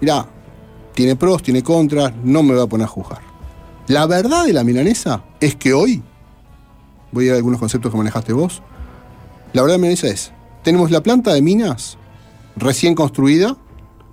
[0.00, 0.26] Mirá,
[0.94, 3.20] tiene pros, tiene contras, no me voy a poner a juzgar.
[3.88, 6.02] La verdad de la milanesa es que hoy,
[7.10, 8.62] voy a a algunos conceptos que manejaste vos,
[9.52, 10.32] la verdad de la milanesa es,
[10.62, 11.98] tenemos la planta de minas
[12.56, 13.56] recién construida,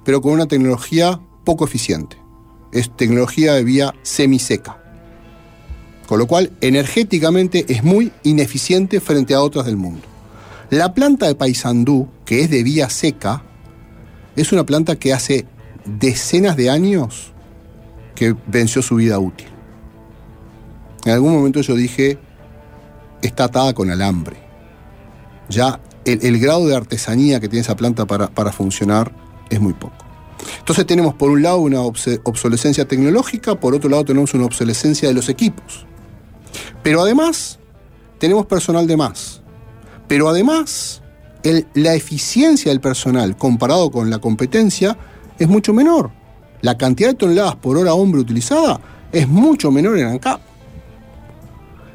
[0.03, 2.17] pero con una tecnología poco eficiente.
[2.71, 4.81] Es tecnología de vía semiseca.
[6.07, 10.01] Con lo cual, energéticamente es muy ineficiente frente a otras del mundo.
[10.71, 13.43] La planta de Paysandú, que es de vía seca,
[14.35, 15.45] es una planta que hace
[15.97, 17.33] decenas de años
[18.15, 19.47] que venció su vida útil.
[21.05, 22.19] En algún momento yo dije,
[23.21, 24.37] está atada con alambre.
[25.49, 29.11] Ya el, grado de artesanía que tiene esa planta para, para funcionar
[29.49, 29.95] es muy poco.
[30.59, 35.15] Entonces tenemos por un lado una obsolescencia tecnológica, por otro lado tenemos una obsolescencia de
[35.15, 35.85] los equipos.
[36.83, 37.59] Pero además
[38.19, 39.41] tenemos personal de más.
[40.07, 41.01] Pero además
[41.73, 44.97] la eficiencia del personal comparado con la competencia
[45.39, 46.11] es mucho menor.
[46.61, 48.79] La cantidad de toneladas por hora hombre utilizada
[49.11, 50.41] es mucho menor en ANCAP.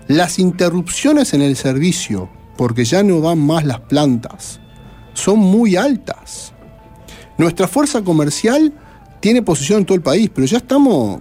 [0.08, 4.60] Las interrupciones en el servicio, porque ya no van más las plantas,
[5.12, 6.52] son muy altas.
[7.38, 8.72] Nuestra fuerza comercial
[9.20, 11.20] tiene posición en todo el país, pero ya estamos,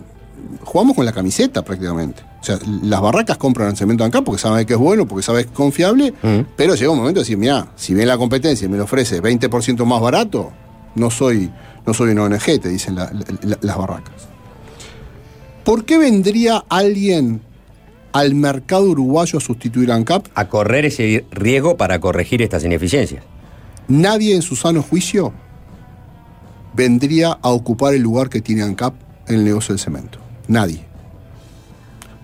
[0.62, 2.24] jugamos con la camiseta prácticamente.
[2.42, 5.46] O sea, las barracas compran el cemento acá porque saben que es bueno, porque saben
[5.46, 6.14] que es confiable,
[6.58, 9.86] pero llega un momento de decir, mira, si viene la competencia me lo ofrece 20%
[9.86, 10.52] más barato,
[10.96, 11.50] no soy,
[11.86, 13.12] no soy una ONG, te dicen la-
[13.42, 14.28] la- las barracas.
[15.64, 17.42] ¿Por qué vendría alguien
[18.12, 20.28] al mercado uruguayo a sustituir a ANCAP?
[20.36, 23.24] A correr ese riesgo para corregir estas ineficiencias.
[23.88, 25.34] Nadie en su sano juicio
[26.74, 28.94] vendría a ocupar el lugar que tiene ANCAP
[29.28, 30.20] en el negocio del cemento.
[30.48, 30.86] Nadie.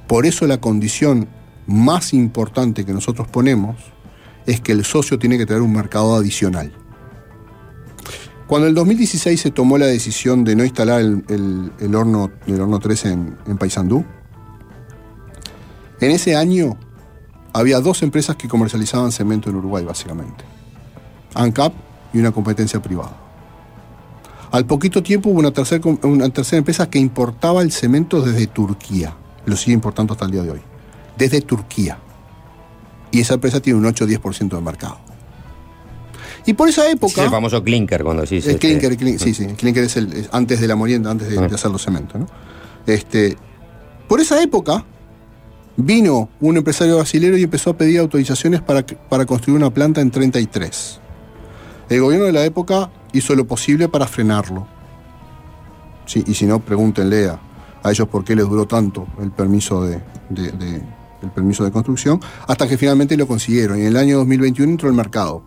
[0.07, 1.27] Por eso la condición
[1.68, 3.76] más importante que nosotros ponemos
[4.45, 6.73] es que el socio tiene que tener un mercado adicional.
[8.50, 11.24] Cuando en el 2016 se tomó la decisión de no instalar el,
[11.80, 14.04] el- horno, el horno 3 en, en Paysandú,
[16.02, 16.76] en ese año
[17.54, 20.44] había dos empresas que comercializaban cemento en Uruguay, básicamente.
[21.36, 21.74] ANCAP
[22.12, 23.16] y una competencia privada.
[24.52, 29.14] Al poquito tiempo hubo una tercera, una tercera empresa que importaba el cemento desde Turquía.
[29.46, 30.62] Lo sigue importando hasta el día de hoy.
[31.20, 32.00] Desde Turquía.
[33.12, 34.98] Y esa empresa tiene un 8 o 10% de mercado.
[36.45, 37.24] Y por esa Es época...
[37.24, 38.45] el famoso clinker cuando decís.
[38.45, 41.11] El este, clinker, clin- sí, sí, el clinker es, el, es antes de la molienda,
[41.11, 42.20] antes de, de hacer los cementos.
[42.20, 42.28] ¿no?
[42.88, 43.38] Este,
[44.07, 44.84] por esa época
[45.78, 50.11] vino un empresario brasilero y empezó a pedir autorizaciones para, para construir una planta en
[50.11, 50.99] 33.
[51.90, 54.68] El gobierno de la época hizo lo posible para frenarlo.
[56.06, 57.40] Sí, y si no, pregúntenle a,
[57.84, 60.82] a ellos por qué les duró tanto el permiso de, de- de-
[61.22, 63.78] el permiso de construcción, hasta que finalmente lo consiguieron.
[63.78, 65.44] Y en el año 2021 entró al mercado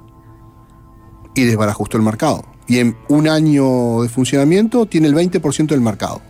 [1.35, 2.45] y desbarajustó el mercado.
[2.67, 6.21] Y en un año de funcionamiento tiene el 20% del mercado.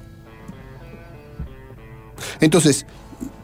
[2.40, 2.86] Entonces,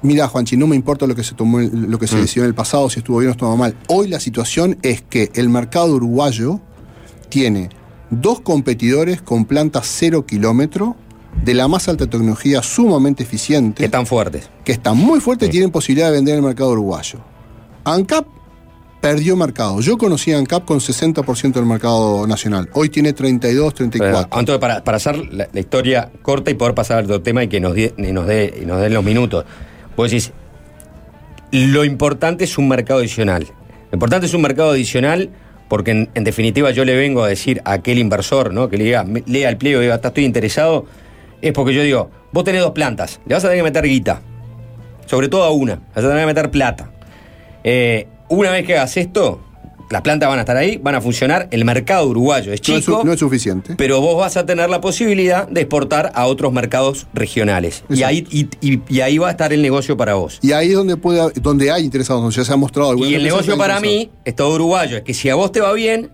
[0.03, 2.55] mira, Juanchi, no me importa lo que se tomó, lo que se decidió en el
[2.55, 3.77] pasado, si estuvo bien o estuvo mal.
[3.89, 6.61] Hoy la situación es que el mercado uruguayo
[7.29, 7.71] tiene
[8.11, 10.97] dos competidores con plantas cero kilómetro
[11.45, 13.79] de la más alta tecnología sumamente eficiente.
[13.79, 14.51] Que están fuertes.
[14.65, 17.21] Que están muy fuertes y tienen posibilidad de vender en el mercado uruguayo.
[17.85, 18.27] ANCAP
[19.01, 19.81] perdió mercado.
[19.81, 22.69] Yo conocí a ANCAP con 60% del mercado nacional.
[22.73, 24.12] Hoy tiene 32, 34.
[24.12, 27.49] Bueno, entonces, para, para hacer la, historia corta y poder pasar al otro tema y
[27.49, 29.45] que nos, dé, nos den los minutos,
[29.97, 30.33] vos decís,
[31.53, 33.47] lo importante es un mercado adicional.
[33.91, 35.31] Lo importante es un mercado adicional
[35.69, 38.69] porque, en, definitiva, yo le vengo a decir a aquel inversor ¿no?
[38.69, 40.87] que le diga, lea el pliego y diga, "Ta, estoy interesado,
[41.41, 44.23] es porque yo digo, vos tenés dos plantas, le vas a tener que meter guita,
[45.07, 46.91] sobre todo a una, le vas a tener que meter plata.
[47.65, 49.41] Eh, una vez que hagas esto,
[49.91, 52.85] las plantas van a estar ahí, van a funcionar, el mercado uruguayo es No es,
[52.85, 53.75] chico, no es suficiente.
[53.79, 57.85] pero vos vas a tener la posibilidad de exportar a otros mercados regionales.
[57.89, 60.39] Y ahí, y, y- y ahí va a estar el negocio para vos.
[60.43, 62.91] Y ahí es donde, puede, donde hay interesados, donde ya se ha mostrado.
[62.91, 65.73] algunas Y el negocio para mí, Estado uruguayo, es que si a vos te va
[65.73, 66.11] bien,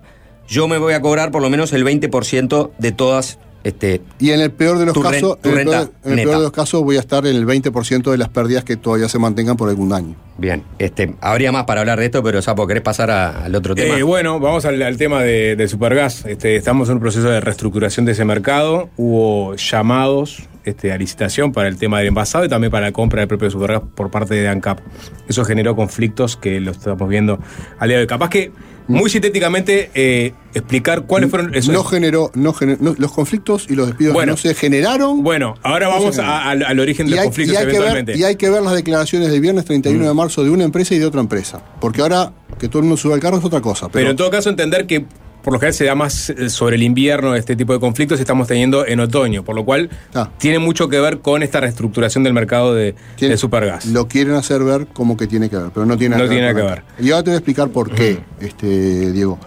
[0.47, 4.41] yo me voy a cobrar por lo menos el 20% de todas este, Y en
[4.41, 6.29] el peor de los casos, en el, peor, en el neta.
[6.29, 9.09] peor de los casos voy a estar en el 20% de las pérdidas que todavía
[9.09, 10.15] se mantengan por algún año.
[10.39, 13.75] bien, este, habría más para hablar de esto, pero Sapo, ¿querés pasar a- al otro
[13.75, 13.99] tema?
[13.99, 16.25] Eh, bueno, vamos al, al tema de, de Supergas.
[16.27, 18.91] Este, estamos en un proceso de reestructuración de ese mercado.
[18.97, 23.21] Hubo llamados este, a licitación para el tema del envasado y también para la compra
[23.21, 24.81] del propio Supergas por parte de ANCAP.
[25.29, 27.39] Eso generó conflictos que lo estamos viendo
[27.79, 28.07] al día de hoy.
[28.09, 28.51] Capaz que,
[28.87, 31.73] muy sintéticamente, eh, explicar cuáles fueron esos.
[31.73, 34.33] No generó, no gener- no- los conflictos y los despidos Bueno.
[34.33, 35.23] no se generaron.
[35.23, 37.71] Bueno, ahora No vamos a- al, origen de y los hay, conflictos y hay que
[37.71, 38.13] eventualmente.
[38.13, 40.95] ver, y hay que ver las declaraciones del viernes 31 de marzo de una empresa
[40.95, 41.63] y de otra empresa.
[41.81, 43.89] Porque ahora que todo el mundo sube al carro es otra cosa.
[43.89, 45.07] Pero en todo caso entender que
[45.45, 48.23] por lo general se da más eh, sobre el invierno este tipo de conflictos y
[48.23, 50.31] estamos teniendo en otoño, por lo cual Ah.
[50.39, 53.87] tiene mucho que ver con esta reestructuración del mercado de, de Supergas.
[53.87, 56.53] Lo quieren hacer ver como que tiene que ver, pero no tiene No nada tiene
[56.53, 56.85] nada que nada.
[56.99, 59.39] Y ahora te voy a explicar por qué, este, Diego.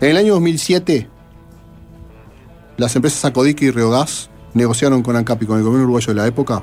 [0.00, 1.08] En el año 2007,
[2.76, 6.26] las empresas Acodique y Riogas negociaron con ANCAP y con el gobierno uruguayo de la
[6.26, 6.60] época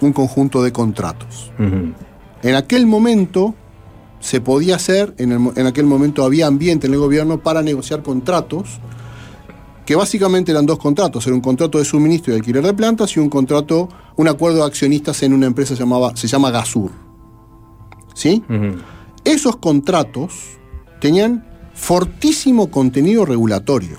[0.00, 1.52] un conjunto de contratos.
[1.58, 3.54] En aquel momento
[4.22, 8.04] se podía hacer, en, el en aquel momento había ambiente en el gobierno para negociar
[8.04, 8.78] contratos,
[9.84, 13.20] que básicamente eran dos contratos, era un contrato de suministro y alquiler de plantas y
[13.20, 16.92] un contrato, un acuerdo de accionistas en una empresa llamaba, se llama Gasur.
[18.14, 18.44] ¿Sí?
[19.24, 20.32] Esos contratos
[21.00, 21.44] tenían
[21.74, 23.98] fortísimo contenido regulatorio.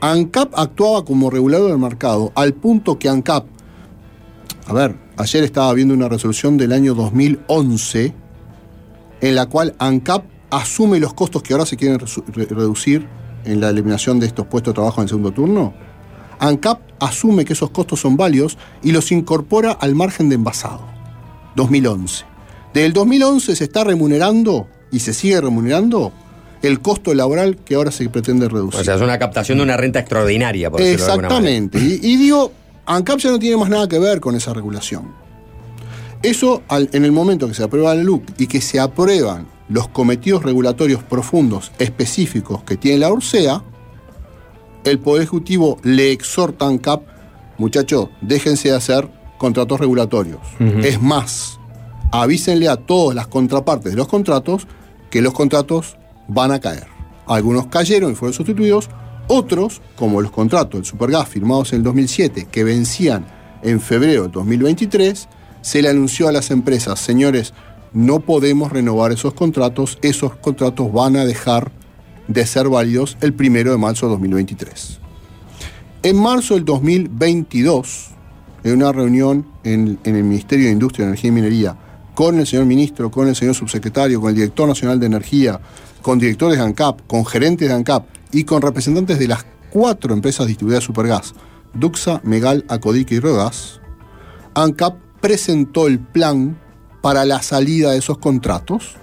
[0.00, 3.46] ANCAP actuaba como regulador del mercado al punto que ANCAP,
[4.68, 8.25] a ver, ayer estaba viendo una resolución del año 2011
[9.20, 13.06] en la cual ANCAP asume los costos que ahora se quieren re- reducir
[13.44, 15.74] en la eliminación de estos puestos de trabajo en el segundo turno.
[16.38, 20.82] ANCAP asume que esos costos son válidos y los incorpora al margen de envasado.
[21.56, 22.24] 2011.
[22.74, 26.12] Desde el 2011 se está remunerando y se sigue remunerando
[26.62, 28.80] el costo laboral que ahora se pretende reducir.
[28.80, 31.56] O sea, es una captación de una renta extraordinaria, por decirlo de alguna manera.
[31.56, 32.06] Exactamente.
[32.06, 32.52] Y, y digo,
[32.86, 35.12] ANCAP ya no tiene más nada que ver con esa regulación.
[36.26, 39.88] Eso, al- en el momento que se aprueba la LUC y que se aprueban los
[39.88, 43.62] cometidos regulatorios profundos específicos que tiene la URSEA,
[44.84, 47.02] el Poder Ejecutivo le exhorta a ANCAP,
[47.58, 49.08] muchachos, déjense de hacer
[49.38, 50.40] contratos regulatorios.
[50.84, 51.58] Es más,
[52.12, 54.66] avísenle a todas las contrapartes de los contratos
[55.10, 55.96] que los contratos
[56.28, 56.86] van a caer.
[57.26, 58.88] Algunos cayeron y fueron sustituidos,
[59.28, 63.26] otros, como los contratos del Supergas firmados en el 2007, que vencían
[63.62, 65.28] en febrero del 2023,
[65.66, 67.52] se le anunció a las empresas, señores,
[67.92, 71.72] no podemos renovar esos contratos, esos contratos van a dejar
[72.28, 75.00] de ser válidos el primero de marzo de 2023.
[76.04, 78.10] En marzo del 2022,
[78.62, 81.76] en una reunión en, en el Ministerio de Industria, Energía y Minería,
[82.14, 85.60] con el señor ministro, con el señor subsecretario, con el director nacional de energía,
[86.00, 90.46] con directores de ANCAP, con gerentes de ANCAP y con representantes de las cuatro empresas
[90.46, 91.34] distribuidas de Supergas,
[91.74, 93.80] Duxa, Megal, Acodique y Rogas,
[94.54, 96.56] ANCAP presentó el plan
[97.02, 98.94] para la salida de esos contratos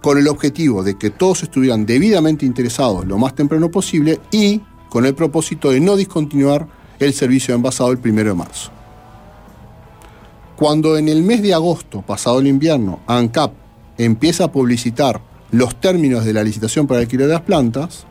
[0.00, 5.06] con el objetivo de que todos estuvieran debidamente interesados lo más temprano posible y con
[5.06, 6.68] el propósito de no discontinuar
[7.00, 8.70] el servicio de envasado el primero de marzo.
[10.54, 13.54] Cuando en el mes de agosto, pasado el invierno, ANCAP
[13.98, 15.20] empieza a publicitar
[15.50, 18.06] los términos de la licitación para alquiler de las plantas,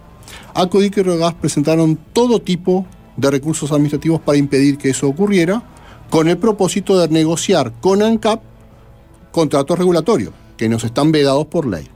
[0.54, 2.86] Acodic y Rogas presentaron todo tipo
[3.16, 5.64] de recursos administrativos para impedir que eso ocurriera,
[6.10, 8.42] con el propósito de negociar con ANCAP
[9.32, 11.88] contratos regulatorios, que nos están vedados por ley.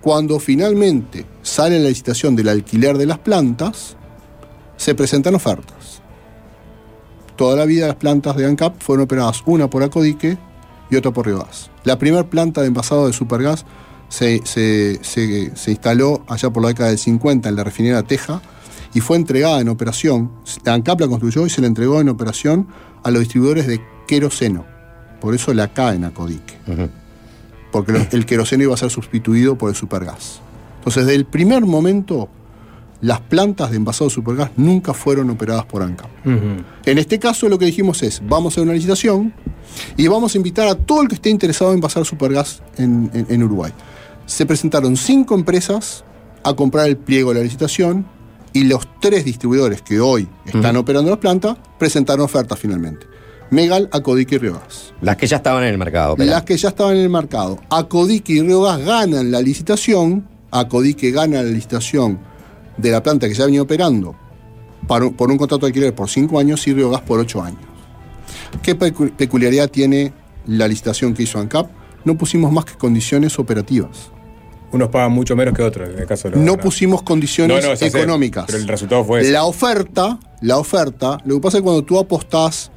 [0.00, 3.96] Cuando finalmente sale la licitación del alquiler de las plantas,
[4.76, 6.02] se presentan ofertas.
[7.36, 10.36] Toda la vida las plantas de ANCAP fueron operadas una por Acodique
[10.90, 11.70] y otra por Riogas.
[11.84, 13.64] La primera planta de envasado de Supergas
[14.08, 14.36] se,
[15.66, 18.42] instaló allá por la década del 50 en la refinería Teja
[18.94, 20.30] y fue entregada en operación.
[20.64, 22.66] ANCAP la construyó y se la entregó en operación
[23.02, 24.64] a los distribuidores de queroseno.
[25.20, 26.54] Por eso la K en Acodique.
[27.70, 30.40] Porque el queroseno iba a ser sustituido por el supergas.
[30.78, 32.28] Entonces, desde el primer momento,
[33.00, 36.10] las plantas de envasado de supergas nunca fueron operadas por ANCAP.
[36.84, 39.32] En este caso lo que dijimos es, vamos a hacer una licitación
[39.96, 43.26] y vamos a invitar a todo el que esté interesado en pasar supergas en, en-
[43.28, 43.72] en Uruguay.
[44.26, 46.04] Se presentaron cinco empresas
[46.44, 48.06] a comprar el pliego de la licitación
[48.52, 53.06] y los tres distribuidores que hoy están operando las plantas presentaron ofertas finalmente.
[53.50, 54.94] Megal, Acodique y Riogas.
[55.02, 56.14] Las que ya estaban en el mercado.
[56.14, 56.34] operando.
[56.34, 57.58] Las que ya estaban en el mercado.
[57.70, 60.26] Acodique y Riogas ganan la licitación.
[60.50, 62.18] Acodique gana la licitación
[62.76, 64.14] de la planta que ya venía operando
[64.88, 67.60] para por un contrato de alquiler por 5 años y Riogas por 8 años.
[68.62, 70.12] ¿Qué pecu- peculiaridad tiene
[70.46, 71.70] la licitación que hizo ANCAP?
[72.04, 74.10] No pusimos más que condiciones operativas.
[74.72, 76.64] Unos pagan mucho menos que otros, en el caso de los No ganados.
[76.64, 78.44] pusimos condiciones No, no, económicas.
[78.46, 79.30] pero el resultado fue ese.
[79.30, 82.70] La oferta, la oferta, lo que pasa es que cuando tú apostás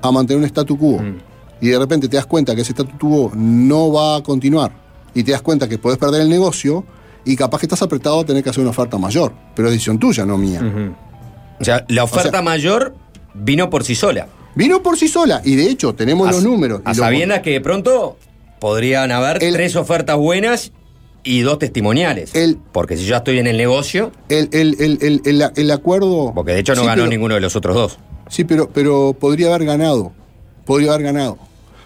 [0.00, 1.16] a mantener un statu quo Mm.
[1.60, 4.72] y de repente te das cuenta que ese statu quo no va a continuar
[5.14, 6.84] y te das cuenta que podés perder el negocio
[7.24, 9.98] y capaz que estás apretado a tener que hacer una oferta mayor, pero es decisión
[9.98, 10.60] tuya, no mía.
[11.60, 12.94] O sea, la oferta O sea- mayor
[13.34, 14.28] vino por sí sola.
[14.54, 16.80] Vino por sí sola y de hecho tenemos A- los números.
[16.84, 18.18] A sabiendas que de pronto
[18.60, 20.70] podrían haber tres ofertas buenas
[21.24, 22.32] y dos testimoniales.
[22.72, 24.12] porque si yo estoy en el negocio.
[24.28, 26.32] El, el- el- el- el- el acuerdo.
[26.34, 27.98] Porque de hecho no Sí, ganó pero- ninguno de los otros dos.
[28.28, 30.12] Sí, pero, pero podría haber ganado.
[30.64, 31.38] Podría haber ganado.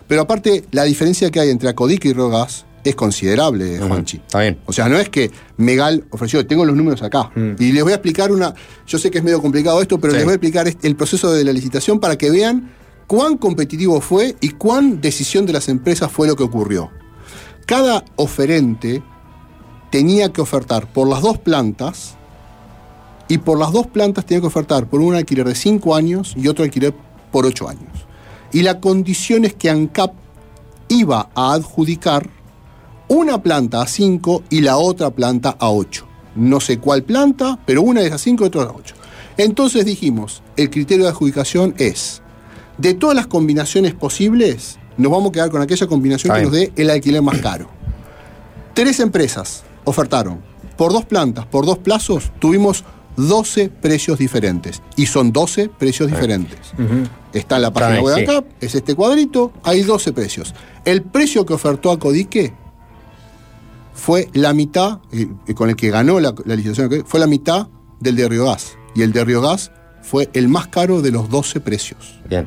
[0.07, 4.17] Pero aparte, la diferencia que hay entre Acodic y Rogas es considerable, Juanchi.
[4.19, 4.59] Está bien.
[4.65, 7.31] O sea, no es que Megal ofreció, tengo los números acá.
[7.59, 8.55] Y les voy a explicar una.
[8.87, 10.17] Yo sé que es medio complicado esto, pero Sí.
[10.19, 12.71] les voy a explicar el proceso de la licitación para que vean
[13.07, 16.91] cuán competitivo fue y cuán decisión de las empresas fue lo que ocurrió.
[17.67, 19.03] Cada oferente
[19.91, 22.15] tenía que ofertar por las dos plantas
[23.29, 26.49] y por las dos plantas tenía que ofertar por un alquiler de 5 años y
[26.49, 26.95] otro alquiler
[27.31, 28.07] por 8 años.
[28.53, 30.15] Y la condición es que ANCAP
[30.89, 32.31] iba a adjudicar
[33.09, 36.07] una planta a 5 y la otra planta a 8.
[36.37, 38.95] No sé cuál planta, pero una es a 5 y otra a 8.
[39.37, 42.23] Entonces dijimos, el criterio de adjudicación es,
[42.79, 46.73] de todas las combinaciones posibles, nos vamos a quedar con aquella combinación que nos dé
[46.77, 47.69] el alquiler más caro.
[48.75, 50.41] Tres empresas ofertaron
[50.77, 52.85] por dos plantas, por dos plazos, tuvimos
[53.17, 54.81] 12 precios diferentes.
[54.97, 56.73] Y son 12 precios diferentes.
[57.33, 58.31] Está en la página web de sí.
[58.31, 60.55] acá, es este cuadrito, hay 12 precios.
[60.85, 62.55] El precio que ofertó a Codique
[63.93, 67.67] fue la mitad, eh, con el que ganó la, la licitación, fue la mitad
[67.99, 68.77] del de Río Gas.
[68.95, 72.21] Y el de Río Gas fue el más caro de los 12 precios.
[72.29, 72.47] Bien.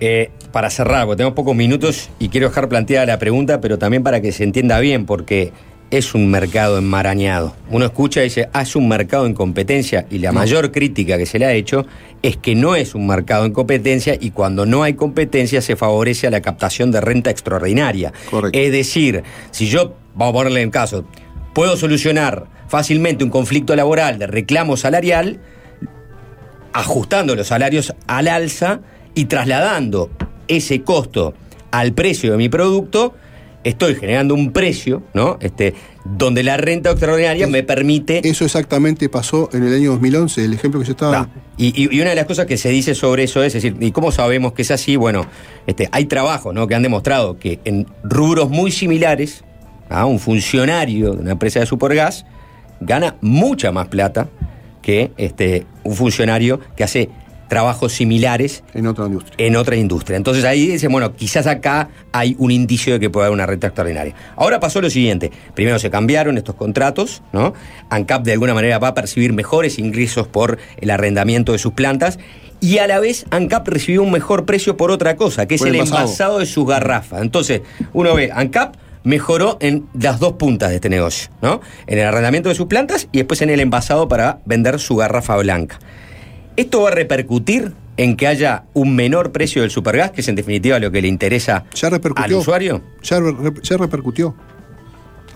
[0.00, 4.02] Eh, para cerrar, porque tengo pocos minutos y quiero dejar planteada la pregunta, pero también
[4.02, 5.52] para que se entienda bien, porque
[5.90, 7.54] es un mercado enmarañado.
[7.70, 11.26] Uno escucha y dice, ah, es un mercado en competencia, y la mayor crítica que
[11.26, 11.86] se le ha hecho
[12.22, 16.26] es que no es un mercado en competencia y cuando no hay competencia se favorece
[16.26, 18.12] a la captación de renta extraordinaria.
[18.52, 21.04] Es decir, si yo, vamos a ponerle en caso,
[21.52, 25.38] puedo solucionar fácilmente un conflicto laboral de reclamo salarial,
[26.72, 28.80] ajustando los salarios al alza
[29.14, 30.10] y trasladando
[30.48, 31.34] ese costo
[31.70, 33.14] al precio de mi producto,
[33.64, 35.38] estoy generando un precio, ¿no?
[35.40, 35.74] Este,
[36.04, 38.26] donde la renta extraordinaria me permite.
[38.28, 41.28] Eso exactamente pasó en el año 2011, el ejemplo que yo estaba.
[41.56, 43.76] Y, y- y una de las cosas que se dice sobre eso es, es decir,
[43.80, 44.96] ¿y cómo sabemos que es así?
[44.96, 45.26] Bueno,
[45.66, 46.66] este, hay trabajos ¿no?
[46.66, 49.44] que han demostrado que en rubros muy similares,
[49.88, 52.24] a un funcionario de una empresa de supergas
[52.80, 54.28] gana mucha más plata
[54.82, 57.08] que este, un funcionario que hace
[57.48, 59.34] trabajos similares en otra industria.
[59.38, 60.16] En otra industria.
[60.16, 63.68] Entonces ahí dicen, bueno, quizás acá hay un indicio de que puede haber una renta
[63.68, 64.14] extraordinaria.
[64.36, 65.30] Ahora pasó lo siguiente.
[65.54, 67.54] Primero se cambiaron estos contratos, ¿no?
[67.90, 72.18] ANCAP de alguna manera va a percibir mejores ingresos por el arrendamiento de sus plantas.
[72.60, 75.68] Y a la vez ANCAP recibió un mejor precio por otra cosa, que es el
[75.68, 76.00] el envasado.
[76.02, 77.20] envasado de sus garrafas.
[77.20, 77.60] Entonces,
[77.92, 81.60] uno ve, ANCAP mejoró en las dos puntas de este negocio, ¿no?
[81.86, 85.36] En el arrendamiento de sus plantas y después en el envasado para vender su garrafa
[85.36, 85.78] blanca.
[86.56, 90.34] ¿Esto va a repercutir en que haya un menor precio del supergas, que es en
[90.36, 91.64] definitiva lo que le interesa
[92.36, 92.82] al usuario?
[93.02, 94.34] Ya, re- ya repercutió.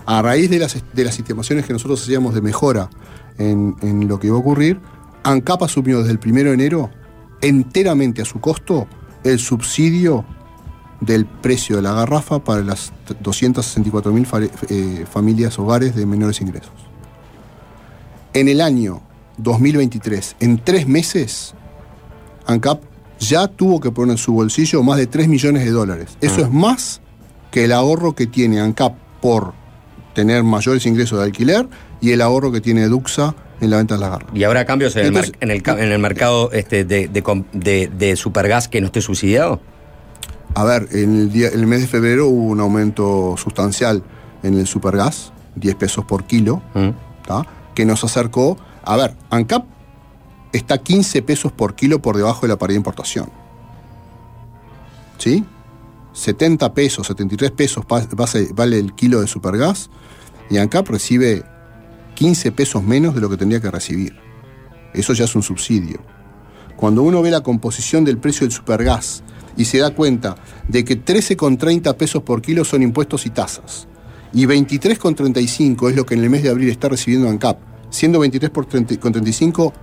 [0.05, 2.89] A raíz de las, de las estimaciones que nosotros hacíamos de mejora
[3.37, 4.79] en, en lo que iba a ocurrir,
[5.23, 6.89] ANCAP asumió desde el 1 de enero
[7.41, 8.87] enteramente a su costo
[9.23, 10.25] el subsidio
[11.01, 12.91] del precio de la garrafa para las
[13.23, 14.39] 264.000 fa-
[14.69, 16.71] eh, familias hogares de menores ingresos.
[18.33, 19.01] En el año
[19.43, 21.53] 2023, en tres meses,
[22.45, 22.81] ANCAP
[23.19, 26.17] ya tuvo que poner en su bolsillo más de 3 millones de dólares.
[26.21, 27.01] Eso es más
[27.51, 29.53] que el ahorro que tiene ANCAP por
[30.13, 31.67] tener mayores ingresos de alquiler
[32.01, 34.29] y el ahorro que tiene Duxa en la venta de las garras.
[34.33, 37.87] ¿Y habrá cambios en, Entonces- el, en, el, en el mercado este, de, de de-
[37.97, 39.59] de supergas que no esté subsidiado?
[40.55, 44.01] A ver, en el, día, en el mes de febrero hubo un aumento sustancial
[44.43, 46.61] en el supergas, 10 pesos por kilo,
[47.27, 47.45] ¿tá?
[47.75, 48.57] que nos acercó.
[48.89, 49.65] A ver, ANCAP
[50.51, 53.29] está 15 pesos por kilo por debajo de la paridad de importación.
[55.19, 55.45] ¿Sí?
[56.13, 57.85] 70 pesos, 73 pesos
[58.55, 59.91] vale el kilo de supergas
[60.49, 61.45] y ANCAP recibe
[62.15, 64.15] 15 pesos menos de lo que tendría que recibir.
[64.95, 65.99] Eso ya es un subsidio.
[66.75, 69.21] Cuando uno ve la composición del precio del supergas
[69.55, 70.35] y se da cuenta
[70.67, 73.87] de que 13,30 pesos por kilo son impuestos y tasas,
[74.33, 78.51] y 23,35 es lo que en el mes de abril está recibiendo ANCAP, siendo 23
[78.51, 79.73] por 30 con 35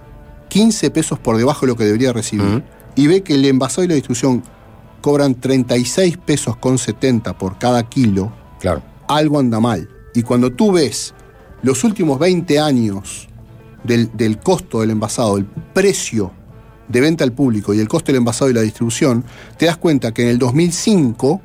[0.49, 2.63] 15 pesos por debajo de lo que debería recibir,
[2.95, 4.43] y ve que el envasado y la distribución
[5.01, 8.83] cobran 36 pesos con 70 por cada kilo, claro.
[9.09, 9.89] algo anda mal.
[10.15, 11.15] Y cuando tú ves
[11.63, 13.29] los últimos 20 años
[13.85, 16.33] del, del costo del envasado, el precio
[16.89, 19.25] de venta al público y el costo del envasado y la distribución,
[19.59, 21.41] te das cuenta que en el 2005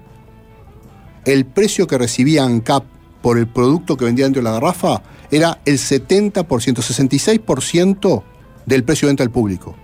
[1.26, 2.86] el precio que recibía ANCAP
[3.22, 8.24] por el producto que vendía dentro de la garrafa era el 70%, 66%
[8.66, 9.76] del precio de venta al público.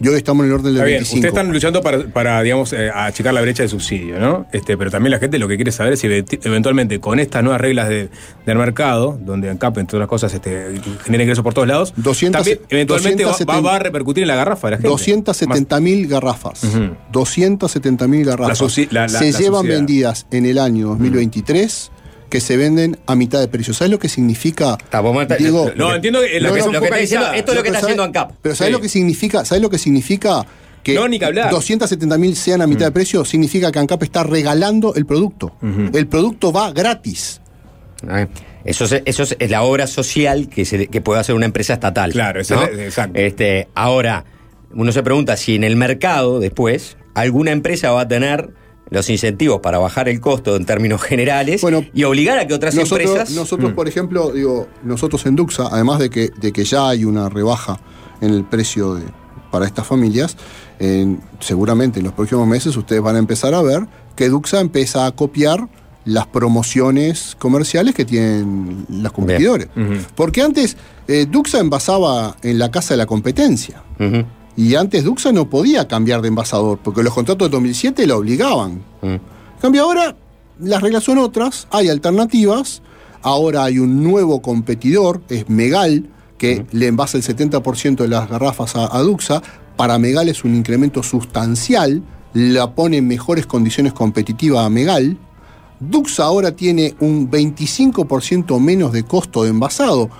[0.00, 1.16] Y hoy estamos en el orden del Está bien, 25.
[1.18, 4.46] ustedes están luchando para, para, digamos, eh, achicar la brecha de subsidio, ¿no?
[4.52, 7.44] Este, pero también la gente lo que quiere saber es si event- eventualmente con estas
[7.44, 8.08] nuevas reglas de-
[8.44, 10.72] del mercado, donde ANCAP, entre otras cosas, este,
[11.04, 14.28] genera ingresos por todos lados, 200 también eventualmente va- 270 va, va a repercutir en
[14.28, 14.88] la garrafa de la gente.
[14.88, 16.62] 270 mil garrafas.
[17.12, 18.60] 270 mil garrafas.
[18.60, 21.92] La subsi- la- la- se llevan vendidas en el año 2023
[22.32, 23.74] que se venden a mitad de precio.
[23.74, 24.78] ¿Sabes lo que significa?
[25.38, 27.62] Digo, No, entiendo que la No, que no, lo que está diciendo- esto es lo
[27.62, 28.36] que está haciendo ¿sabes- ANCAP.
[28.40, 28.72] Pero ¿sabes Sí.
[28.72, 29.44] lo que significa?
[29.44, 30.46] ¿Sabes lo que significa
[30.82, 31.50] que No, ni que hablar.
[31.50, 33.22] 270 mil sean a mitad de precio?
[33.26, 35.52] Significa que ANCAP está regalando el producto.
[35.92, 37.42] El producto va gratis.
[38.08, 38.26] Ah,
[38.64, 42.12] Eso es, eso es la obra social que, se- que puede hacer una empresa estatal.
[42.12, 42.62] Claro, eso ¿no?
[42.62, 43.18] es- exacto.
[43.18, 44.24] Este, ahora,
[44.72, 48.50] uno se pregunta si en el mercado después alguna empresa va a tener
[48.92, 51.62] los incentivos para bajar el costo en términos generales
[51.94, 53.34] y obligar a que otras nosotros, empresas.
[53.34, 53.74] Nosotros, Mm.
[53.74, 57.80] por ejemplo, digo, nosotros en Duxa, además de que, de que ya hay una rebaja
[58.20, 59.04] en el precio de-
[59.50, 60.36] para estas familias,
[60.78, 63.86] en- seguramente en los próximos meses ustedes van a empezar a ver
[64.16, 65.68] que Duxa empieza a copiar
[66.04, 69.68] las promociones comerciales que tienen los competidores.
[70.16, 73.82] Porque antes eh, Duxa envasaba en la casa de la competencia.
[74.56, 78.82] Y antes Duxa no podía cambiar de envasador, porque los contratos de 2007 lo obligaban.
[79.02, 79.20] En
[79.60, 80.14] cambio ahora
[80.60, 82.82] las reglas son otras, hay alternativas,
[83.22, 88.76] ahora hay un nuevo competidor, es Megal, que le envasa el 70% de las garrafas
[88.76, 89.42] a, a Duxa,
[89.76, 92.02] para Megal es un incremento sustancial,
[92.34, 95.18] la pone en mejores condiciones competitivas a Megal.
[95.80, 100.10] Duxa ahora tiene un 25% menos de costo de envasado.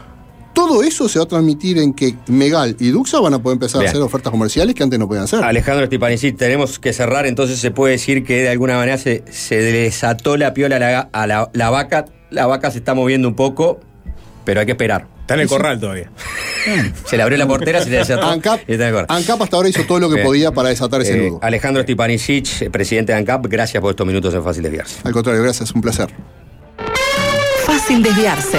[0.53, 3.81] Todo eso se va a transmitir en que Megal y Duxa van a poder empezar
[3.81, 3.89] Bien.
[3.89, 5.43] a hacer ofertas comerciales que antes no podían hacer.
[5.43, 9.57] Alejandro Stipanisic, tenemos que cerrar, entonces se puede decir que de alguna manera se, se
[9.57, 13.35] desató la piola a la, a la- la vaca, la vaca se está moviendo un
[13.35, 13.81] poco,
[14.45, 15.07] pero hay que esperar.
[15.23, 16.11] Está en el corral todavía.
[17.07, 18.29] Se le abrió la portera, se le desató.
[18.29, 19.07] ANCAP, y está en el corral.
[19.09, 20.27] ANCAP hasta ahora hizo todo lo que Bien.
[20.27, 21.39] podía para desatar ese Eh, nudo.
[21.43, 25.01] Alejandro Stipanisic, eh, presidente de ANCAP, gracias por estos minutos en Fácil Desviarse.
[25.03, 26.09] Al contrario, gracias, un placer.
[27.65, 28.59] Fácil desviarse.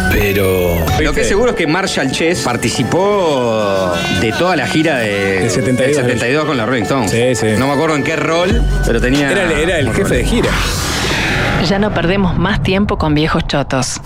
[0.11, 0.85] Pero.
[0.99, 5.49] Lo que es seguro es que Marshall Chess participó de toda la gira de, Del
[5.49, 7.11] 72, del 72 con la Rolling Stones.
[7.11, 7.47] Sí, sí.
[7.57, 9.31] No me acuerdo en qué rol, pero tenía.
[9.31, 10.49] Era, el- era el jefe de gira.
[11.67, 14.01] Ya no perdemos más tiempo con viejos chotos.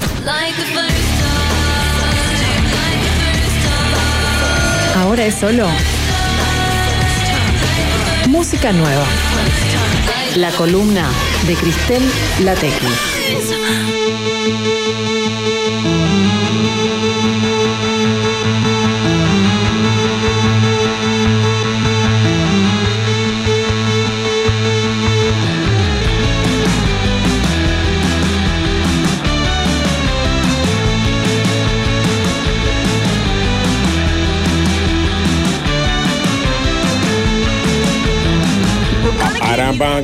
[4.98, 5.68] Ahora es solo
[8.28, 9.04] música nueva.
[10.38, 11.08] La columna
[11.48, 12.04] de Cristel
[12.44, 12.88] Latequi.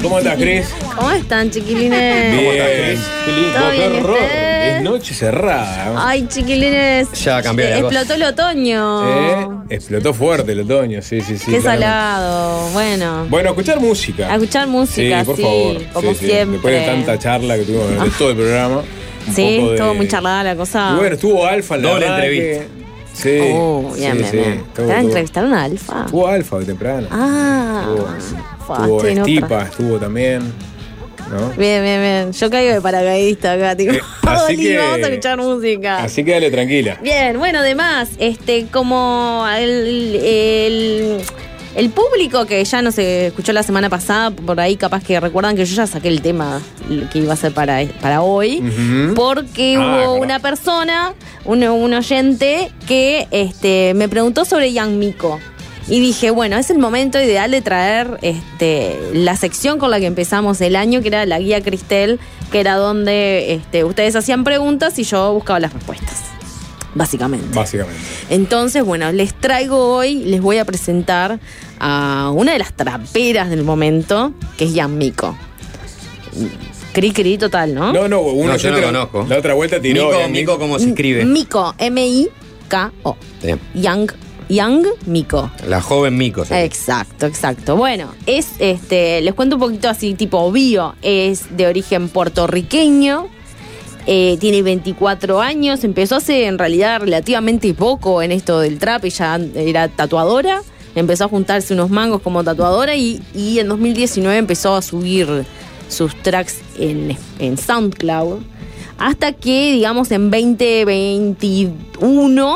[0.02, 0.68] ¿Cómo andas, Cris?
[0.96, 2.32] ¿Cómo están, chiquilines?
[2.40, 3.00] Bien.
[3.26, 4.12] Qué lindo, ¿Todo qué bien, ¿y horror.
[4.22, 4.76] ustedes?
[4.78, 6.08] Es noche cerrada.
[6.08, 7.12] Ay, chiquilines.
[7.24, 7.88] Ya cambió la cosa.
[8.02, 9.08] Explotó el otoño.
[9.10, 9.48] ¿Eh?
[9.70, 11.52] Explotó fuerte el otoño, sí, sí, sí.
[11.52, 12.70] Qué salado.
[12.72, 13.26] Bueno.
[13.30, 14.30] Bueno, escuchar música.
[14.32, 15.78] A escuchar música, sí, por sí, favor.
[15.94, 16.26] como Sí, sí.
[16.28, 16.52] siempre.
[16.54, 18.16] Después de tanta charla que tuvimos durante Ah.
[18.18, 18.84] todo el programa.
[19.28, 20.92] un Sí, poco de- estuvo muy charlada la cosa.
[20.94, 22.64] Y bueno, estuvo Alfa en la Doble entrevista.
[23.22, 23.40] Sí.
[23.54, 24.44] Oh, bien, sí, sí.
[24.74, 26.06] ¿Te entrevistaron a Alfa?
[26.06, 27.08] Estuvo Alfa de temprano.
[27.12, 27.86] Ah.
[28.70, 29.04] Estuvo.
[29.06, 30.42] Estipa, estuvo también.
[31.30, 31.50] ¿no?
[31.58, 32.32] Bien, bien, bien.
[32.34, 33.94] Yo caigo de paracaidista acá, tipo.
[34.28, 36.04] así Oli, que- vamos a escuchar música.
[36.04, 36.98] Así que dale tranquila.
[37.02, 41.22] Bien, bueno, además, este, como el, el,
[41.76, 45.66] el público que ya nos escuchó la semana pasada, por ahí capaz que recuerdan que
[45.66, 46.62] yo ya saqué el tema
[47.12, 48.62] que iba a ser para, para hoy,
[49.16, 50.14] porque Ah, hubo claro.
[50.16, 51.14] una persona,
[51.46, 55.40] un, un oyente, que este, me preguntó sobre Yang Miko.
[55.88, 60.06] Y dije, bueno, es el momento ideal de traer este, la sección con la que
[60.06, 62.20] empezamos el año, que era la guía Cristel,
[62.52, 66.22] que era donde este, ustedes hacían preguntas y yo buscaba las respuestas.
[66.94, 67.48] Básicamente.
[67.58, 68.02] Básicamente.
[68.30, 71.40] Entonces, bueno, les traigo hoy, les voy a presentar
[71.80, 75.36] a una de las traperas del momento, que es Jan Mico.
[76.94, 77.94] Cri cri total, ¿no?
[77.94, 79.26] No, no, uno No, yo no conozco.
[79.30, 80.08] La otra vuelta tiró.
[80.08, 81.24] Mico, eh, Mico, ¿cómo se escribe?
[81.24, 83.16] Mico, M-I-K-O.
[83.42, 83.60] Bien.
[83.74, 84.12] Young,
[84.50, 85.50] Young Mico.
[85.68, 86.44] La joven Mico.
[86.44, 87.78] se- Exacto, exacto.
[87.78, 93.28] Bueno, es este, les cuento un poquito así, tipo bio, es de origen puertorriqueño.
[94.08, 99.40] Eh, tiene 24 años, empezó hace en realidad relativamente poco en esto del trap, ella
[99.56, 100.62] era tatuadora,
[100.96, 105.46] empezó a juntarse unos mangos como tatuadora y, y en 2019 empezó a subir
[105.88, 108.40] sus tracks en, en SoundCloud,
[108.98, 112.56] hasta que, digamos, en 2021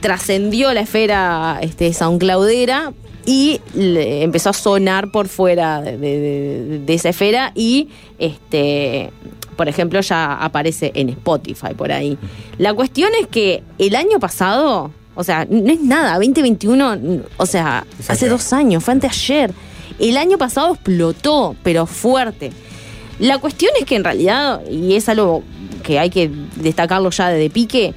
[0.00, 2.92] trascendió la esfera este, soundcloudera
[3.26, 9.10] y empezó a sonar por fuera de- de esa esfera y este
[9.60, 12.16] por ejemplo ya aparece en Spotify por ahí.
[12.56, 16.98] La cuestión es que el año pasado, o sea, no es nada, 2021,
[17.36, 19.52] o sea, hace dos años, fue anteayer.
[19.98, 22.52] El año pasado explotó, pero fuerte.
[23.18, 25.42] La cuestión es que en realidad, y es algo
[25.82, 27.92] que hay que destacarlo ya desde pique,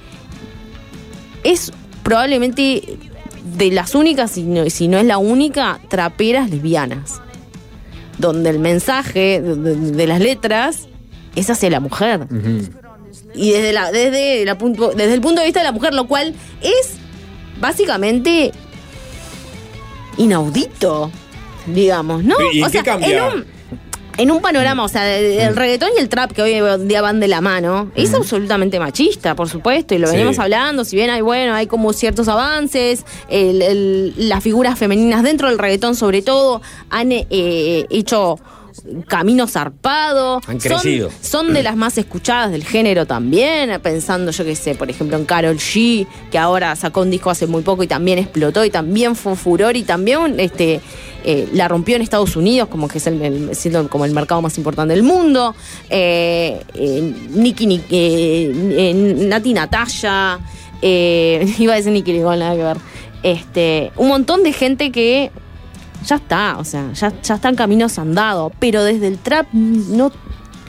[1.45, 1.72] es
[2.03, 2.98] probablemente
[3.57, 7.22] de las únicas, si no, si no es la única, traperas lesbianas.
[8.18, 10.90] Donde el mensaje de, de- de las letras
[11.35, 12.27] es hacia la mujer.
[13.35, 16.07] Y desde, la, desde, la punto, desde el punto de vista de la mujer, lo
[16.07, 16.93] cual es
[17.60, 18.51] básicamente
[20.18, 21.11] inaudito,
[21.68, 22.35] digamos, ¿no?
[22.51, 23.27] ¿Y en o qué sea, cambia?
[23.27, 23.45] en un,
[24.18, 27.19] en un panorama, o sea, el reggaetón y el trap que hoy en día van
[27.19, 30.14] de la mano, es absolutamente machista, por supuesto, y lo Sí.
[30.14, 35.23] venimos hablando, si bien hay, bueno, hay como ciertos avances, el- el- las figuras femeninas
[35.23, 36.61] dentro del reggaetón sobre todo
[36.91, 37.26] han eh,
[37.89, 38.39] hecho
[39.07, 40.43] caminos zarpados.
[40.47, 41.09] Han crecido.
[41.21, 45.25] Son, de las más escuchadas del género también, pensando, yo qué sé, por ejemplo, en
[45.25, 49.15] Carol G, que ahora sacó un disco hace muy poco y también explotó y también
[49.15, 50.81] fue furor y también este,
[51.23, 54.41] eh, la rompió en Estados Unidos, como que es el, el- siendo como el mercado
[54.41, 55.55] más importante del mundo.
[55.89, 58.93] Eh, eh, Nicki, Nic- eh, eh,
[59.27, 60.39] Nati Natalia,
[60.81, 62.77] eh, iba a decir Nicki Nicole, nada que ver.
[63.23, 65.31] Este, un montón de gente que
[66.03, 70.11] ya está, o sea, ya, ya están caminos andados, pero desde el trap no,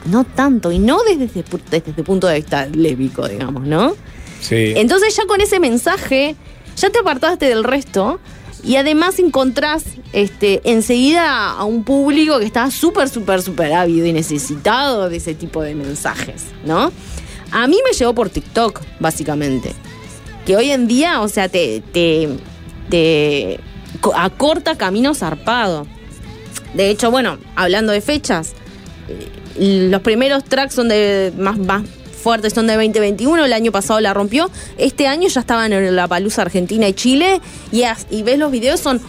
[0.05, 3.93] no tanto, y no desde pu- desde ese punto de vista lésbico, digamos, ¿no?
[4.41, 4.73] Sí.
[4.75, 6.35] Entonces ya con ese mensaje,
[6.77, 8.19] ya te apartaste del resto
[8.63, 9.83] y además encontrás
[10.13, 15.33] este, enseguida a un público que está súper, súper, súper ávido y necesitado de ese
[15.35, 16.91] tipo de mensajes, ¿no?
[17.51, 19.73] A mí me llegó por TikTok, básicamente.
[20.45, 22.29] Que hoy en día, o sea, te, te,
[24.13, 25.87] acorta camino zarpado.
[26.73, 28.53] De hecho, bueno, hablando de fechas,
[29.57, 31.83] eh, los primeros tracks son de más, más
[32.21, 36.07] fuertes son de 2021, el año pasado la rompió, este año ya estaban en la
[36.07, 37.39] Palusa Argentina y Chile
[37.71, 38.99] y, as- y ves los videos son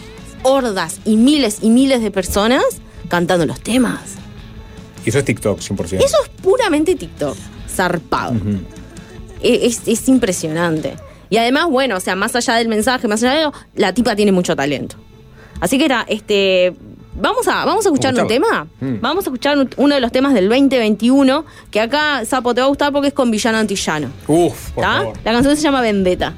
[0.43, 2.63] hordas y miles y miles de personas
[3.09, 4.01] cantando los temas.
[5.05, 6.03] Y eso es TikTok, 100%.
[6.03, 7.35] Eso es puramente TikTok,
[7.69, 8.33] zarpado.
[9.41, 10.95] E- Es, es impresionante.
[11.29, 14.15] Y además, bueno, o sea, más allá del mensaje, más allá de eso, la tipa
[14.15, 14.95] tiene mucho talento.
[15.59, 16.73] Así que era, este.
[17.19, 18.67] Vamos a, vamos a escuchar un tema.
[18.79, 18.99] Mm.
[19.01, 22.65] Vamos a escuchar un- uno de los temas del 2021, que acá, Sapo, te va
[22.65, 24.09] a gustar porque es con Villano Antillano.
[24.27, 24.97] Uf, por ¿Está?
[24.99, 25.13] favor.
[25.23, 26.33] La canción se llama Vendetta.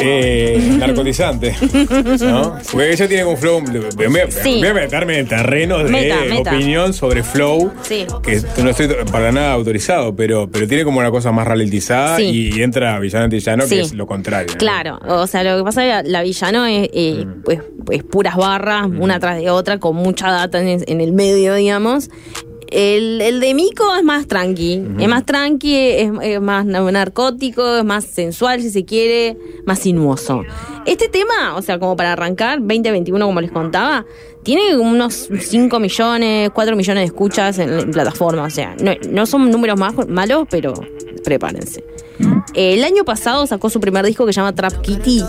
[0.00, 1.54] Eh, narcotizante.
[2.20, 2.56] ¿no?
[2.70, 3.62] Porque ella tiene un flow.
[3.96, 4.58] Voy a, Sí.
[4.58, 6.50] voy a meterme en terrenos de Meta, meta.
[6.54, 7.72] opinión sobre flow.
[7.82, 8.06] Sí.
[8.22, 12.50] Que no estoy para nada autorizado, pero, pero tiene como una cosa más ralentizada Sí.
[12.56, 14.48] y entra Villano Antillano, que es lo contrario.
[14.52, 14.58] ¿no?
[14.58, 17.42] Claro, o sea, lo que pasa es que la, la villano es, eh, Mm.
[17.42, 21.54] pues, pues puras barras, una tras de otra, con mucha data en, en el medio,
[21.54, 22.10] digamos.
[22.76, 27.76] El, el de Mico es más tranqui, es más tranqui, es, es más na- narcótico,
[27.78, 30.42] es más sensual si se quiere, más sinuoso.
[30.84, 34.04] Este tema, o sea, como para arrancar, 2021 como les contaba,
[34.42, 39.24] tiene unos 5 millones, 4 millones de escuchas en, en plataforma, o sea, no, no
[39.26, 40.74] son números más malos, pero
[41.24, 41.82] prepárense.
[42.54, 45.24] El año pasado sacó su primer disco que se llama Trap Kitty,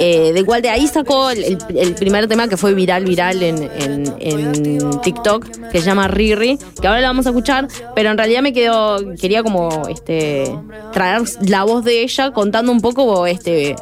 [0.00, 3.70] eh, de cual de ahí sacó el, el- primer tema que fue viral, viral en,
[4.18, 8.42] en- TikTok, que se llama Riri, que ahora la vamos a escuchar, pero en realidad
[8.42, 10.52] me quedó, quería como este
[10.92, 13.76] traer la voz de ella contando un poco este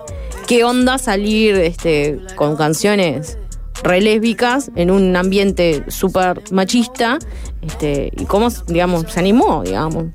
[0.46, 3.38] qué onda salir este con canciones
[3.82, 7.18] re lésbicas en un ambiente súper machista
[7.62, 10.06] este, y cómo, digamos, se animó, digamos.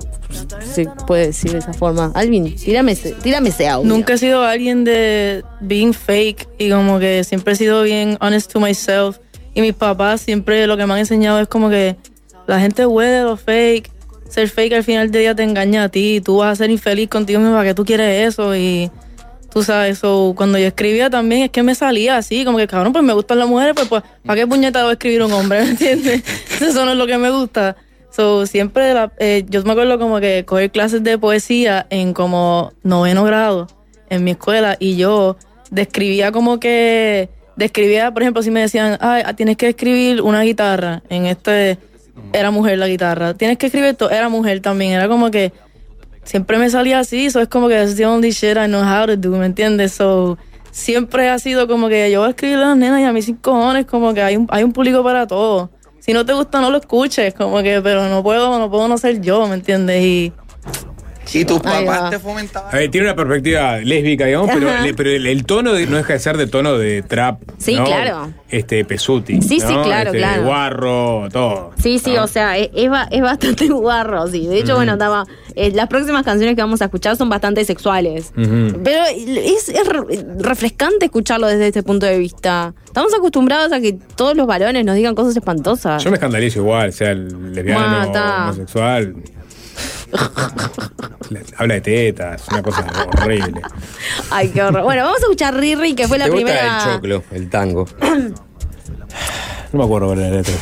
[0.62, 2.12] se puede decir de esa forma.
[2.16, 3.70] Alvin, tírame ese, tírame ese.
[3.84, 8.52] Nunca he sido alguien de being fake y como que siempre he sido bien honest
[8.52, 9.18] to myself.
[9.54, 11.96] Y mis papás siempre lo que me han enseñado es como que
[12.46, 13.92] la gente huele lo fake.
[14.30, 16.22] Ser fake al final del día te engaña a ti.
[16.24, 18.56] Tú vas a ser infeliz contigo mismo para que tú quieres eso.
[18.56, 18.92] Y
[19.52, 22.94] tú sabes, so, cuando yo escribía también es que me salía así, como que cabrón,
[22.94, 25.62] pues me gustan las mujeres, pues, pues ¿para qué puñeta voy a escribir un hombre?
[25.64, 26.24] ¿Me entiendes?
[26.62, 27.76] Eso no es lo que me gusta.
[28.12, 32.72] So, siempre, la- eh, yo me acuerdo como que coger clases de poesía en como
[32.84, 33.68] noveno grado
[34.10, 35.38] en mi escuela y yo
[35.70, 40.42] describía como que, describía, por ejemplo, si me decían, ay, ah, tienes que escribir una
[40.44, 41.78] guitarra, en este
[42.34, 45.52] era mujer la guitarra, tienes que escribir esto, era mujer también, era como que
[46.28, 49.08] siempre me salía así, eso es como que that's the only shit I know how
[49.08, 49.94] to do, ¿me entiendes?
[49.94, 50.38] So,
[50.72, 53.26] siempre ha sido como que yo voy a escribir a las nenas y a mis
[53.26, 55.72] sin cojones, como que hay un, hay un público para todo.
[56.00, 58.98] Si no te gusta, no lo escuches, como que, pero no puedo, no puedo no
[58.98, 60.04] ser yo, ¿me entiendes?
[60.04, 60.34] Y
[61.34, 62.74] Y tus papás te fomentaban.
[62.74, 65.98] A ver, tiene una perspectiva lésbica, digamos, pero, le- pero el, el tono de- no
[65.98, 67.42] deja de ser de tono de trap.
[67.58, 67.86] Sí, ¿no?
[67.86, 68.32] claro.
[68.50, 69.42] Este, Pesuti.
[69.42, 70.44] Sí, sí, claro, Este, claro.
[70.44, 71.72] Guarro, todo.
[71.82, 74.48] Sí, sí, o sea, es, es es bastante guarro, sí.
[74.48, 75.26] De hecho, bueno, estaba,
[75.56, 78.32] eh, las próximas canciones que vamos a escuchar son bastante sexuales.
[78.36, 82.74] Pero es, es re- refrescante escucharlo desde este punto de vista.
[82.86, 86.04] Estamos acostumbrados a que todos los varones nos digan cosas espantosas.
[86.04, 88.44] Yo me escandalizo igual, sea el lesbiano, Mata.
[88.46, 89.14] homosexual.
[91.58, 92.86] Habla de tetas, una cosa
[93.22, 93.62] horrible.
[94.32, 94.84] Ay, qué horror.
[94.84, 96.78] Bueno, vamos a escuchar Riri, que fue la ¿Te gusta primera.
[96.78, 97.86] el choclo, el tango?
[99.74, 100.54] No me acuerdo cuál era la letra.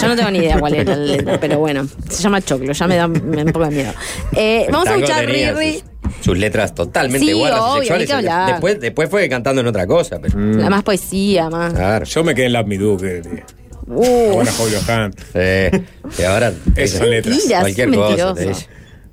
[0.00, 2.86] Yo no tengo ni idea cuál era la letra, pero bueno, se llama Choclo, ya
[2.86, 3.92] me da un poco de miedo.
[4.32, 5.82] Eh, El vamos a tango escuchar tenía Riri.
[6.18, 8.00] Sus, sus letras totalmente Sí, obvio, y sexuales.
[8.00, 8.50] ni que hablar.
[8.52, 10.18] Después, después fue cantando en otra cosa.
[10.20, 11.72] Pero, La más poesía, más.
[11.72, 12.04] Claro.
[12.04, 13.44] Yo me quedé en Do, que que-
[13.88, 15.14] Uh, buena Julio Han.
[15.34, 15.84] Eh,
[16.18, 16.52] y ahora.
[16.76, 17.34] Esas son letras.
[17.36, 18.00] Mentiras, Cualquier cosa.
[18.08, 18.34] mentiroso.
[18.34, 18.66] te dice.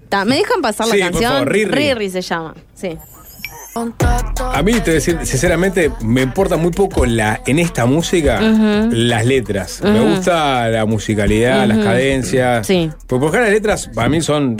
[0.09, 1.31] Ta, ¿Me dejan pasar Sí, la por canción?
[1.33, 2.09] favor, Riri.
[2.09, 2.53] se llama.
[2.73, 2.97] Sí.
[4.53, 8.39] A mí, te voy a decir, sinceramente, me importa muy poco la, en esta música
[8.41, 8.89] Ujú.
[8.93, 9.81] las letras.
[9.83, 10.11] Me Ujú.
[10.15, 11.85] gusta la musicalidad, las Ujú.
[11.85, 12.65] cadencias.
[12.67, 12.89] Sí.
[13.07, 14.55] Porque por ejemplo, las letras para mí son.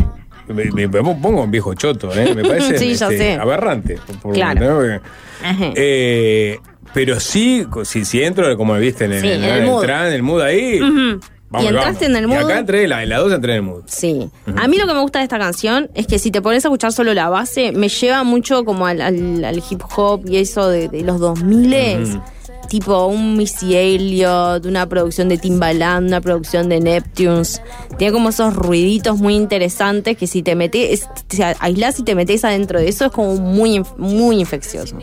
[0.48, 2.36] Me, me- me pongo un viejo choto, ¿eh?
[2.36, 3.34] Me parece Sí, ya este, sé.
[3.36, 3.96] aberrante.
[4.06, 4.60] por- por- Claro.
[4.60, 4.76] ¿no?
[4.76, 5.00] Porque-
[5.44, 5.72] Ajá.
[5.76, 6.60] Eh,
[6.96, 9.84] pero sí, si, si entro, como viste, en el, Sí, en el el, mood.
[9.84, 10.80] tran, en el mood ahí.
[10.80, 12.02] Vamos, y entraste vamos.
[12.02, 12.38] en el Y mood.
[12.50, 13.84] acá entré, la, en la 2 entré en el mood.
[13.86, 14.28] Sí.
[14.58, 16.70] A mí lo que me gusta de esta canción es que si te pones a
[16.70, 20.68] escuchar solo la base, me lleva mucho como al, al- al hip hop y eso
[20.70, 22.22] de, de los 2000 Ujú.
[22.68, 27.62] Tipo un Missy Elliott, una producción de Timbaland, una producción de Neptunes.
[28.00, 32.44] Tiene como esos ruiditos muy interesantes que si te metes, te aislás y te metes
[32.44, 34.98] adentro de eso es como muy, muy infeccioso.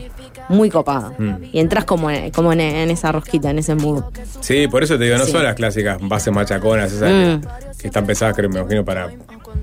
[0.49, 1.13] Muy copado.
[1.17, 1.35] Mm.
[1.53, 4.03] Y entras como, en, como en, en esa rosquita, en ese mood.
[4.41, 5.31] Sí, por eso te digo, no Sí.
[5.31, 7.41] son las clásicas bases machaconas esas Mm.
[7.41, 9.09] que, que están pensadas, creo, me imagino, para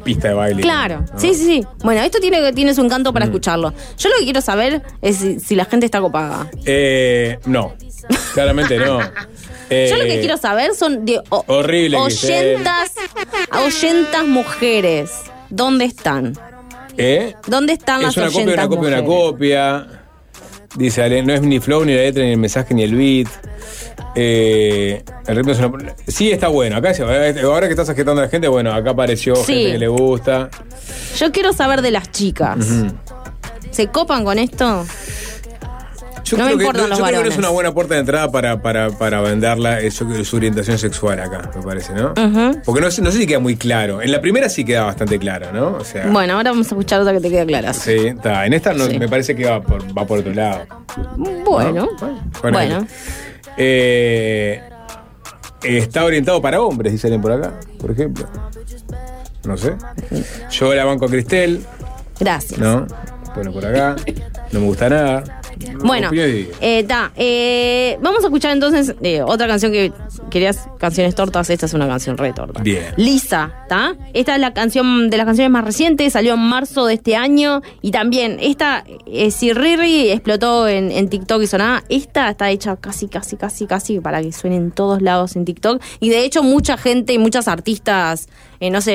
[0.04, 0.62] pista de baile.
[0.62, 1.18] Claro, ¿no?
[1.20, 1.66] sí, sí, sí.
[1.84, 3.28] Bueno, esto tiene, tiene su encanto para Mm.
[3.28, 3.74] escucharlo.
[3.98, 6.48] Yo lo que quiero saber es si, si la gente está copada.
[6.64, 7.74] Eh, no,
[8.34, 9.00] claramente no.
[9.70, 12.92] Yo lo que Eh, quiero saber son de o- Horrible, oyentas,
[13.64, 15.10] oyentas mujeres.
[15.48, 16.36] ¿Dónde están?
[16.96, 17.34] ¿Eh?
[17.46, 19.86] ¿Dónde están Es las una copia, una copia, una copia.
[20.76, 23.28] Dice, Ale, no es ni flow, ni la letra, ni el mensaje, ni el beat.
[24.14, 26.76] Eh, el ritmo es una- Sí, está bueno.
[26.76, 26.92] Acá,
[27.44, 29.52] ahora que estás agitando a la gente, bueno, acá apareció Sí.
[29.54, 30.48] gente que le gusta.
[31.18, 32.58] Yo quiero saber de las chicas.
[33.70, 34.84] ¿Se copan con esto?
[36.24, 37.72] Yo, No me creo, que, importan no- los yo creo que no es una buena
[37.72, 40.06] puerta de entrada para, para, para venderla eh, su,
[40.36, 42.14] orientación sexual acá, me parece, ¿no?
[42.64, 44.00] Porque no, sé- no sé si queda muy claro.
[44.02, 45.76] En la primera sí queda bastante claro, ¿no?
[45.78, 47.72] O sea, Bueno, ahora vamos a escuchar otra que te quede clara.
[47.72, 48.46] sí, está.
[48.46, 48.98] En esta no- Sí.
[48.98, 50.66] me parece que va por, va por otro lado.
[51.16, 52.86] Bueno, Bueno, bueno.
[53.56, 54.60] Eh,
[55.62, 58.26] está orientado para hombres, dice alguien por acá, por ejemplo.
[59.44, 59.74] No sé.
[60.50, 61.64] Yo la banco a Cristel,
[62.18, 62.58] Gracias.
[62.60, 62.86] ¿no?
[63.34, 63.96] Bueno, por acá.
[64.52, 65.39] No me gusta nada.
[65.84, 69.92] Bueno, eh, ta, eh, vamos a escuchar entonces eh, otra canción que
[70.30, 72.62] querías, canciones tortas, esta es una canción re torta.
[72.62, 72.94] Bien.
[72.96, 73.96] Lisa, ¿está?
[74.14, 77.62] Esta es la canción de las canciones más recientes, salió en marzo de este año
[77.82, 82.76] y también esta, eh, si Riri explotó en, en TikTok y sonaba, esta está hecha
[82.76, 86.42] casi, casi, casi, casi para que suene en todos lados en TikTok y de hecho
[86.42, 88.28] mucha gente y muchas artistas,
[88.60, 88.92] eh, no sé,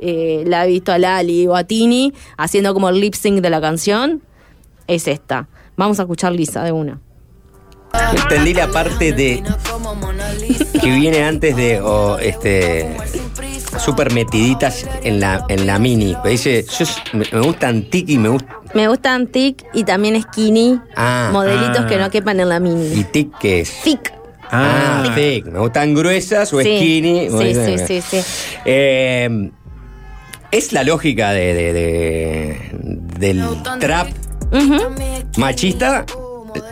[0.00, 3.50] eh, la he visto a Lali o a Tini haciendo como el lip sync de
[3.50, 4.22] la canción,
[4.86, 5.48] es esta.
[5.78, 7.00] Vamos a escuchar Lisa de una.
[8.14, 9.42] Entendí la parte de.
[10.82, 11.80] que viene antes de.
[11.80, 12.94] o, este.
[13.78, 16.16] Super metiditas en la, en la mini.
[16.24, 18.56] Me dice, yo me, me gustan tiki y me gusta.
[18.74, 21.86] Me gustan tic y también skinny, Ah, modelitos ah.
[21.86, 22.92] que no quepan en la mini.
[23.00, 23.72] ¿Y tic qué es?
[23.84, 24.12] Thick.
[24.50, 25.46] Ah, thick.
[25.46, 27.28] Me gustan gruesas o Sí, skinny.
[27.30, 28.20] Sí, sí, sí, sí.
[28.64, 29.50] Eh,
[30.50, 32.70] Es la lógica de, de- de-
[33.18, 33.44] del
[33.80, 34.08] trap
[35.36, 36.04] machista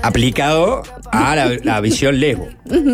[0.03, 0.83] aplicado
[1.13, 2.49] a la, la visión lesbo.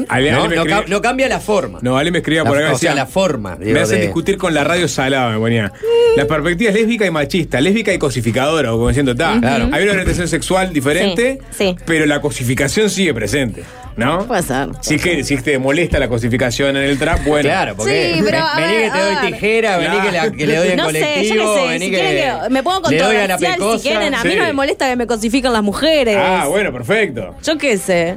[0.08, 1.78] Ale- No, Ale me no escribía- ca- no cambia la forma.
[1.80, 2.74] No, Ale me escribía por La- acá.
[2.74, 5.72] o sea, la forma, digo, Me hacen de- discutir con la radio salada, me ponía.
[6.16, 9.38] Las perspectivas lésbica y machista, lésbica y cosificadora, o como diciendo, está.
[9.40, 9.68] Claro.
[9.72, 11.76] Hay una orientación sexual diferente, Sí, sí.
[11.86, 13.62] pero la cosificación sigue presente.
[13.96, 14.26] ¿No?
[14.26, 14.68] Puede ser.
[14.80, 17.48] Si es que, si es que te molesta la cosificación en el trap, bueno.
[17.48, 20.46] Claro, porque Sí, pero, a vení ver, que te doy tijera, vení que, la- que
[20.46, 21.04] le doy en no sé, yo
[21.34, 23.78] colectivo, sé, vení si que, quieren que me pongo le doy a pecosa.
[23.82, 24.36] si quieren, a mí Sí.
[24.38, 26.16] no me molesta que me cosifiquen las mujeres.
[26.18, 27.34] Ah, bueno, perfecto.
[27.42, 28.16] Yo qué sé.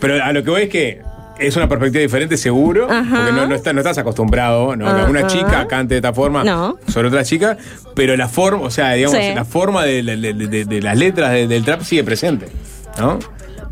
[0.00, 1.00] Pero a lo que voy es que
[1.40, 2.88] es una perspectiva diferente, seguro.
[2.90, 3.16] Ajá.
[3.16, 4.94] Porque no, no, está- no estás acostumbrado, ¿no?
[5.04, 6.78] Que una chica cante de esta forma No.
[6.92, 7.56] sobre otra chica.
[7.94, 9.32] Pero la forma, o sea, digamos, Sí.
[9.34, 12.46] la forma de, de- de- de- de las letras de- del trap sigue presente.
[12.98, 13.18] ¿No?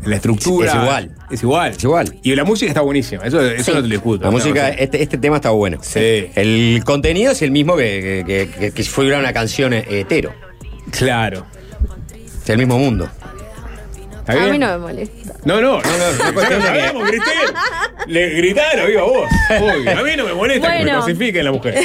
[0.05, 0.69] La estructura.
[0.69, 1.11] Es igual.
[1.31, 1.71] Es igual.
[1.71, 2.15] Es igual.
[2.23, 3.23] Y la música está buenísima.
[3.23, 3.71] Eso, eso Sí.
[3.71, 4.23] no te lo discuto.
[4.23, 4.83] La No, música, no sé.
[4.83, 5.79] este, este tema está bueno.
[5.81, 6.27] Sí.
[6.35, 10.31] El contenido es el mismo que, que, que- que si fuera una canción hetero.
[10.91, 11.45] Claro.
[12.43, 13.09] Es el mismo mundo.
[14.27, 14.51] ¿Está A bien?
[14.51, 15.33] mí no me molesta.
[15.45, 15.79] No, no.
[15.81, 17.31] No, no, no, cuestión de que- Sabemos, grité.
[18.07, 19.27] Le gritaron, viva vos.
[19.61, 19.91] Obvio.
[19.97, 20.99] A mí no me molesta que me Bueno.
[20.99, 21.75] cosifiquen la mujer.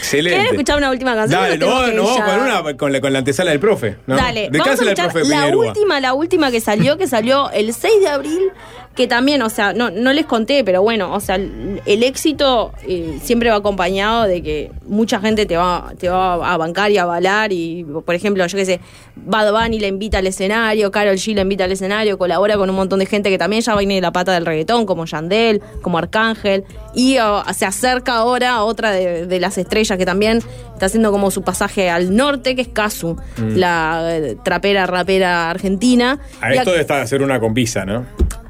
[0.00, 0.36] Excelente.
[0.36, 1.40] ¿Quieren escuchar una última canción?
[1.40, 2.24] Dale, no, que no, ya?
[2.24, 3.96] con una con la, con la antesala del profe.
[4.06, 4.16] ¿no?
[4.16, 5.66] Dale, ¿De qué vamos a escuchar profe la Piñerúa?
[5.66, 8.52] última, la última que salió, que salió el 6 de abril,
[8.98, 12.72] que también, o sea, no, no les conté, pero bueno, o sea, el, el éxito
[12.86, 16.98] eh, siempre va acompañado de que mucha gente te va, te va a bancar y
[16.98, 18.80] a avalar y, por ejemplo, yo qué sé,
[19.14, 22.74] Bad Bunny la invita al escenario, Carol G la invita al escenario, colabora con un
[22.74, 25.96] montón de gente que también ya viene de la pata del reggaetón, como Yandel, como
[25.98, 27.18] Arcángel, y
[27.54, 30.42] se acerca ahora a otra de, de las estrellas que también
[30.74, 33.56] está haciendo como su pasaje al norte, que es Kazu, Mm.
[33.56, 36.18] la eh, trapera, rapera argentina.
[36.40, 38.04] A Y esto de estar hacer una con visa, ¿no?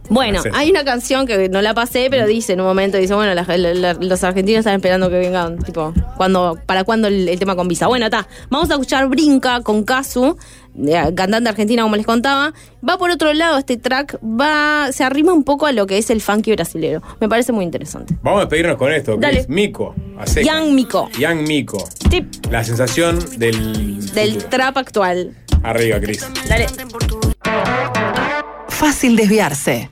[0.09, 0.49] Bueno, Sí.
[0.53, 3.45] hay una canción que no la pasé, pero dice en un momento, dice, bueno, la-
[3.57, 7.57] la- la- los argentinos están esperando que vengan, tipo, cuando, ¿para cuándo el, el tema
[7.57, 7.87] con visa?
[7.87, 10.37] Bueno, está, vamos a escuchar Brinca con Kazu,
[10.87, 12.53] eh, cantante argentina, como les contaba.
[12.89, 16.09] Va por otro lado este track, va, se arrima un poco a lo que es
[16.11, 17.03] el funky brasilero.
[17.21, 18.15] Me parece muy interesante.
[18.23, 19.15] Vamos a despedirnos con esto.
[19.17, 19.41] que Dale.
[19.41, 19.95] es Mico.
[20.45, 21.85] Young Miko, Young Mico.
[22.11, 24.13] tip La sensación del.
[24.13, 24.49] del futuro.
[24.51, 25.33] trap actual.
[25.65, 26.25] Arriba, Cris.
[26.49, 26.67] Dale.
[28.79, 29.91] Fácil desviarse.